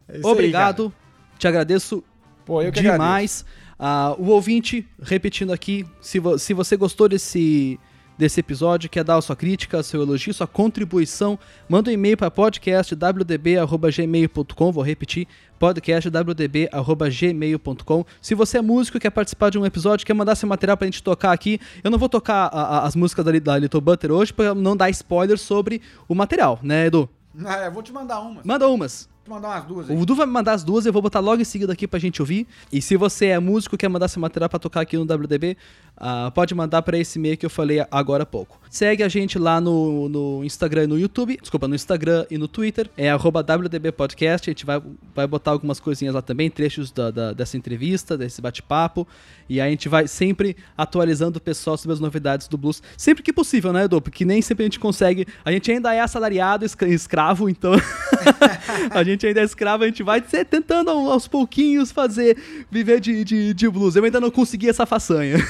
É 0.08 0.18
isso 0.18 0.26
aí, 0.26 0.32
obrigado. 0.32 0.92
Te 1.38 1.48
agradeço 1.48 2.04
Pô, 2.44 2.62
eu 2.62 2.70
que 2.70 2.78
agradeço. 2.80 3.44
Ah, 3.82 4.14
o 4.18 4.26
ouvinte, 4.26 4.86
repetindo 5.02 5.52
aqui, 5.52 5.86
se, 6.02 6.18
vo- 6.18 6.36
se 6.38 6.52
você 6.52 6.76
gostou 6.76 7.08
desse, 7.08 7.80
desse 8.18 8.38
episódio, 8.40 8.90
quer 8.90 9.02
dar 9.02 9.16
a 9.16 9.22
sua 9.22 9.34
crítica, 9.34 9.82
seu 9.82 10.02
elogio, 10.02 10.34
sua 10.34 10.46
contribuição, 10.46 11.38
manda 11.66 11.88
um 11.90 11.94
e-mail 11.94 12.14
para 12.18 12.30
podcastwdb.gmail.com, 12.30 14.72
vou 14.72 14.84
repetir, 14.84 15.26
podcastwdb.gmail.com. 15.58 18.04
Se 18.20 18.34
você 18.34 18.58
é 18.58 18.62
músico 18.62 18.96
e 18.96 19.00
quer 19.00 19.10
participar 19.10 19.50
de 19.50 19.58
um 19.58 19.66
episódio, 19.66 20.06
quer 20.06 20.14
mandar 20.14 20.34
seu 20.34 20.48
material 20.48 20.76
pra 20.76 20.86
gente 20.86 21.02
tocar 21.02 21.32
aqui, 21.32 21.58
eu 21.82 21.90
não 21.90 21.98
vou 21.98 22.08
tocar 22.08 22.46
a- 22.52 22.78
a- 22.78 22.86
as 22.86 22.94
músicas 22.94 23.24
da, 23.24 23.32
da 23.38 23.58
Little 23.58 23.80
Butter 23.80 24.12
hoje 24.12 24.32
pra 24.32 24.54
não 24.54 24.76
dar 24.76 24.90
spoiler 24.90 25.38
sobre 25.38 25.80
o 26.08 26.14
material, 26.14 26.58
né, 26.62 26.86
Edu? 26.86 27.08
Ah, 27.44 27.64
eu 27.66 27.72
vou 27.72 27.82
te 27.82 27.92
mandar 27.92 28.20
uma. 28.20 28.34
Vou 28.34 28.42
Manda 28.44 28.68
umas. 28.68 29.08
Mandar 29.28 29.48
umas 29.48 29.64
duas 29.64 29.90
aí. 29.90 29.96
O 29.96 30.04
Du 30.04 30.14
vai 30.14 30.26
me 30.26 30.32
mandar 30.32 30.52
as 30.54 30.64
duas, 30.64 30.86
eu 30.86 30.92
vou 30.92 31.00
botar 31.02 31.20
logo 31.20 31.40
em 31.40 31.44
seguida 31.44 31.72
aqui 31.72 31.86
pra 31.86 31.98
gente 32.00 32.20
ouvir. 32.20 32.46
E 32.72 32.82
se 32.82 32.96
você 32.96 33.26
é 33.26 33.38
músico 33.38 33.74
e 33.74 33.78
quer 33.78 33.88
mandar 33.88 34.08
seu 34.08 34.20
material 34.20 34.48
pra 34.50 34.58
tocar 34.58 34.80
aqui 34.80 34.96
no 34.96 35.04
WDB, 35.04 35.56
ah, 35.96 36.32
pode 36.34 36.54
mandar 36.54 36.82
pra 36.82 36.98
esse 36.98 37.18
e-mail 37.18 37.36
que 37.36 37.44
eu 37.46 37.50
falei 37.50 37.84
agora 37.90 38.22
há 38.24 38.26
pouco. 38.26 38.58
Segue 38.70 39.02
a 39.02 39.08
gente 39.08 39.38
lá 39.38 39.60
no, 39.60 40.08
no 40.08 40.44
Instagram 40.44 40.84
e 40.84 40.86
no 40.86 40.98
YouTube. 40.98 41.38
Desculpa, 41.40 41.68
no 41.68 41.74
Instagram 41.74 42.24
e 42.30 42.38
no 42.38 42.48
Twitter. 42.48 42.88
É 42.96 43.10
arroba 43.10 43.40
WDB 43.42 43.92
Podcast. 43.92 44.48
A 44.48 44.52
gente 44.52 44.64
vai, 44.64 44.80
vai 45.14 45.26
botar 45.26 45.50
algumas 45.50 45.78
coisinhas 45.80 46.14
lá 46.14 46.22
também, 46.22 46.48
trechos 46.50 46.90
da- 46.90 47.10
da- 47.10 47.32
dessa 47.32 47.56
entrevista, 47.56 48.16
desse 48.16 48.40
bate-papo. 48.40 49.06
E 49.48 49.60
a 49.60 49.68
gente 49.68 49.88
vai 49.88 50.06
sempre 50.08 50.56
atualizando 50.78 51.38
o 51.38 51.40
pessoal 51.40 51.76
sobre 51.76 51.92
as 51.94 52.00
novidades 52.00 52.46
do 52.48 52.56
blues. 52.56 52.80
Sempre 52.96 53.22
que 53.22 53.32
possível, 53.32 53.72
né, 53.72 53.84
Edu? 53.84 54.00
Porque 54.00 54.24
nem 54.24 54.40
sempre 54.40 54.62
a 54.64 54.66
gente 54.66 54.78
consegue. 54.80 55.26
A 55.44 55.50
gente 55.52 55.70
ainda 55.70 55.92
é 55.94 56.00
assalariado, 56.00 56.64
escra- 56.64 56.88
escravo, 56.88 57.48
então. 57.48 57.72
a 58.90 59.02
gente 59.02 59.09
ainda 59.26 59.40
é 59.40 59.44
escravo, 59.44 59.84
a 59.84 59.86
gente 59.86 60.02
vai 60.02 60.22
ser 60.26 60.44
tentando 60.44 60.90
ao- 60.90 61.10
aos 61.10 61.26
pouquinhos 61.28 61.90
fazer, 61.92 62.36
viver 62.70 63.00
de, 63.00 63.24
de, 63.24 63.54
de 63.54 63.68
blues. 63.68 63.96
Eu 63.96 64.04
ainda 64.04 64.20
não 64.20 64.30
consegui 64.30 64.68
essa 64.68 64.86
façanha. 64.86 65.36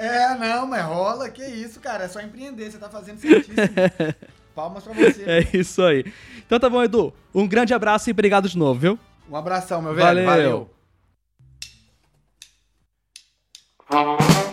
É, 0.00 0.32
não, 0.36 0.64
mas 0.64 0.84
rola, 0.84 1.28
que 1.28 1.44
isso, 1.44 1.80
cara. 1.80 2.04
É 2.04 2.08
só 2.08 2.20
empreender, 2.20 2.70
você 2.70 2.78
tá 2.78 2.88
fazendo 2.88 3.18
certíssimo. 3.18 3.56
Palmas 4.54 4.84
pra 4.84 4.92
você. 4.92 5.24
É 5.26 5.44
isso 5.52 5.82
aí. 5.82 6.04
Então 6.46 6.60
tá 6.60 6.70
bom, 6.70 6.84
Edu. 6.84 7.12
Um 7.34 7.48
grande 7.48 7.74
abraço 7.74 8.08
e 8.08 8.12
obrigado 8.12 8.48
de 8.48 8.56
novo, 8.56 8.78
viu? 8.78 8.98
Um 9.28 9.34
abração, 9.34 9.82
meu 9.82 9.92
velho. 9.92 10.24
Valeu. 10.24 10.70
Valeu. 13.90 14.47